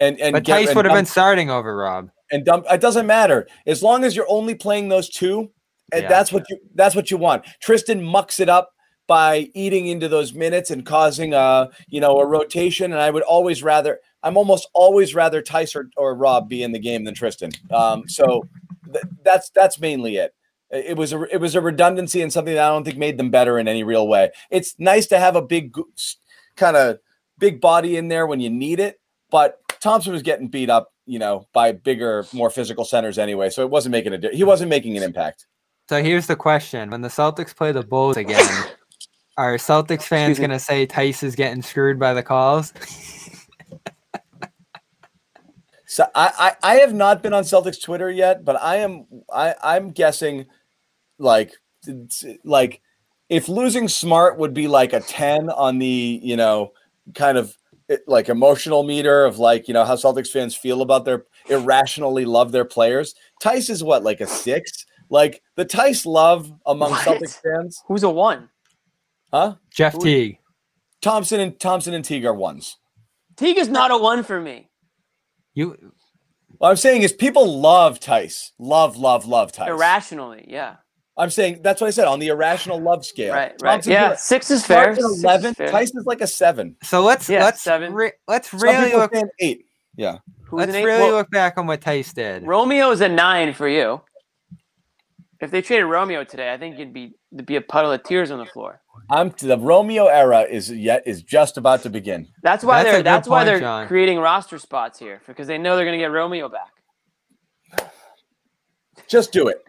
[0.00, 2.10] and and but get- Theis would have been starting over Rob.
[2.32, 2.66] and dump.
[2.70, 5.50] It doesn't matter as long as you're only playing those two.
[5.92, 6.08] and Yeah.
[6.08, 7.44] that's what you that's what you want.
[7.60, 8.72] Tristan mucks it up
[9.06, 12.92] by eating into those minutes and causing a you know a rotation.
[12.92, 16.72] And I would always rather I'm almost always rather Theis or, or Rob be in
[16.72, 17.52] the game than Tristan.
[17.70, 18.42] Um, so th-
[19.24, 20.34] that's that's mainly it.
[20.70, 23.30] It was a it was a redundancy and something that I don't think made them
[23.30, 24.30] better in any real way.
[24.50, 25.74] It's nice to have a big
[26.56, 26.98] kind of
[27.38, 29.00] big body in there when you need it,
[29.30, 33.62] but Thompson was getting beat up, you know, by bigger, more physical centers anyway, so
[33.62, 35.46] it wasn't making a he wasn't making an impact.
[35.88, 38.44] So here's the question: When the Celtics play the Bulls again,
[39.36, 42.72] are Celtics fans going to say Theis is getting screwed by the calls?
[45.96, 49.54] So I, I, I have not been on Celtics Twitter yet, but I am I
[49.64, 50.44] I'm guessing
[51.18, 51.54] like
[52.44, 52.82] like
[53.30, 56.74] if losing smart would be like a 10 on the, you know,
[57.14, 57.56] kind of
[57.88, 62.26] eh, like emotional meter of like, you know, how Celtics fans feel about their irrationally
[62.26, 63.14] love their players.
[63.40, 64.84] Theis is what, like a six?
[65.08, 67.06] Like the Theis love among what?
[67.06, 67.82] Celtics fans.
[67.86, 68.50] Who's a one?
[69.32, 69.54] Huh?
[69.70, 70.00] Jeff Who?
[70.00, 70.38] Teague.
[71.00, 72.76] Thompson and Thompson and Teague are ones.
[73.36, 74.68] Teague is not a one for me.
[75.56, 75.92] You.
[76.58, 78.52] What I'm saying is people love Theis.
[78.58, 79.68] Love, love, love Theis.
[79.68, 80.76] Irrationally, yeah.
[81.18, 83.32] I'm saying that's what I said on the irrational love scale.
[83.32, 83.72] Right, right.
[83.72, 84.92] Thompson yeah, six is fair.
[84.92, 85.52] Eleven.
[85.52, 85.70] Is fair.
[85.70, 86.76] Theis is like a seven.
[86.82, 87.94] So let's yeah, let's seven.
[87.94, 89.64] Re- let's really look at eight.
[89.96, 90.18] Yeah.
[90.44, 92.46] Who's let's really well, look back on what Theis did.
[92.46, 94.02] Romeo is a nine for you.
[95.40, 98.30] If they traded Romeo today, I think you'd be there'd be a puddle of tears
[98.30, 98.80] on the floor.
[99.10, 102.28] I'm the Romeo era is yet is just about to begin.
[102.42, 103.86] That's why that's they're that's point, why they're John.
[103.86, 107.90] creating roster spots here because they know they're going to get Romeo back.
[109.08, 109.62] Just do it.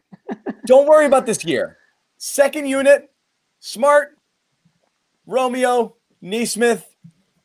[0.65, 1.77] Don't worry about this year.
[2.17, 3.11] Second unit,
[3.59, 4.17] Smart,
[5.25, 6.87] Romeo, Nesmith,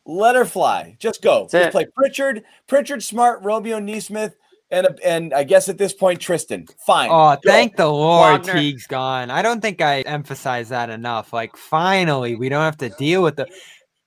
[0.05, 0.95] let her fly.
[0.99, 1.41] Just go.
[1.41, 1.71] That's Just it.
[1.71, 4.35] play Pritchard, Pritchard, Smart, Romeo, Nesmith,
[4.73, 6.67] and and I guess at this point Tristan.
[6.85, 7.09] Fine.
[7.11, 8.59] Oh, thank the Lord Wagner.
[8.59, 9.29] Teague's gone.
[9.29, 11.31] I don't think I emphasize that enough.
[11.31, 13.47] Like finally, we don't have to deal with the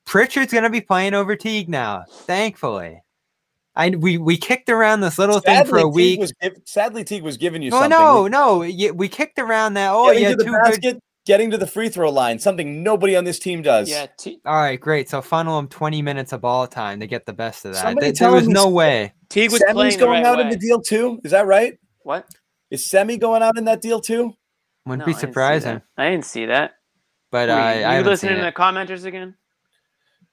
[0.05, 2.05] Pritchard's gonna be playing over Teague now.
[2.11, 3.03] Thankfully.
[3.77, 6.21] I we we kicked around this little sadly, thing for a Teague week.
[6.21, 6.33] Was,
[6.65, 7.91] sadly, Teague was giving you no, something.
[7.91, 8.93] No, no, no.
[8.95, 9.93] We kicked around that.
[9.93, 13.39] Oh, yeah, two basket, good getting to the free throw line, something nobody on this
[13.39, 13.91] team does.
[13.91, 14.07] Yeah.
[14.17, 15.11] T- All right, great.
[15.11, 17.83] So funnel them 20 minutes of ball time to get the best of that.
[17.83, 19.13] Somebody there, there was no way.
[19.29, 20.45] Teague was Semi's playing going right out way.
[20.45, 21.21] in the deal too.
[21.25, 21.79] Is that right?
[22.03, 22.27] What?
[22.71, 24.33] Is Semi going out in that deal too?
[24.87, 25.83] Wouldn't no, be surprising.
[25.99, 26.75] I didn't see that.
[27.31, 29.35] But Wait, I, I you listening to the commenters again?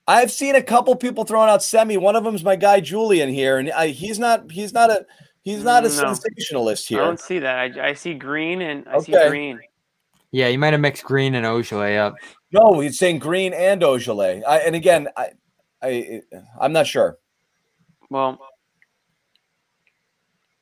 [0.08, 1.98] I've seen a couple people throwing out Semi.
[1.98, 4.52] One of them's my guy Julian here, and I, he's not.
[4.52, 5.06] He's not a.
[5.42, 6.14] He's not a no.
[6.14, 7.02] sensationalist here.
[7.02, 7.78] I don't see that.
[7.78, 9.12] I, I see Green and I okay.
[9.12, 9.60] see Green.
[10.34, 12.16] Yeah, you might have mixed Green and Ojeleye up.
[12.52, 14.42] No, he's saying Green and Ojeleye.
[14.44, 15.30] I, and again, I,
[15.80, 16.22] I,
[16.60, 17.20] I'm not sure.
[18.10, 18.40] Well,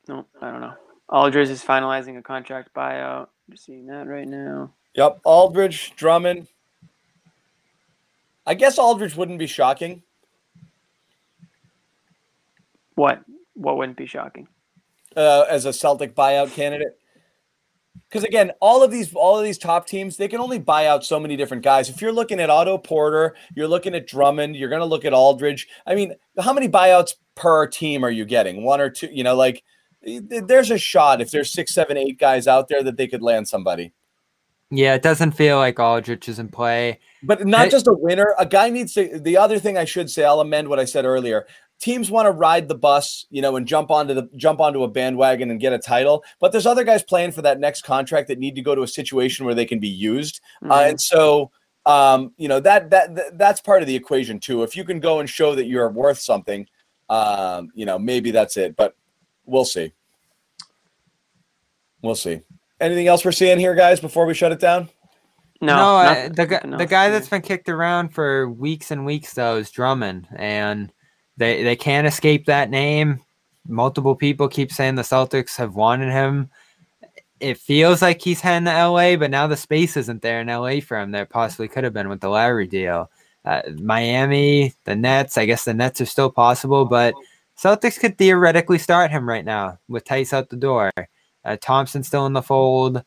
[0.06, 0.74] no, I don't know.
[1.08, 3.28] Aldridge is finalizing a contract buyout.
[3.48, 4.74] You're seeing that right now.
[4.94, 6.48] Yep, Aldridge, Drummond.
[8.46, 10.02] I guess Aldridge wouldn't be shocking.
[12.94, 13.22] What?
[13.54, 14.48] What wouldn't be shocking?
[15.16, 16.98] Uh, as a Celtic buyout candidate
[18.08, 21.04] because again, all of these all of these top teams, they can only buy out
[21.04, 21.88] so many different guys.
[21.88, 25.14] If you're looking at Otto Porter, you're looking at Drummond, you're going to look at
[25.14, 25.68] Aldridge.
[25.86, 28.64] I mean, how many buyouts per team are you getting?
[28.64, 29.08] One or two?
[29.10, 29.62] You know, like
[30.02, 33.48] there's a shot if there's six, seven, eight guys out there that they could land
[33.48, 33.92] somebody.
[34.70, 36.98] Yeah, it doesn't feel like Aldridge is in play.
[37.22, 38.34] But not just a winner.
[38.38, 39.20] A guy needs to.
[39.20, 41.46] The other thing I should say, I'll amend what I said earlier
[41.82, 44.88] teams want to ride the bus, you know, and jump onto the jump onto a
[44.88, 46.24] bandwagon and get a title.
[46.40, 48.88] But there's other guys playing for that next contract that need to go to a
[48.88, 50.40] situation where they can be used.
[50.62, 50.72] Uh, mm-hmm.
[50.72, 51.50] Uh, and so,
[51.84, 54.62] um, you know, that, that that that's part of the equation too.
[54.62, 56.66] If you can go and show that you're worth something,
[57.10, 58.76] um, you know, maybe that's it.
[58.76, 58.94] But
[59.44, 59.92] we'll see.
[62.00, 62.40] We'll see.
[62.80, 64.00] Anything else we're seeing here, guys?
[64.00, 64.88] Before we shut it down.
[65.60, 69.34] No, no uh, the guy, the guy that's been kicked around for weeks and weeks
[69.34, 70.92] though is Drummond, and
[71.42, 73.20] they they can't escape that name.
[73.66, 76.50] Multiple people keep saying the Celtics have wanted him.
[77.40, 80.78] It feels like he's heading to LA, but now the space isn't there in LA
[80.80, 81.10] for him.
[81.10, 83.10] There possibly could have been with the Lowry deal.
[83.44, 85.36] Uh, Miami, the Nets.
[85.36, 87.14] I guess the Nets are still possible, but
[87.58, 90.92] Celtics could theoretically start him right now with Theis out the door.
[91.44, 93.02] Uh, Thompson still in the fold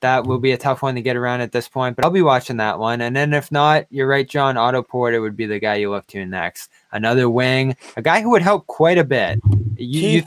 [0.00, 2.22] that will be a tough one to get around at this point, but I'll be
[2.22, 3.00] watching that one.
[3.00, 4.56] And then if not, you're right, John.
[4.56, 6.70] Otto Porter would be the guy you look to next.
[6.92, 9.40] Another wing, a guy who would help quite a bit.
[9.76, 10.26] You, Keith,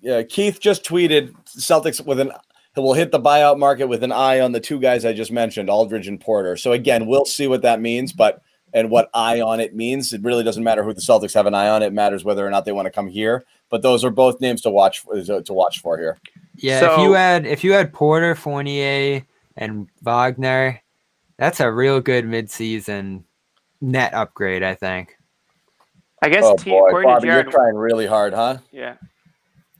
[0.00, 0.24] you...
[0.24, 2.32] Keith just tweeted Celtics with an
[2.76, 5.68] will hit the buyout market with an eye on the two guys I just mentioned,
[5.68, 6.56] Aldridge and Porter.
[6.56, 8.40] So again, we'll see what that means, but
[8.72, 10.12] and what eye on it means.
[10.12, 11.82] It really doesn't matter who the Celtics have an eye on.
[11.82, 13.44] It matters whether or not they want to come here.
[13.72, 16.18] But those are both names to watch to watch for here.
[16.56, 19.24] Yeah, so, if you had if you had Porter, Fournier,
[19.56, 20.78] and Wagner,
[21.38, 23.24] that's a real good midseason
[23.80, 25.16] net upgrade, I think.
[26.20, 28.58] I guess oh, boy, Bobby, you're trying really hard, huh?
[28.72, 28.96] Yeah.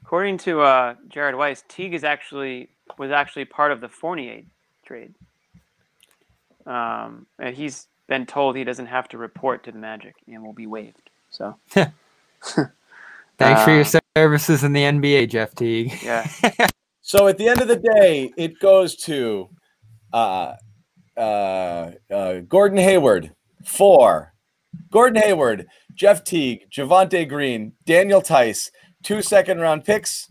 [0.00, 4.40] According to uh, Jared Weiss, Teague is actually was actually part of the Fournier
[4.86, 5.14] trade.
[6.64, 10.54] Um, and he's been told he doesn't have to report to the Magic and will
[10.54, 11.10] be waived.
[11.28, 11.58] So
[13.42, 15.92] Thanks for your Uh, services in the NBA, Jeff Teague.
[16.02, 16.28] yeah,
[17.00, 19.48] So at the end of the day, it goes to
[20.12, 20.54] uh,
[21.16, 23.32] uh, uh, Gordon Hayward,
[23.64, 24.34] four.
[24.90, 28.70] Gordon Hayward, Jeff Teague, Javonte Green, Daniel Theis,
[29.02, 30.28] two second round picks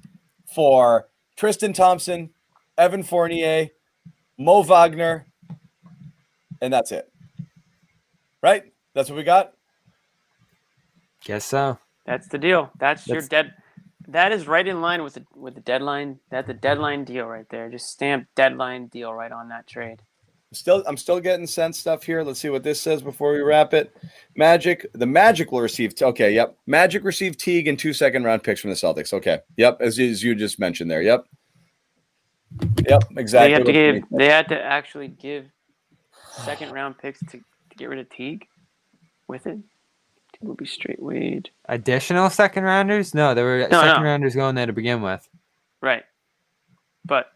[0.54, 2.32] for Tristan Thompson,
[2.78, 3.68] Evan Fournier,
[4.38, 5.28] Mo Wagner,
[6.62, 7.12] and that's it.
[8.42, 8.64] Right?
[8.96, 9.54] That's what we got?
[11.24, 11.78] Guess so.
[12.06, 12.72] That's the deal.
[12.80, 13.54] That's, your That's- dead.
[14.08, 16.20] That is right in line with the with the deadline.
[16.32, 17.70] That's the deadline deal right there.
[17.70, 20.02] Just stamp deadline deal right on that trade.
[20.54, 22.24] Still, I'm still getting sent stuff here.
[22.24, 23.96] Let's see what this says before we wrap it.
[24.36, 25.94] Magic, the Magic will receive.
[26.02, 26.58] Okay, yep.
[26.66, 29.14] Magic received Teague and two second round picks from the Celtics.
[29.14, 29.78] Okay, yep.
[29.80, 31.04] As, as you just mentioned there.
[31.04, 31.26] Yep.
[32.86, 33.04] Yep.
[33.16, 33.50] Exactly.
[33.50, 34.04] They have to give.
[34.12, 35.46] They had to actually give
[36.44, 38.46] second round picks to, to get rid of Teague.
[39.28, 39.60] With it,
[40.42, 41.50] will be straight weighed.
[41.66, 43.14] Additional second rounders?
[43.14, 44.10] No, there were No, second no.
[44.10, 45.28] rounders going there to begin with.
[45.82, 46.04] Right,
[47.06, 47.32] but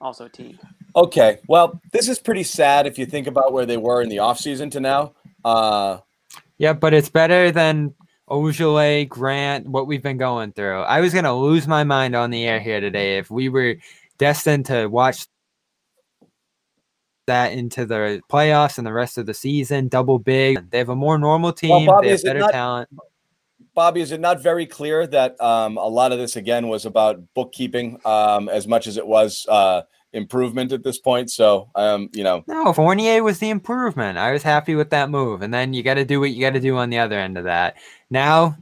[0.00, 0.58] also Teague.
[0.96, 1.38] Okay.
[1.48, 4.70] Well, this is pretty sad if you think about where they were in the offseason
[4.72, 5.12] to now.
[5.44, 5.98] Uh,
[6.56, 7.94] Yeah, but it's better than
[8.28, 10.80] Ojeleye, Grant, what we've been going through.
[10.80, 13.76] I was gonna lose my mind on the air here today if we were
[14.18, 15.26] destined to watch
[17.28, 20.70] that into the playoffs and the rest of the season, double big.
[20.70, 21.86] They have a more normal team.
[21.86, 22.88] Bobby, they have better not- talent.
[23.74, 27.22] Bobby, is it not very clear that um, a lot of this again was about
[27.34, 29.82] bookkeeping um, as much as it was uh,
[30.12, 31.30] improvement at this point?
[31.30, 34.18] So, um, you know, No, Fournier was the improvement.
[34.18, 35.42] I was happy with that move.
[35.42, 37.38] And then you got to do what you got to do on the other end
[37.38, 37.76] of that.
[38.10, 38.56] Now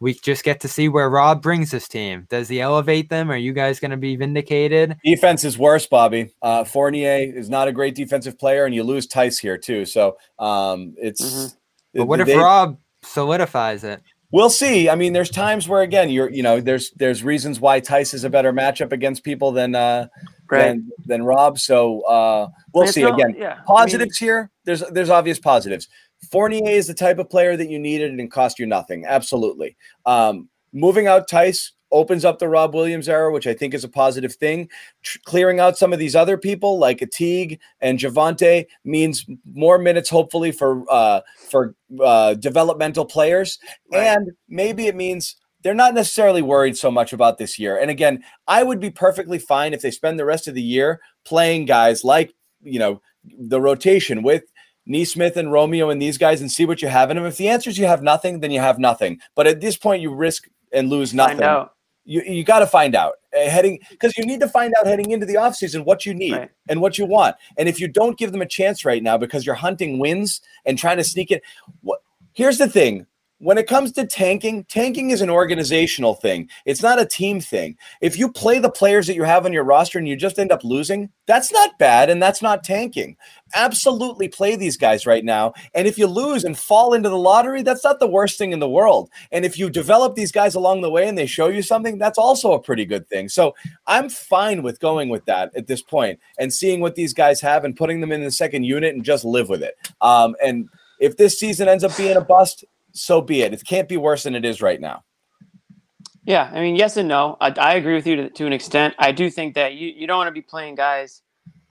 [0.00, 2.26] we just get to see where Rob brings this team.
[2.28, 3.30] Does he elevate them?
[3.30, 4.96] Are you guys going to be vindicated?
[5.04, 6.30] defense is worse, Bobby.
[6.42, 9.84] Uh, Fournier is not a great defensive player, and you lose Theis here too.
[9.84, 11.22] So um, it's.
[11.22, 11.54] Mhm.
[11.94, 14.00] But what if Rob solidifies it?
[14.30, 14.90] We'll see.
[14.90, 18.24] I mean, there's times where again, you're you know, there's there's reasons why Theis is
[18.24, 20.08] a better matchup against people than uh
[20.50, 20.62] Right.
[20.68, 21.58] than than Rob.
[21.58, 23.02] So uh we'll it's see.
[23.02, 24.50] not- Again, yeah, I mean, positives here.
[24.64, 25.88] There's there's obvious positives.
[26.30, 29.04] Fournier is the type of player that you needed and cost you nothing.
[29.06, 29.76] Absolutely.
[30.06, 33.88] Um, moving out Theis opens up the Rob Williams era, which I think is a
[33.88, 34.68] positive thing.
[35.02, 39.78] Tr- clearing out some of these other people like a Teague and Javonte means more
[39.78, 43.58] minutes, hopefully for uh, for uh, developmental players,
[43.92, 44.02] Right.
[44.04, 45.36] and maybe it means.
[45.64, 47.76] They're not necessarily worried so much about this year.
[47.76, 51.00] And again, I would be perfectly fine if they spend the rest of the year
[51.24, 52.32] playing guys like,
[52.62, 54.44] you know, the rotation with
[54.88, 57.26] Nesmith and Romeo and these guys and see what you have in them.
[57.26, 59.20] If the answer is you have nothing, then you have nothing.
[59.36, 61.40] But at this point, you risk and lose nothing.
[62.04, 65.10] You, you got to find out uh, heading because you need to find out heading
[65.10, 66.50] into the offseason what you need Right.
[66.70, 67.36] and what you want.
[67.58, 70.78] And if you don't give them a chance right now because you're hunting wins and
[70.78, 71.42] trying to sneak it,
[71.82, 72.00] what,
[72.32, 73.06] here's the thing.
[73.40, 76.48] When it comes to tanking, tanking is an organizational thing.
[76.64, 77.76] It's not a team thing.
[78.00, 80.50] If you play the players that you have on your roster and you just end
[80.50, 83.16] up losing, that's not bad and that's not tanking.
[83.54, 85.52] Absolutely play these guys right now.
[85.72, 88.58] And if you lose and fall into the lottery, that's not the worst thing in
[88.58, 89.08] the world.
[89.30, 92.18] And if you develop these guys along the way and they show you something, that's
[92.18, 93.28] also a pretty good thing.
[93.28, 93.54] So
[93.86, 97.64] I'm fine with going with that at this point and seeing what these guys have
[97.64, 99.76] and putting them in the second unit and just live with it.
[100.00, 103.52] Um, and if this season ends up being a bust, so be it.
[103.52, 105.04] It can't be worse than it is right now.
[106.24, 107.36] Yeah, I mean, yes and no.
[107.40, 108.94] I, I agree with you to, to an extent.
[108.98, 111.22] I do think that you, you don't want to be playing guys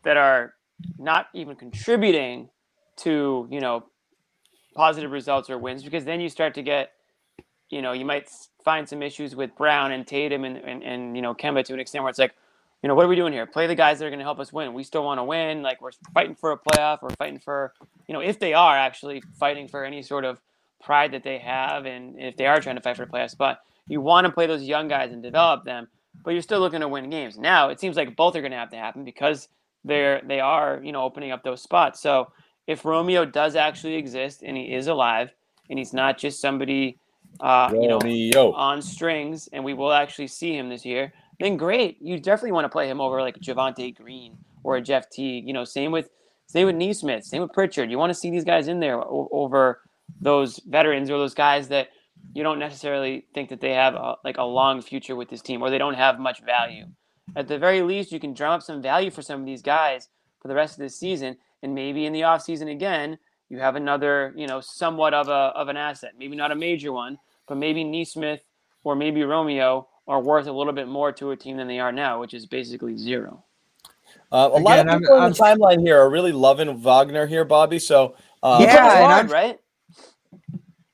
[0.04, 0.56] that are
[0.98, 2.50] not even contributing
[2.98, 3.86] to, you know,
[4.76, 6.92] positive results or wins because then you start to get,
[7.70, 8.30] you know, you might
[8.64, 11.80] find some issues with Brown and Tatum and, and, and you know, Kemba to an
[11.80, 12.34] extent where it's like,
[12.84, 13.46] you know, what are we doing here?
[13.46, 14.74] Play the guys that are going to help us win.
[14.74, 15.62] We still want to win.
[15.62, 17.02] Like we're fighting for a playoff.
[17.02, 17.74] We're fighting for,
[18.08, 20.42] you know, if they are actually fighting for any sort of
[20.82, 23.60] pride that they have and if they are trying to fight for a playoff spot,
[23.88, 25.88] you want to play those young guys and develop them,
[26.24, 27.38] but you're still looking to win games.
[27.38, 29.48] Now it seems like both are going to have to happen because
[29.84, 32.02] they're they are you know opening up those spots.
[32.02, 32.32] So
[32.68, 35.32] if Romeo does actually exist and he is alive
[35.70, 37.00] and he's not just somebody
[37.40, 38.00] uh, you know
[38.54, 41.98] on strings and we will actually see him this year, then great.
[42.02, 45.48] You definitely want to play him over like Javonte Green or a Jeff Teague.
[45.48, 46.10] You know, same with
[46.48, 47.92] same with Nesmith, same with Pritchard.
[47.92, 49.82] You want to see these guys in there over
[50.22, 51.90] those veterans or those guys that
[52.34, 55.62] you don't necessarily think that they have a, like a long future with this team
[55.62, 56.86] or they don't have much value.
[57.36, 60.10] At the very least, you can drum up some value for some of these guys
[60.42, 63.18] for the rest of this season, and maybe in the offseason again,
[63.50, 66.14] you have another, you know, somewhat of a of an asset.
[66.18, 67.18] Maybe not a major one,
[67.48, 68.42] but maybe Nesmith
[68.84, 71.92] or maybe Romeo are worth a little bit more to a team than they are
[71.92, 73.44] now, which is basically zero.
[74.32, 76.82] Uh, a lot of Again, I'm- people on I'm- the timeline here are really loving
[76.82, 77.80] Wagner here, Bobby.
[77.80, 79.60] So uh, Yeah, and hard, I'm- right?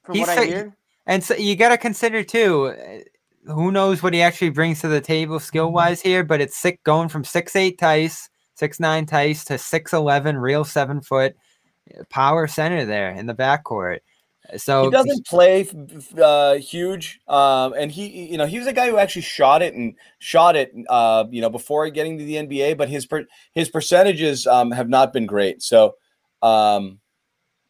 [0.04, 0.76] From He's what so- I hear.
[1.06, 2.68] And so you got to consider too.
[2.68, 6.24] uh, Who knows what he actually brings to the table skill wise here?
[6.24, 10.64] But it's sick going from six eight Theis, six nine Theis to six eleven, real
[10.64, 11.36] seven foot
[11.94, 14.00] uh, power center there in the backcourt.
[14.58, 15.68] So he doesn't play
[16.22, 19.74] uh, huge, um, and he, you know, he was a guy who actually shot it
[19.74, 22.78] and shot it, uh, you know, before getting to the NBA.
[22.78, 25.62] But his per- his percentages um, have not been great.
[25.62, 25.96] So,
[26.42, 27.00] um,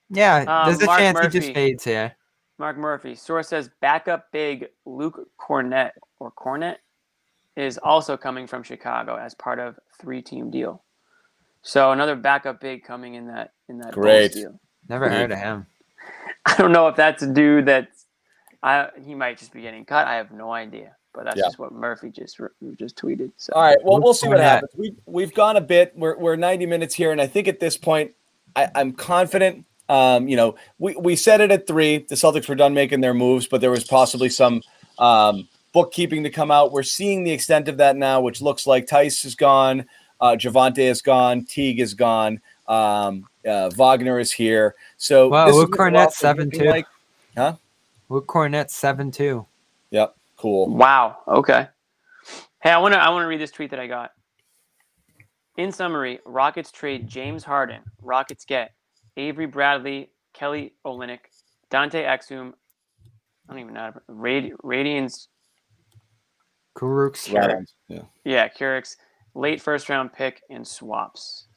[0.09, 2.15] yeah, Um, there's a Mark chance he just fades here.
[2.59, 3.15] Mark Murphy.
[3.15, 6.77] Source says backup big Luke Kornet or Kornet
[7.55, 10.83] is also coming from Chicago as part of three team deal.
[11.61, 14.33] So another backup big coming in that in that Bulls Great.
[14.33, 14.59] deal.
[14.89, 15.65] Never heard of him.
[16.45, 18.05] I don't know if that's a dude that's
[18.61, 20.07] I he might just be getting cut.
[20.07, 20.95] I have no idea.
[21.13, 21.43] But that's Yeah.
[21.43, 22.39] just what Murphy just
[22.77, 23.31] just tweeted.
[23.37, 24.71] So all right, well, we'll see what happens.
[24.75, 25.93] We we've gone a bit.
[25.95, 28.13] We're we're ninety minutes here, and I think at this point,
[28.55, 29.65] I, I'm confident.
[29.89, 31.99] Um, you know, we we said it at three.
[31.99, 34.61] The Celtics were done making their moves, but there was possibly some
[34.97, 36.71] um, bookkeeping to come out.
[36.71, 39.85] We're seeing the extent of that now, which looks like Theis is gone,
[40.21, 44.75] uh, Javonte is gone, Teague is gone, um, uh, Wagner is here.
[44.97, 46.69] So Wow, this Luke what we're Kornet's also looking 7-2.
[46.69, 46.85] Like.
[48.13, 49.45] Luke Kornet seven two.
[49.89, 50.67] Yep, cool.
[50.69, 51.17] Wow.
[51.27, 51.67] Okay.
[52.61, 54.11] Hey, I want to I want to read this tweet that I got.
[55.57, 57.81] In summary, Rockets trade James Harden.
[58.01, 58.73] Rockets get
[59.17, 61.19] Avery Bradley, Kelly Olynyk,
[61.69, 62.53] Dante Exum.
[63.47, 63.79] I don't even know.
[63.81, 65.27] how to- Radi- Rodions.
[66.75, 67.31] Kurucs.
[67.87, 68.01] Yeah.
[68.23, 68.95] Yeah, Kurucs.
[69.35, 71.47] Late first round pick and swaps.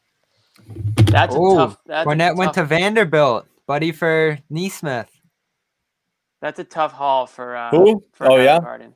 [1.11, 1.79] That's a Oh, tough.
[1.87, 5.11] That's a Kornet went to Vanderbilt, buddy for Nesmith.
[6.41, 7.57] That's a tough haul for.
[7.57, 8.03] Uh, Who?
[8.13, 8.61] For Oh, Aaron yeah?
[8.61, 8.95] Harden.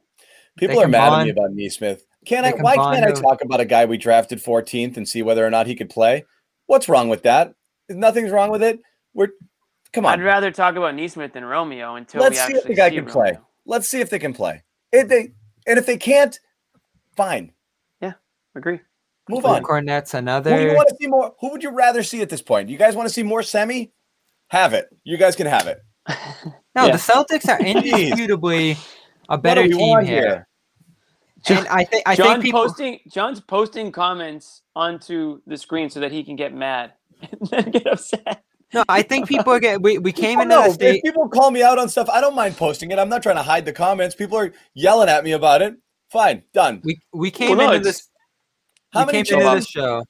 [0.58, 2.06] People They are mad at me about Nesmith.
[2.26, 2.52] Can they I?
[2.60, 5.44] Why can't I combine the- talk about a guy we drafted 14th and see whether
[5.46, 6.24] or not he could play?
[6.66, 7.54] What's wrong with that?
[7.90, 8.80] Nothing's wrong with it.
[9.14, 9.28] We're
[9.92, 10.14] come on.
[10.20, 12.90] I'd rather talk about Nesmith than Romeo until Let's we see actually if the guy
[12.90, 13.38] see can play.
[13.66, 14.62] Let's see if they can play.
[14.92, 15.32] If they
[15.66, 16.38] and if they can't,
[17.16, 17.52] fine.
[18.00, 18.14] Yeah,
[18.54, 18.80] agree.
[19.28, 19.62] Move Luke on.
[19.62, 20.12] Kornet's
[20.46, 20.74] Who do you another.
[20.74, 21.34] want to see more?
[21.40, 22.68] Who would you rather see at this point?
[22.68, 23.92] You guys want to see more semi?
[24.48, 24.88] Have it.
[25.04, 25.80] You guys can have it.
[26.76, 26.92] No, Yeah.
[26.92, 28.12] the Celtics are Jeez.
[28.12, 28.72] indisputably
[29.28, 30.46] a What do better we team want here.
[31.48, 32.62] And I think I John think people.
[32.62, 36.92] posting John's posting comments onto the screen so that he can get mad
[37.22, 38.42] and then get upset.
[38.72, 39.82] No, I think people are get.
[39.82, 42.36] We, we came into no, the if people call me out on stuff, I don't
[42.36, 42.98] mind posting it.
[43.00, 44.14] I'm not trying to hide the comments.
[44.14, 45.74] People are yelling at me about it.
[46.10, 46.80] Fine, done.
[46.84, 48.08] We we came Well, no, into it's- this.
[48.92, 49.66] How we many came into chances?
[49.66, 50.04] this show.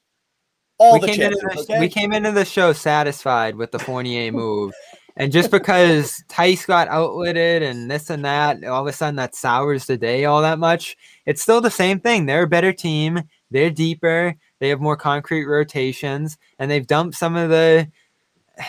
[0.79, 1.43] All we the came chances.
[1.43, 1.81] into this, okay?
[1.81, 4.73] we came into the show satisfied with the Fournier move,
[5.17, 9.35] and just because Theis got outwitted and this and that, all of a sudden that
[9.35, 10.97] sours the day all that much.
[11.27, 12.25] It's still the same thing.
[12.27, 13.21] They're a better team.
[13.51, 14.35] They're deeper.
[14.61, 17.89] They have more concrete rotations, and they've dumped some of the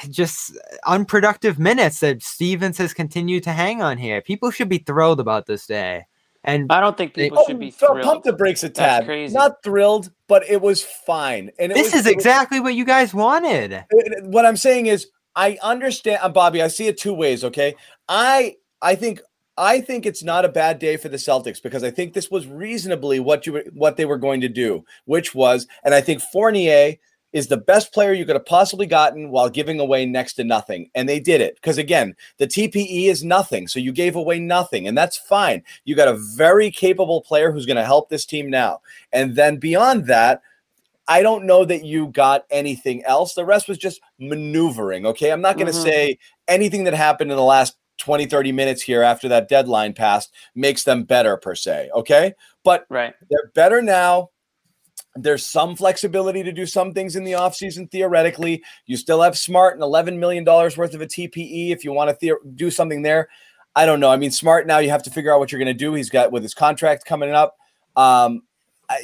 [0.10, 4.22] just unproductive minutes that Stevens has continued to hang on here.
[4.22, 6.06] People should be thrilled about this day.
[6.44, 8.02] And I don't think They- people should be so thrilled.
[8.04, 9.06] pump the brakes a That's tad.
[9.06, 9.34] crazy.
[9.34, 11.52] Not thrilled, but it was fine.
[11.60, 13.74] And it this was, is it was- exactly what you guys wanted.
[13.92, 17.76] it- what I'm saying is I understand uh, Bobby, I see it two ways, okay?
[18.10, 19.22] I I think
[19.58, 22.48] I think it's not a bad day for the Celtics because I think this was
[22.48, 26.96] reasonably what you what they were going to do, which was and I think Fournier
[27.34, 30.90] is the best player you could have possibly gotten while giving away next to nothing.
[30.94, 33.68] And they did it because again, the TPE is nothing.
[33.68, 35.64] So you gave away nothing and that's fine.
[35.86, 38.82] You got a very capable player who's going to help this team now.
[39.14, 40.42] And then beyond that,
[41.08, 43.34] I don't know that you got anything else.
[43.34, 45.06] The rest was just maneuvering.
[45.06, 45.32] Okay.
[45.32, 45.84] I'm not going to Mhm.
[45.84, 46.18] say
[46.48, 50.84] anything that happened in the last 20, 30 minutes here after that deadline passed makes
[50.84, 51.90] them better per se.
[51.94, 52.34] Okay.
[52.64, 53.14] But right.
[53.30, 54.32] they're better now.
[55.16, 58.64] There's some flexibility to do some things in the offseason theoretically.
[58.88, 62.26] You still have Smart and $11 million worth of a TPE if you want to
[62.26, 63.30] theor- do something there.
[63.76, 64.10] I don't know.
[64.10, 65.94] I mean, Smart now you have to figure out what you're going to do.
[65.94, 67.56] He's got with his contract coming up.
[67.96, 68.44] Um,
[68.90, 69.00] I,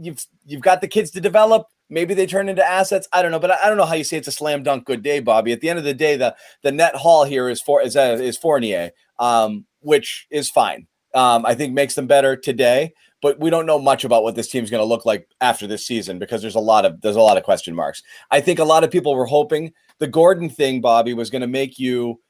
[0.00, 1.66] you've you've got the kids to develop.
[1.90, 3.08] Maybe they turn into assets.
[3.12, 4.84] I don't know, but I, I don't know how you say it's a slam dunk
[4.84, 5.52] good day, Bobby.
[5.52, 8.18] At the end of the day, the the net haul here is for is uh,
[8.20, 10.86] is Fournier, um, which is fine.
[11.14, 12.92] Um, I think makes them better today,
[13.22, 15.86] but we don't know much about what this team's going to look like after this
[15.86, 18.02] season because there's a lot of there's a lot of question marks.
[18.30, 21.48] I think a lot of people were hoping the Gordon thing, Bobby, was going to
[21.48, 22.20] make you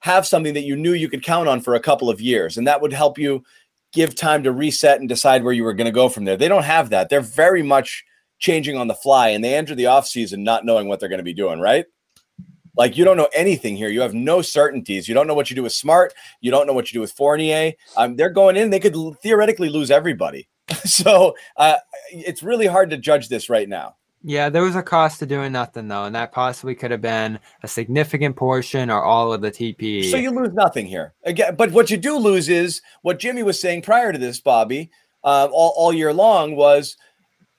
[0.00, 2.66] have something that you knew you could count on for a couple of years, and
[2.66, 3.42] that would help you
[3.92, 6.36] give time to reset and decide where you were going to go from there.
[6.36, 7.08] They don't have that.
[7.08, 8.04] They're very much
[8.38, 11.24] changing on the fly, and they enter the offseason not knowing what they're going to
[11.24, 11.86] be doing, right?
[12.76, 13.88] Like you don't know anything here.
[13.88, 15.08] You have no certainties.
[15.08, 16.14] You don't know what you do with Smart.
[16.40, 17.72] You don't know what you do with Fournier.
[17.96, 18.70] Um, they're going in.
[18.70, 20.48] They could theoretically lose everybody.
[20.84, 21.76] so uh,
[22.10, 23.96] it's really hard to judge this right now.
[24.22, 27.38] Yeah, there was a cost to doing nothing though, and that possibly could have been
[27.62, 30.10] a significant portion or all of the TPE.
[30.10, 31.54] So you lose nothing here again.
[31.54, 34.90] But what you do lose is what Jimmy was saying prior to this, Bobby,
[35.22, 36.96] uh, all, all year long was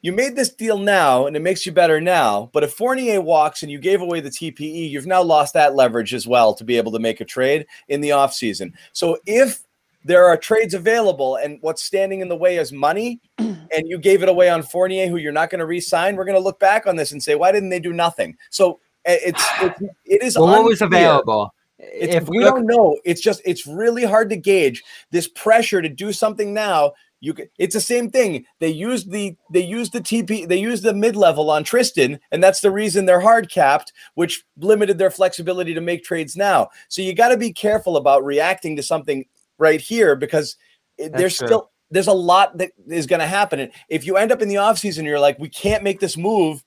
[0.01, 2.49] you made this deal now and it makes you better now.
[2.53, 6.13] But if Fournier walks and you gave away the TPE, you've now lost that leverage
[6.13, 8.73] as well to be able to make a trade in the offseason.
[8.93, 9.61] So if
[10.05, 14.23] there are trades available and what's standing in the way is money and you gave
[14.23, 16.87] it away on Fournier who you're not going to re-sign, we're going to look back
[16.87, 18.37] on this and say why didn't they do nothing?
[18.49, 21.53] So eh, it's, it's it is well, what was available.
[21.77, 25.81] It's, if we look- don't know, it's just it's really hard to gauge this pressure
[25.81, 28.45] to do something now you can, it's the same thing.
[28.59, 32.41] They used the they used the TP they used the mid level on Tristan, and
[32.41, 36.69] that's the reason they're hard capped, which limited their flexibility to make trades now.
[36.87, 39.25] So you got to be careful about reacting to something
[39.57, 40.55] right here because
[40.97, 41.47] that's there's true.
[41.47, 43.59] still there's a lot that is going to happen.
[43.59, 46.63] And if you end up in the offseason, you're like, we can't make this move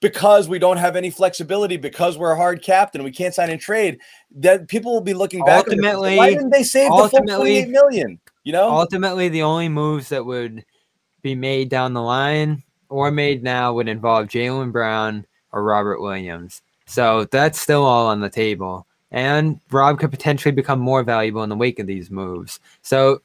[0.00, 3.60] because we don't have any flexibility because we're hard capped and we can't sign and
[3.60, 3.98] trade.
[4.36, 5.66] That people will be looking back.
[5.66, 8.20] Ultimately, why didn't they save the full 28 million?
[8.46, 10.64] You know, ultimately, the only moves that would
[11.20, 16.62] be made down the line or made now would involve Jaylen Brown or Robert Williams.
[16.86, 18.86] So that's still all on the table.
[19.10, 22.60] And Rob could potentially become more valuable in the wake of these moves.
[22.82, 23.20] So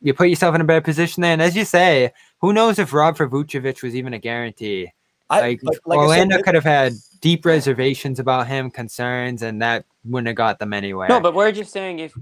[0.00, 1.34] you put yourself in a better position there.
[1.34, 4.90] And as you say, who knows if Rob for Vucevic was even a guarantee?
[5.28, 9.84] I, like, like Orlando said, could have had deep reservations about him, concerns, and that
[10.04, 11.08] wouldn't have got them anywhere.
[11.10, 12.14] No, but we're just saying if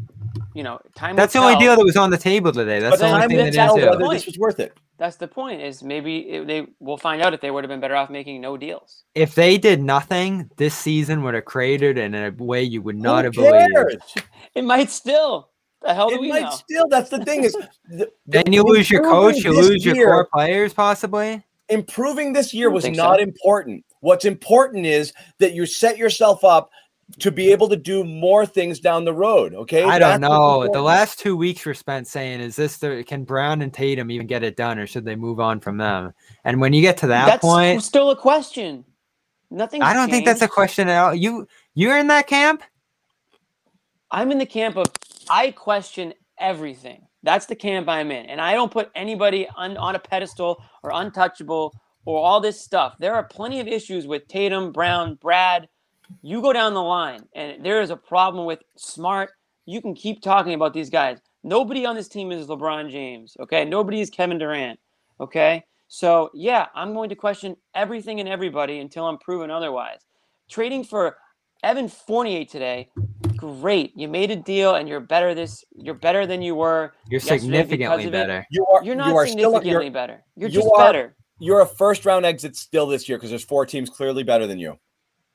[0.55, 1.17] you know, time.
[1.17, 1.49] That's the tell.
[1.49, 2.81] only deal that was on the table today.
[2.81, 4.77] That's but the only thing that tell whether this was worth it.
[4.99, 5.63] That's the point.
[5.63, 8.41] Is maybe it, they will find out if they would have been better off making
[8.41, 9.05] no deals.
[9.15, 13.25] If they did nothing, this season would have created in a way you would not
[13.25, 13.73] Who have cares?
[13.73, 14.25] believed.
[14.55, 15.51] It might still.
[15.83, 16.51] The hell do it we might know?
[16.51, 17.57] Still, that's the thing is.
[17.89, 19.39] The, then you lose your coach.
[19.39, 21.43] You lose year, your core players, possibly.
[21.69, 23.23] Improving this year was not so.
[23.23, 23.85] important.
[24.01, 26.71] What's important is that you set yourself up
[27.19, 29.55] to be able to do more things down the road.
[29.55, 29.83] Okay.
[29.85, 30.71] I don't know.
[30.73, 34.27] The last two weeks were spent saying, is this the can Brown and Tatum even
[34.27, 36.13] get it done or should they move on from them?
[36.45, 38.85] And when you get to that that's point, still a question.
[39.51, 39.83] Nothing.
[39.83, 40.13] I don't changed.
[40.13, 41.15] think that's a question at all.
[41.15, 42.63] You you're in that camp?
[44.11, 44.87] I'm in the camp of
[45.29, 47.07] I question everything.
[47.23, 48.27] That's the camp I'm in.
[48.27, 51.75] And I don't put anybody on, on a pedestal or untouchable
[52.07, 52.97] or all this stuff.
[52.99, 55.69] There are plenty of issues with Tatum, Brown, Brad,
[56.23, 59.31] you go down the line and there is a problem with smart.
[59.67, 61.19] You can keep talking about these guys.
[61.43, 63.37] Nobody on this team is LeBron James.
[63.41, 63.65] Okay.
[63.65, 64.79] Nobody is Kevin Durant.
[65.21, 65.65] Okay.
[65.89, 70.01] So, yeah, I'm going to question everything and everybody until I'm proven otherwise.
[70.49, 71.17] Trading for
[71.63, 72.89] Evan Fournier today,
[73.37, 73.93] great.
[73.97, 76.93] You made a deal and you're better this you're better than you were.
[77.09, 78.47] You're significantly better.
[78.51, 80.25] You are you're not you are significantly still, you're, better.
[80.37, 81.17] You're you just are, better.
[81.39, 84.59] You're a first round exit still this year because there's four teams clearly better than
[84.59, 84.79] you.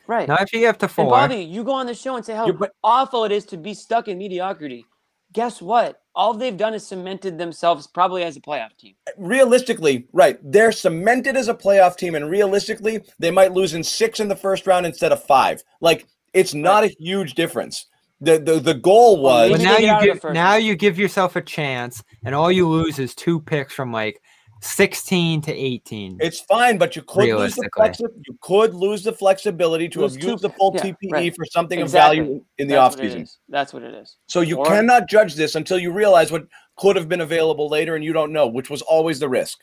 [0.08, 0.28] Right.
[0.28, 2.34] Now, if you get to four, and Bobby, you go on the show and say
[2.36, 4.86] how but, awful it is to be stuck in mediocrity.
[5.34, 6.02] Guess what?
[6.14, 8.96] All they've done is cemented themselves probably as a playoff team.
[9.08, 10.40] Uh, realistically, right.
[10.42, 14.36] They're cemented as a playoff team, and realistically, they might lose in six in the
[14.36, 15.64] first round instead of five.
[15.82, 16.92] Like, it's not right.
[16.92, 17.88] a huge difference.
[18.22, 22.02] The, the the goal was well, now you give now you give yourself a chance,
[22.24, 24.22] and all you lose is two picks from like
[24.62, 26.18] 16 to 18.
[26.20, 30.16] It's fine, but you could lose the flexi- you could luse the flexibility to lose
[30.16, 31.36] use the full yeah, TPE right.
[31.36, 32.20] for something exactly.
[32.20, 33.38] of value in the That's offseason.
[33.50, 34.18] That's what it is.
[34.28, 37.96] So you or, cannot judge this until you realize what could have been available later
[37.96, 39.60] and you don't know, which was always the risk.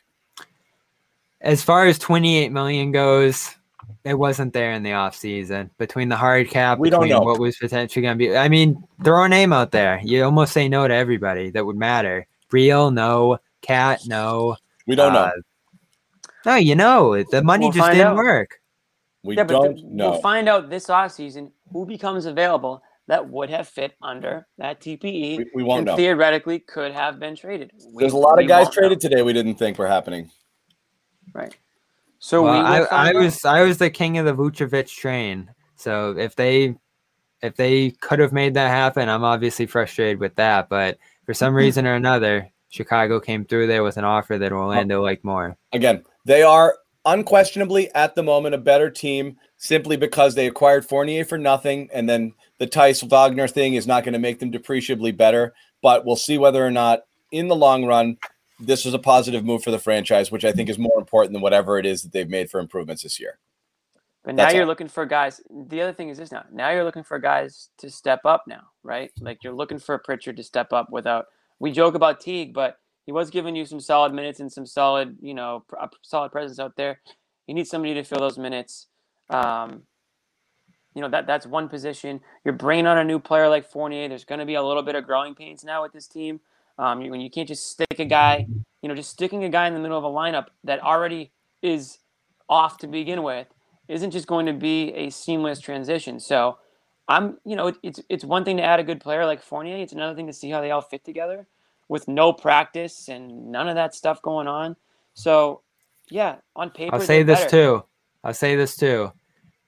[1.40, 3.50] As far as 28 million goes,
[4.04, 8.02] it wasn't there in the offseason between the hard cap we between what was potentially
[8.02, 8.36] going to be.
[8.36, 10.00] I mean, throw a name out there.
[10.02, 12.26] You almost say no to everybody that would matter.
[12.50, 13.38] Real, no.
[13.60, 14.56] Cat, no.
[14.86, 15.32] We don't uh, know.
[16.44, 18.16] No, you know, the money we'll just didn't out.
[18.16, 18.58] work.
[19.22, 20.10] We yeah, don't the, know.
[20.10, 25.38] We'll find out this offseason who becomes available that would have fit under that TPE.
[25.38, 25.96] We, we won't know.
[25.96, 27.72] Theoretically, could have been traded.
[27.92, 29.08] We, There's a lot of guys traded know.
[29.08, 30.30] today we didn't think were happening.
[31.32, 31.56] Right.
[32.18, 35.50] So well, I, I was I was the king of the Vucevic train.
[35.74, 36.76] So if they
[37.42, 40.68] if they could have made that happen, I'm obviously frustrated with that.
[40.68, 45.00] But for some reason or another, Chicago came through there with an offer that Orlando
[45.00, 45.02] oh.
[45.02, 45.56] liked more.
[45.72, 51.24] Again, they are unquestionably at the moment a better team simply because they acquired Fournier
[51.24, 55.12] for nothing, and then the Theis Wagner thing is not going to make them depreciably
[55.12, 55.52] better.
[55.82, 58.16] But we'll see whether or not, in the long run,
[58.58, 61.42] this is a positive move for the franchise, which I think is more important than
[61.42, 63.38] whatever it is that they've made for improvements this year.
[64.24, 64.68] But now That's you're all.
[64.68, 65.42] looking for guys.
[65.50, 66.44] The other thing is this now.
[66.50, 69.10] Now you're looking for guys to step up now, right?
[69.20, 71.26] Like you're looking for Pritchard to step up without.
[71.62, 75.16] We joke about Teague, but he was giving you some solid minutes and some solid,
[75.22, 77.00] you know, a solid presence out there.
[77.46, 78.88] You need somebody to fill those minutes.
[79.30, 79.84] Um,
[80.92, 82.20] you know that that's one position.
[82.44, 84.08] You're bringing on a new player like Fournier.
[84.08, 86.40] There's going to be a little bit of growing pains now with this team.
[86.78, 88.44] Um, you, when you can't just stick a guy,
[88.82, 91.30] you know, just sticking a guy in the middle of a lineup that already
[91.62, 91.98] is
[92.48, 93.46] off to begin with
[93.86, 96.18] isn't just going to be a seamless transition.
[96.18, 96.58] So
[97.06, 99.76] I'm, you know, it, it's it's one thing to add a good player like Fournier.
[99.76, 101.46] It's another thing to see how they all fit together
[101.92, 104.74] with no practice and none of that stuff going on.
[105.12, 105.60] So
[106.08, 107.50] yeah, on paper, I'll say this better.
[107.50, 107.84] too.
[108.24, 109.12] I'll say this too.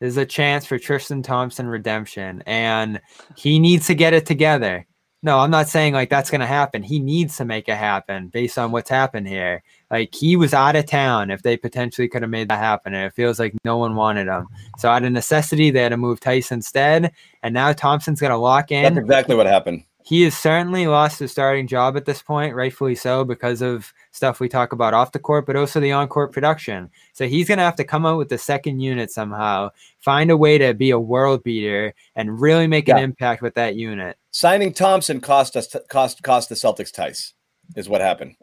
[0.01, 2.99] There's a chance for Tristan Thompson redemption, and
[3.37, 4.87] he needs to get it together.
[5.23, 6.83] No, I'm not saying like that's going to happen.
[6.83, 9.63] He needs to make it happen based on what's happened here.
[9.91, 13.05] Like he was out of town if they potentially could have made that happen, and
[13.05, 14.47] it feels like no one wanted him.
[14.79, 18.39] So out of necessity, they had to move Tyson instead, and now Thompson's going to
[18.39, 19.85] lock in That's exactly what happened.
[20.07, 24.39] He has certainly lost his starting job at this point, rightfully so, because of stuff
[24.39, 26.91] we talk about off the court, but also the on court production.
[27.15, 29.71] So he's going to have to come out with the second unit somehow,
[30.01, 33.77] find a way to be a world beater, and really make an impact with that
[33.77, 34.19] unit.
[34.31, 37.33] Signing Thompson cost us cost cost the Celtics Theis,
[37.75, 38.37] is what happened.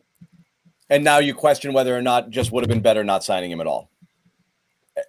[0.89, 3.61] And now you question whether or not just would have been better not signing him
[3.61, 3.91] at all.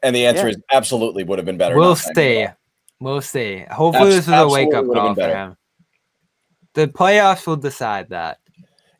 [0.02, 0.56] And the answer Yeah.
[0.56, 1.76] is absolutely would have been better.
[1.76, 2.54] We'll not signing him at see.
[3.00, 3.64] We'll see.
[3.70, 5.56] Hopefully, Abs- this is a wake up call for him.
[6.74, 8.39] The playoffs will decide that.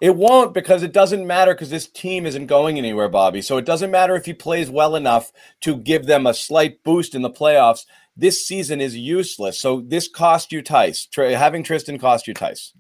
[0.01, 3.41] It won't because it doesn't matter because this team isn't going anywhere, Bobby.
[3.41, 7.15] So it doesn't matter if he plays well enough to give them a slight boost
[7.15, 7.87] in the playoffs.
[8.17, 9.61] This season is useless.
[9.61, 11.09] So this cost you Theis.
[11.17, 12.73] Having Tristan cost you Theis.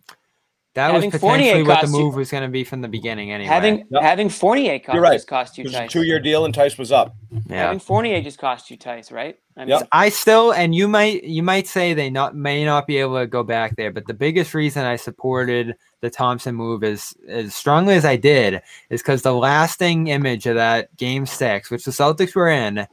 [0.75, 2.81] That Having was Fournier potentially what the cost you- move was going to be from
[2.81, 3.47] the beginning, anyway.
[3.49, 4.03] Having Yep.
[4.03, 5.13] having Fournier cost, You're right.
[5.13, 5.91] just cost you It was a Theis.
[5.91, 7.15] two year deal and Theis was up.
[7.51, 7.65] yeah.
[7.65, 9.37] Having Fournier just cost you Theis, right?
[9.55, 9.89] I mean, Yep.
[9.93, 13.27] I still, and you might, you might say they not may not be able to
[13.27, 17.95] go back there, but the biggest reason I supported the Thompson move as as strongly
[17.95, 22.35] as I did is because the lasting image of that game six, which the Celtics
[22.35, 22.87] were in,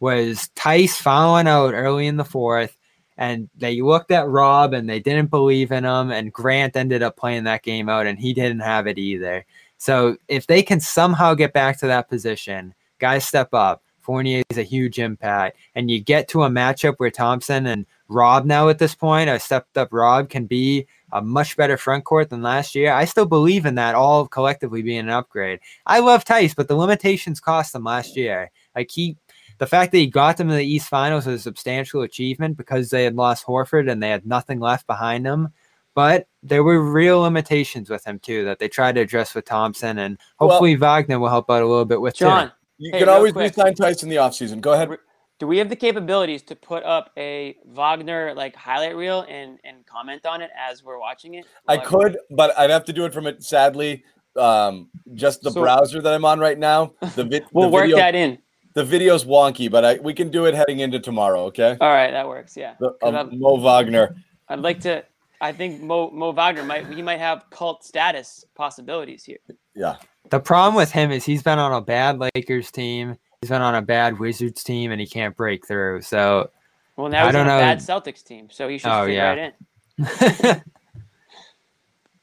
[0.00, 2.74] was Theis following out early in the fourth,
[3.18, 7.16] and they looked at Rob and they didn't believe in him, and Grant ended up
[7.16, 9.44] playing that game out, and he didn't have it either.
[9.78, 13.82] So if they can somehow get back to that position, guys step up.
[14.00, 18.44] Fournier is a huge impact, and you get to a matchup where Thompson and Rob
[18.44, 22.30] now at this point, a stepped up Rob can be a much better front court
[22.30, 22.92] than last year.
[22.92, 25.58] I still believe in that all collectively being an upgrade.
[25.86, 28.52] I love Theis, but the limitations cost him last year.
[28.76, 29.16] Like he,
[29.58, 32.90] the fact that he got them to the East Finals was a substantial achievement because
[32.90, 35.48] they had lost Horford and they had nothing left behind them.
[35.94, 39.98] But there were real limitations with him too that they tried to address with Thompson,
[39.98, 42.26] and Well- hopefully Wagner will help out a little bit with too.
[42.26, 43.56] John, You Hey, can always quick.
[43.56, 44.60] re-sign Theis in the offseason.
[44.60, 44.90] Go ahead.
[45.38, 49.84] do we have the capabilities to put up a Wagner like highlight reel and and
[49.86, 51.46] comment on it as we're watching it?
[51.68, 53.42] I While could, but I'd have to do it from it.
[53.42, 54.04] Sadly,
[54.36, 56.92] um, just the So- browser that I'm on right now.
[57.14, 58.36] The, vi- We'll the work that in.
[58.76, 61.44] The video's wonky, but I, we can do it heading into tomorrow.
[61.46, 61.78] Okay.
[61.80, 62.58] All right, that works.
[62.58, 62.74] Yeah.
[62.78, 64.14] The, 'Cause um, Mo Wagner.
[64.50, 65.02] I'd like to.
[65.40, 69.38] I think Mo Mo Wagner might he might have cult status possibilities here.
[69.74, 69.96] Yeah.
[70.28, 73.74] The problem with him is he's been on a bad Lakers team, he's been on
[73.76, 76.02] a bad Wizards team, and he can't break through.
[76.02, 76.50] So
[76.96, 77.60] Well, now I he's don't on a know.
[77.60, 79.28] bad Celtics team, so he should Oh, fit yeah.
[79.28, 79.54] right
[79.98, 80.62] in.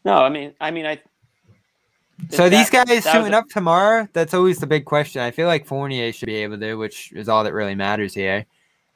[0.06, 1.00] No, I mean, I mean, I.
[2.30, 5.22] So these that- guys that was suiting a- up tomorrow, that's always the big question.
[5.22, 8.46] I feel like Fournier should be able to, which is all that really matters here.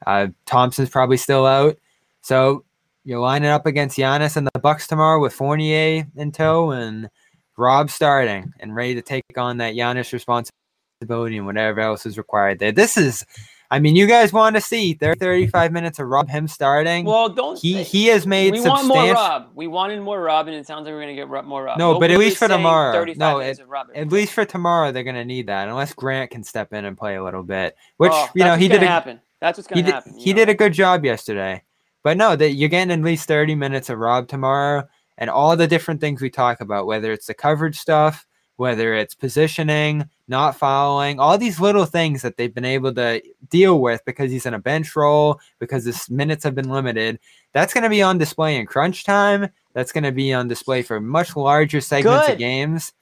[0.06, 1.76] Uh, Thompson's probably still out.
[2.22, 2.64] So
[3.04, 7.08] you're lining up against Giannis and the Bucks tomorrow with Fournier in tow and
[7.56, 12.60] Rob starting and ready to take on that Giannis responsibility and whatever else is required
[12.60, 12.72] there.
[12.72, 13.24] This is,
[13.70, 17.04] I mean, you guys want to see 30, 35 minutes of Rob him starting.
[17.04, 17.58] Well, don't.
[17.58, 19.12] he he has made we want more.
[19.12, 19.50] Rob.
[19.54, 21.78] We wanted more Rob, and it sounds like we're gonna get more Rob.
[21.78, 22.92] No, but at least for tomorrow.
[22.92, 23.88] 35 No, Rob.
[23.94, 27.16] At least for tomorrow, they're gonna need that, unless Grant can step in and play
[27.16, 27.76] a little bit.
[27.98, 28.82] Which Oh, you know he did.
[28.82, 29.20] A, happen.
[29.40, 29.92] That's what's gonna did.
[29.92, 30.14] happen.
[30.16, 30.36] He know.
[30.38, 31.62] did a good job yesterday.
[32.02, 34.88] But no, that you're getting at least thirty minutes of Rob tomorrow,
[35.18, 38.26] and all the different things we talk about, whether it's the coverage stuff,
[38.58, 43.80] whether it's positioning, not following, all these little things that they've been able to deal
[43.80, 47.20] with because he's in a bench role, because his minutes have been limited.
[47.52, 49.48] That's going to be on display in crunch time.
[49.74, 52.32] That's going to be on display for much larger segments Good.
[52.32, 52.92] of games.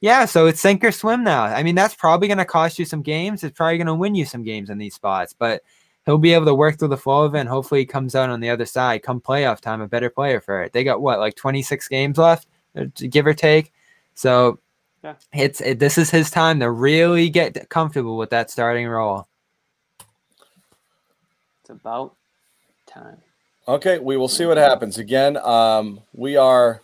[0.00, 1.42] Yeah, so it's sink or swim now.
[1.42, 3.42] I mean, that's probably going to cost you some games.
[3.42, 5.62] It's probably going to win you some games in these spots, but
[6.06, 7.40] he'll be able to work through the flow of it.
[7.40, 10.40] And hopefully, he comes out on the other side, come playoff time, a better player
[10.40, 10.72] for it.
[10.72, 12.46] They got what, like 26 games left,
[12.76, 13.72] uh, give or take.
[14.14, 14.60] So
[15.02, 15.14] Yeah.
[15.32, 19.26] it's it, this is his time to really get comfortable with that starting role.
[21.62, 22.14] It's about
[22.86, 23.18] time.
[23.68, 24.98] Okay, we will see what happens.
[24.98, 26.82] Again, um, we are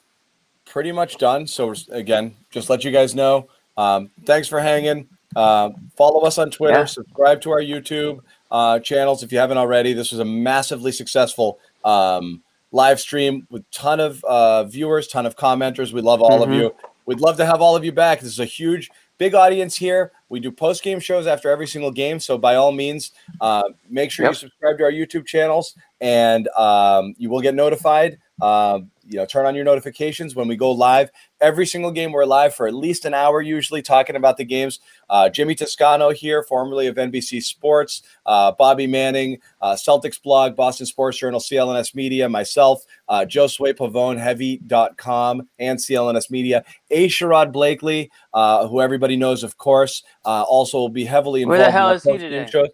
[0.65, 1.47] pretty much done.
[1.47, 3.49] So again, just let you guys know.
[3.77, 5.09] Um, thanks for hanging.
[5.35, 6.79] Uh, follow us on Twitter.
[6.81, 6.85] Yeah.
[6.87, 8.21] Subscribe to our YouTube
[8.51, 9.93] uh, channels if you haven't already.
[9.93, 15.37] This was a massively successful um, live stream with ton of uh, viewers, ton of
[15.37, 15.93] commenters.
[15.93, 16.57] We love all of Mhm.
[16.59, 16.75] you.
[17.07, 18.21] We'd love to have all of you back.
[18.21, 20.13] This is a huge, big audience here.
[20.29, 22.21] We do post game shows after every single game.
[22.21, 27.15] So by all means, uh, make sure you subscribe to our YouTube channels, and um,
[27.17, 28.19] you will get notified.
[28.43, 31.11] Um, you know, turn on your notifications when we go live.
[31.41, 34.81] Every single game we're live for at least an hour, usually talking about the games.
[35.09, 40.87] Uh, Jimmy Toscano here, formerly of NBC Sports, uh, Bobby Manning, uh, Celtics blog, Boston
[40.87, 46.65] Sports Journal, CLNS Media, myself, uh, Josue Pavone, Heavy.com, and CLNS Media.
[46.91, 47.09] A.
[47.09, 51.59] Sherrod Blakely, uh, who everybody knows, of course, uh, also will be heavily involved.
[51.59, 52.49] Where the hell in is he today?
[52.51, 52.69] shows.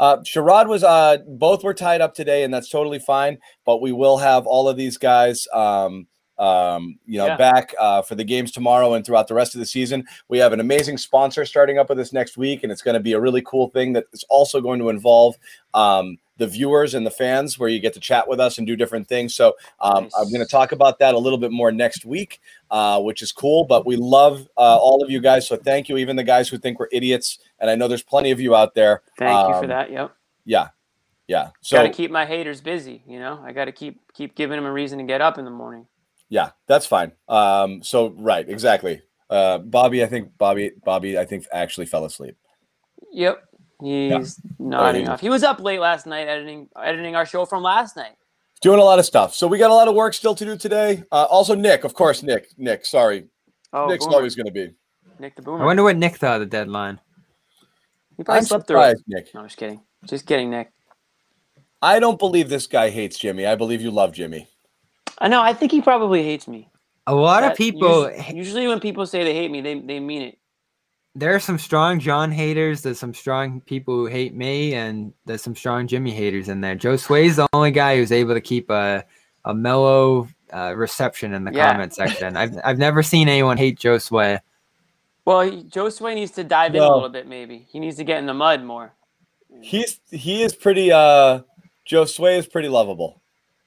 [0.00, 3.38] Uh, Sherrod was uh, both were tied up today, and that's totally fine.
[3.64, 6.06] But we will have all of these guys, um,
[6.38, 7.36] um, you know, Yeah.
[7.36, 10.04] back uh, for the games tomorrow and throughout the rest of the season.
[10.28, 13.00] We have an amazing sponsor starting up with us next week, and it's going to
[13.00, 15.36] be a really cool thing that is also going to involve
[15.74, 18.74] um, the viewers and the fans, where you get to chat with us and do
[18.76, 19.34] different things.
[19.34, 20.12] So um, Nice.
[20.18, 22.40] I'm going to talk about that a little bit more next week,
[22.70, 23.64] uh, which is cool.
[23.64, 26.56] But we love uh, all of you guys, so thank you, even the guys who
[26.58, 27.38] think we're idiots.
[27.60, 29.02] And I know there's plenty of you out there.
[29.18, 29.90] Thank you for Um, that.
[29.90, 30.14] Yep.
[30.44, 30.68] Yeah,
[31.26, 31.50] yeah.
[31.60, 33.02] So got to keep my haters busy.
[33.06, 35.44] You know, I got to keep keep giving them a reason to get up in
[35.44, 35.86] the morning.
[36.30, 37.12] Yeah, that's fine.
[37.28, 39.02] Um, so right, exactly.
[39.30, 42.36] Uh, Bobby, I think Bobby, Bobby, I think actually fell asleep.
[43.12, 43.47] Yep.
[43.80, 45.20] He's nodding he's- off.
[45.20, 48.16] He was up late last night editing editing our show from last night.
[48.60, 49.34] Doing a lot of stuff.
[49.34, 51.04] So we got a lot of work still to do today.
[51.12, 52.84] Uh, also, Nick, of course, Nick, Nick.
[52.84, 53.26] Sorry,
[53.72, 54.16] Oh, Nick's Boomer.
[54.16, 54.74] always going to be.
[55.20, 55.62] Nick the Boomer.
[55.62, 56.98] I wonder what Nick thought of the deadline.
[58.16, 58.98] he probably I'm slept through it.
[59.06, 59.32] Nick.
[59.32, 59.80] No, I'm just kidding.
[60.06, 60.72] Just kidding, Nick.
[61.80, 63.46] I don't believe this guy hates Jimmy.
[63.46, 64.48] I believe you love Jimmy.
[65.18, 65.40] I know.
[65.40, 66.68] I think he probably hates me.
[67.06, 70.22] A lot of people, Usually, usually when people say they hate me, they they mean
[70.22, 70.37] it.
[71.14, 72.82] There are some strong John haters.
[72.82, 76.76] There's some strong people who hate me, and there's some strong Jimmy haters in there.
[76.76, 79.04] Josue's the only guy who's able to keep a
[79.44, 81.70] a mellow uh, reception in the Yeah.
[81.72, 82.36] comment section.
[82.36, 84.38] I've I've never seen anyone hate Josue.
[85.24, 87.26] Well, he, Josue needs to dive in a little bit.
[87.26, 88.92] Maybe he needs to get in the mud more.
[89.60, 90.92] He's he is pretty.
[90.92, 91.40] uh
[91.90, 93.22] Josue is pretty lovable,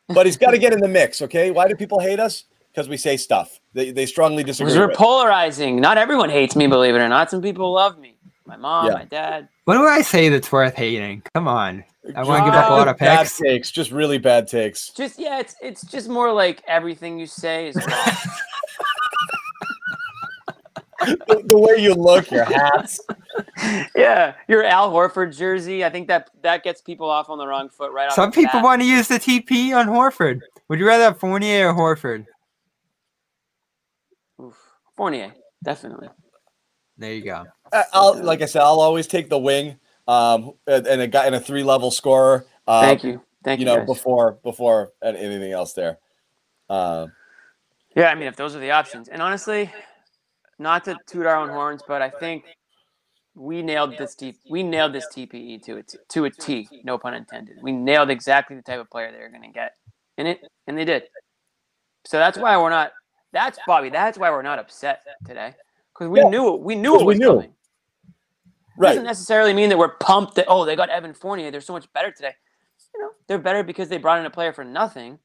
[0.08, 1.22] but he's got to get in the mix.
[1.24, 2.46] Okay, why do people hate us?
[2.74, 4.86] Because we say stuff they they strongly Because disagree.
[4.88, 5.80] we're polarizing.
[5.82, 7.30] Not everyone hates me, believe it or not.
[7.30, 8.16] Some people love me.
[8.46, 8.94] My mom, Yeah.
[8.94, 9.48] my dad.
[9.66, 11.24] What do I say that's worth hating?
[11.34, 11.84] Come on.
[12.16, 13.38] I wanna give up a lot of bad picks.
[13.38, 14.90] takes, just really bad takes.
[14.90, 17.88] Just yeah, it's it's just more like everything you say is wrong.
[21.28, 23.00] the, the way you look, your hats.
[23.96, 25.84] yeah, your Al Horford jersey.
[25.86, 28.14] I think that that gets people off on the wrong foot right off.
[28.14, 28.64] Some the people bat.
[28.64, 30.42] want to use the TP on Horford.
[30.68, 32.26] Would you rather have Fournier or Horford?
[34.92, 34.98] Oof.
[34.98, 36.10] Fournier, definitely.
[36.98, 37.46] There you go.
[37.74, 39.78] I- I'll like I said, I'll always take the wing.
[40.08, 42.46] Um, and and a guy and a three level scorer.
[42.68, 43.72] Uh, Thank you, thank You you.
[43.72, 43.88] know, guys.
[43.88, 45.98] before before anything else there.
[46.70, 47.08] Uh,
[47.96, 49.72] Yeah, I mean, if those are the options, and honestly,
[50.60, 52.44] not to toot our own horns, but I think
[53.36, 54.36] we nailed this T.
[54.50, 56.68] We nailed this TPE to a t- to a T.
[56.84, 57.58] No pun intended.
[57.62, 59.74] We nailed exactly the type of player they were going to get
[60.18, 61.04] in it, and they did.
[62.06, 62.92] So that's why we're not.
[63.32, 63.90] That's Bobby.
[63.90, 65.54] That's why we're not upset today
[65.94, 66.62] because we Yeah, knew it.
[66.62, 67.28] We knew it we was knew.
[67.36, 67.54] coming.
[68.78, 68.90] right.
[68.90, 71.52] Doesn't necessarily mean that we're pumped that oh they got Evan Fournier.
[71.52, 72.34] They're so much better today.
[72.94, 75.18] You know, they're better because they brought in a player for nothing.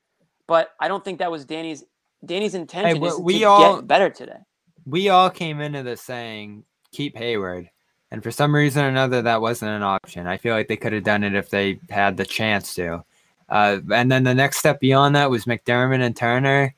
[0.46, 1.84] But I don't think that was Danny's
[2.24, 4.38] Danny's intention we- is we to all- get better today.
[4.84, 7.70] We all came into this saying keep Hayward.
[8.12, 10.28] And for some reason or another, that wasn't an option.
[10.28, 13.04] I feel like they could have done it if they had the chance to.
[13.48, 16.72] Uh, and then the next step beyond that was McDermott and Turner.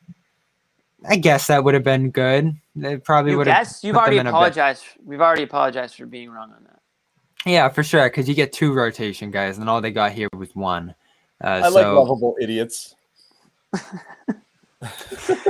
[1.06, 2.54] I guess that would have been good.
[2.74, 3.66] They probably You would have.
[3.66, 4.84] guess you've already in a bit- apologized.
[5.04, 6.80] We've already apologized for being wrong on that.
[7.46, 8.04] Yeah, for sure.
[8.08, 10.94] Because you get two rotation guys, and all they got here was one.
[11.42, 12.96] Uh, I so, like lovable idiots.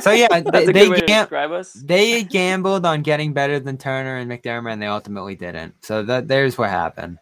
[0.00, 1.72] so yeah, That's they, a good they, way gam- describe us.
[1.72, 5.74] they gambled on getting better than Turner and McDermott, and they ultimately didn't.
[5.84, 7.18] So that there's what happened.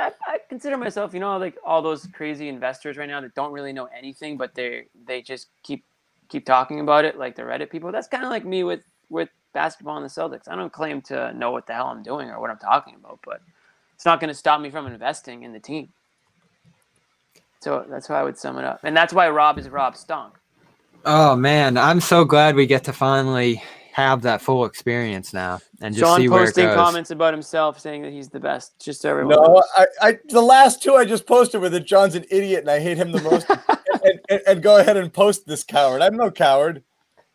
[0.00, 3.52] I, I consider myself, you know, like all those crazy investors right now that don't
[3.52, 5.84] really know anything, but they they just keep
[6.28, 7.92] keep talking about it, like the Reddit people.
[7.92, 10.48] That's kind of like me with with basketball and the Celtics.
[10.48, 13.20] I don't claim to know what the hell I'm doing or what I'm talking about,
[13.24, 13.40] but
[13.94, 15.90] it's not going to stop me from investing in the team.
[17.60, 20.34] So that's how I would sum it up, and that's why Rob is Rob Stunk.
[21.04, 23.62] Oh man, I'm so glad we get to finally
[24.00, 26.76] have that full experience now and just Sean see where it posting goes.
[26.76, 28.78] comments about himself saying that he's the best.
[28.80, 29.62] Just so everyone No, knows.
[29.76, 32.80] I, I the last two I just posted were that John's an idiot and I
[32.80, 33.48] hate him the most.
[34.04, 36.02] and, and, and go ahead and post this coward.
[36.02, 36.82] I'm no coward.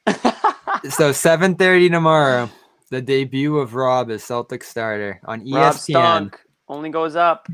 [0.07, 2.49] So 7:30 tomorrow,
[2.91, 6.31] the debut of Rob as Celtic starter on ESPN.
[6.67, 7.47] Only goes up.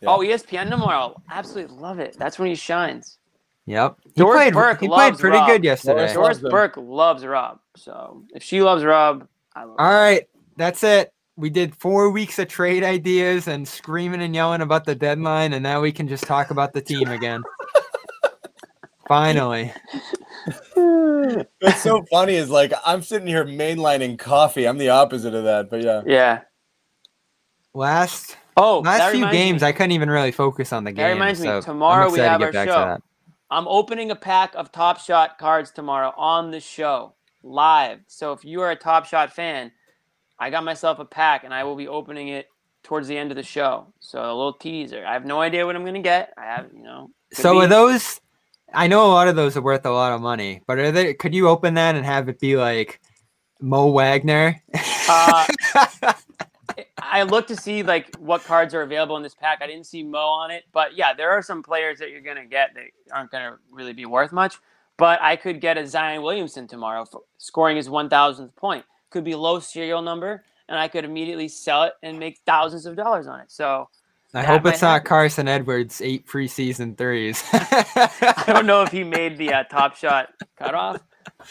[0.00, 0.10] Yeah.
[0.10, 1.14] Oh, ESPN tomorrow.
[1.30, 2.16] Absolutely love it.
[2.18, 3.18] That's when he shines.
[3.66, 4.52] Yep, he Doris played.
[4.54, 5.48] Burke he played pretty Rob.
[5.48, 6.12] good yesterday.
[6.12, 6.52] Doris Doris.
[6.52, 7.60] Burke loves Rob.
[7.76, 9.94] So if she loves Rob, I love All Rob.
[9.94, 11.12] right, that's it.
[11.36, 15.62] We did four weeks of trade ideas and screaming and yelling about the deadline, and
[15.62, 17.42] now we can just talk about the team again.
[19.08, 19.72] Finally,
[20.74, 24.66] What's so funny is like I'm sitting here mainlining coffee.
[24.66, 26.02] I'm the opposite of that, but yeah.
[26.06, 26.40] Yeah.
[27.74, 29.68] last Oh, last few games, me.
[29.68, 31.04] I couldn't even really focus on the game.
[31.06, 33.02] That reminds me, tomorrow we have to our get back show.
[33.50, 33.56] To.
[33.56, 38.00] I'm opening a pack of Top Shot cards tomorrow on the show live.
[38.06, 39.72] So if you are a Top Shot fan,
[40.38, 42.48] I got myself a pack and I will be opening it
[42.82, 43.92] towards the end of the show.
[44.00, 45.04] So a little teaser.
[45.06, 46.32] I have no idea what I'm gonna get.
[46.38, 47.10] I have, you know.
[47.32, 48.20] So be- are those?
[48.72, 51.14] I know a lot of those are worth a lot of money, but are they?
[51.14, 53.00] Could you open that and have it be like
[53.60, 54.62] Mo Wagner?
[55.08, 55.46] Uh,
[56.98, 59.60] I looked to see like what cards are available in this pack.
[59.62, 62.46] I didn't see Mo on it, but yeah, there are some players that you're gonna
[62.46, 64.56] get that aren't gonna really be worth much.
[64.96, 68.84] But I could get a Zion Williamson tomorrow for scoring his 1,000th point.
[69.08, 72.96] Could be low serial number, and I could immediately sell it and make thousands of
[72.96, 73.50] dollars on it.
[73.50, 73.88] So
[74.34, 75.06] I hope it's not happen.
[75.06, 77.42] Carsen Edwards eight preseason threes.
[77.52, 81.00] I don't know if he made the uh, top shot cutoff.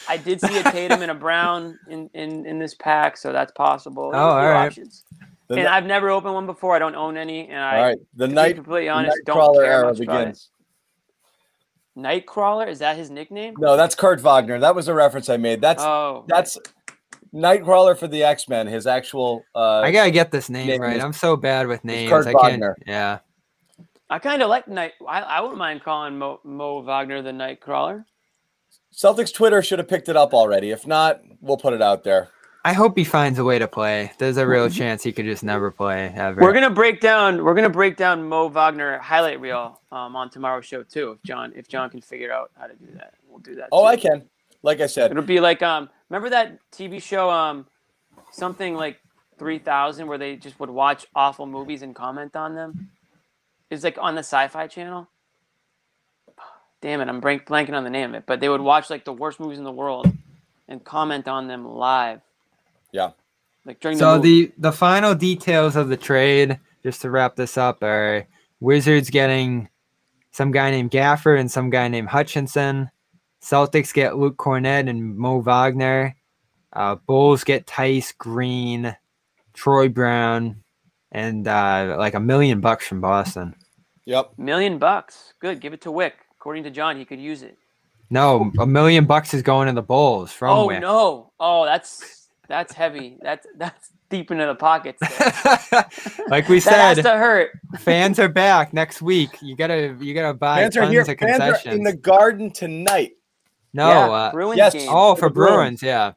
[0.07, 3.51] I did see a Tatum and a Brown in, in, in this pack, so that's
[3.51, 4.11] possible.
[4.13, 4.67] Oh, all right.
[4.67, 5.03] options.
[5.49, 6.75] The, And ni- I've never opened one before.
[6.75, 7.97] I don't own any, and I all right.
[8.15, 10.25] The to be night, completely the honest, don't Nightcrawler care era much about it.
[10.25, 10.49] begins.
[11.97, 13.55] Nightcrawler is that his nickname?
[13.57, 14.59] No, that's Kurt Wagner.
[14.59, 15.59] That was a reference I made.
[15.59, 16.57] That's oh, that's
[17.33, 18.67] Nightcrawler for the X Men.
[18.67, 19.43] His actual.
[19.55, 20.97] Uh, I gotta get this name, name right.
[20.97, 22.09] is- I'm so bad with names.
[22.09, 22.43] Kurt I can't.
[22.43, 22.77] Wagner.
[22.85, 23.19] Yeah.
[24.11, 24.93] I kind of like Night.
[25.07, 28.05] I, I wouldn't mind calling Mo, Mo Wagner the Nightcrawler.
[28.93, 30.71] Celtics Twitter should have picked it up already.
[30.71, 32.29] If not, we'll put it out there.
[32.65, 34.11] I hope he finds a way to play.
[34.17, 36.41] There's a real chance he could just never play ever.
[36.41, 37.43] We're gonna break down.
[37.43, 41.11] We're gonna break down Mo Wagner highlight reel um, on tomorrow's show too.
[41.11, 43.69] If John, if John can figure out how to do that, we'll do that.
[43.71, 43.87] Oh, too.
[43.87, 44.29] I can.
[44.61, 45.89] Like I said, It'll be like um.
[46.09, 47.65] Remember that TV show um,
[48.31, 48.99] something like
[49.37, 52.89] three thousand where they just would watch awful movies and comment on them.
[53.69, 55.07] It's like on the Sci-Fi Channel.
[56.81, 58.23] Damn it, I'm blank, blanking on the name of it.
[58.25, 60.11] But they would watch like the worst movies in the world
[60.67, 62.21] and comment on them live.
[62.91, 63.11] Yeah.
[63.65, 67.57] Like during So the the the final details of the trade, just to wrap this
[67.57, 68.27] up, are
[68.59, 69.69] Wizards getting
[70.31, 72.89] some guy named Gafford and some guy named Hutchison.
[73.41, 76.15] Celtics get Luke Kornet and Mo Wagner.
[76.73, 78.95] Uh, Bulls get Theis Green,
[79.53, 80.63] Troy Brown,
[81.11, 83.55] and uh, like a million bucks from Boston.
[84.05, 84.31] yep.
[84.37, 85.33] million bucks.
[85.39, 86.15] Good, give it to Wick.
[86.39, 87.57] According to John, he could use it.
[88.09, 90.81] No, a million bucks is going to the Bulls from oh Wick.
[90.81, 91.31] no!
[91.39, 92.18] Oh, that's
[92.49, 93.17] that's heavy.
[93.21, 94.99] That's that's deep into the pockets.
[96.27, 97.51] like we that has said, to hurt.
[97.79, 99.37] fans are back next week.
[99.41, 101.01] You gotta you gotta buy Fans are tons here.
[101.01, 103.11] of Fans are in the Garden tonight.
[103.73, 104.73] no, yeah, uh, Bruins yes.
[104.73, 104.87] game.
[104.89, 105.55] oh for for Bruins.
[105.79, 106.11] Bruins, yeah.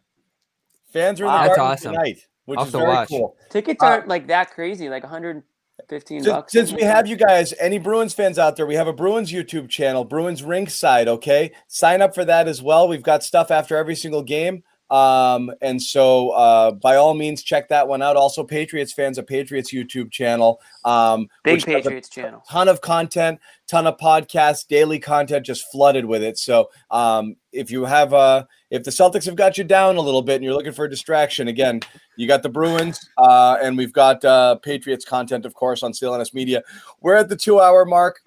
[0.92, 1.42] Fans are in Wow.
[1.42, 1.92] the That's Garden awesome.
[1.94, 3.08] tonight, which I'll is very watch.
[3.08, 3.36] cool.
[3.50, 5.44] Tickets Uh, aren't like that crazy, like 115
[6.22, 6.52] Since, bucks.
[6.52, 9.68] since we have you guys, any Bruins fans out there, we have a Bruins YouTube
[9.70, 11.08] channel, Bruins Ringside.
[11.08, 12.88] Okay, sign up for that as well.
[12.88, 17.68] We've got stuff after every single game, um, and so uh, by all means, check
[17.70, 18.14] that one out.
[18.14, 22.42] Also, Patriots fans, a Patriots YouTube channel, um, Big Patriots channel.
[22.46, 26.36] ton of content, ton of podcasts, daily content, just flooded with it.
[26.36, 30.20] So um, if you have uh if the Celtics have got you down a little
[30.20, 31.80] bit and you're looking for a distraction, again,
[32.16, 36.34] you got the Bruins, uh, and we've got uh, Patriots content, of course, on CLNS
[36.34, 36.62] Media.
[37.00, 38.20] We're at the two hour mark.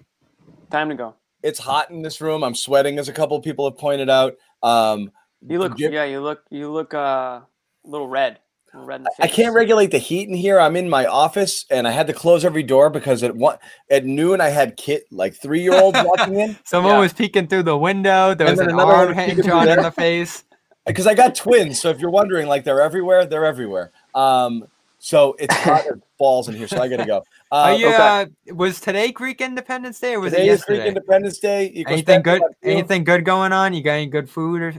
[0.70, 1.14] Time to go.
[1.44, 2.42] It's hot in this room.
[2.42, 4.34] I'm sweating, as a couple of people have pointed out.
[4.64, 5.12] Um,
[5.46, 7.46] You look, yeah, you look, you look uh, a
[7.84, 8.40] little red,
[8.72, 9.24] a little red in the face.
[9.24, 10.58] I can't regulate the heat in here.
[10.58, 13.58] I'm in my office, and I had to close every door because at one
[13.90, 16.58] at noon I had kid like three year olds walking in.
[16.64, 17.00] Someone Yeah.
[17.00, 18.34] was peeking through the window.
[18.34, 20.44] There was another arm hanging John in the face.
[20.86, 21.80] because I got twins.
[21.80, 23.92] So if you're wondering, like they're everywhere, they're everywhere.
[24.14, 24.66] Um,
[24.98, 26.68] so it's hot as balls in here.
[26.68, 27.22] So I gotta go.
[27.50, 28.22] Uh, you, okay.
[28.50, 30.82] uh, was today Greek Independence Day or was today it is Greek?
[30.82, 31.84] Independence Day.
[31.86, 32.42] Anything good?
[32.62, 33.74] Anything good going on?
[33.74, 34.74] You got any good food or?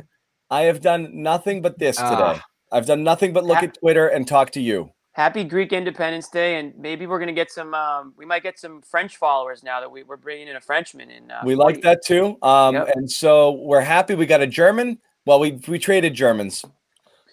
[0.49, 2.07] I have done nothing but this today.
[2.09, 2.43] Ah.
[2.71, 4.91] I've done nothing but look Ha- at Twitter and talk to you.
[5.13, 7.73] Happy Greek Independence Day, and maybe we're gonna get some.
[7.73, 11.09] Um, we might get some French followers now that we, we're bringing in a Frenchman.
[11.09, 12.37] In uh, We like that too.
[12.43, 12.89] Um, Yep.
[12.95, 14.99] and so we're happy we got a German.
[15.25, 16.63] Well, we we traded Germans.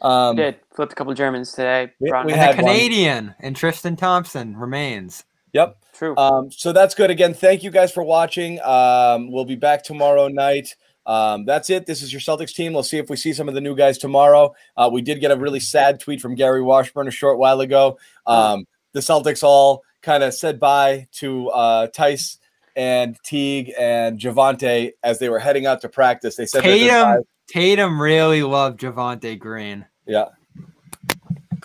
[0.01, 1.93] Um, Did flipped a couple Germans today.
[2.01, 2.73] We- we in- And had the one.
[2.73, 5.25] Canadian and Tristan Thompson remains.
[5.53, 5.77] Yep.
[5.93, 6.17] True.
[6.17, 7.11] Um, so that's good.
[7.11, 8.61] Again, thank you guys for watching.
[8.63, 10.75] Um, we'll be back tomorrow night.
[11.07, 11.87] Um, that's it.
[11.87, 12.75] This is your Celtics team.
[12.75, 14.55] Let's see if we see some of the new guys tomorrow.
[14.77, 17.99] Uh, we did get a really sad tweet from Gary Washburn a short while ago.
[18.27, 22.39] Um, the Celtics all kind of said bye to uh, Theis
[22.77, 26.37] and Teague and Javonte as they were heading out to practice.
[26.37, 27.25] They said Tatum.
[27.47, 29.85] Tatum really loved Javonte Green.
[30.07, 30.29] Yeah,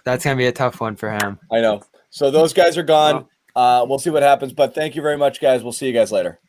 [0.03, 1.39] That's gonna be a tough one for him.
[1.51, 1.81] I know.
[2.09, 3.25] So those guys are gone.
[3.55, 4.53] Uh, we'll see what happens.
[4.53, 5.63] But thank you very much, guys.
[5.63, 6.39] We'll see you guys later.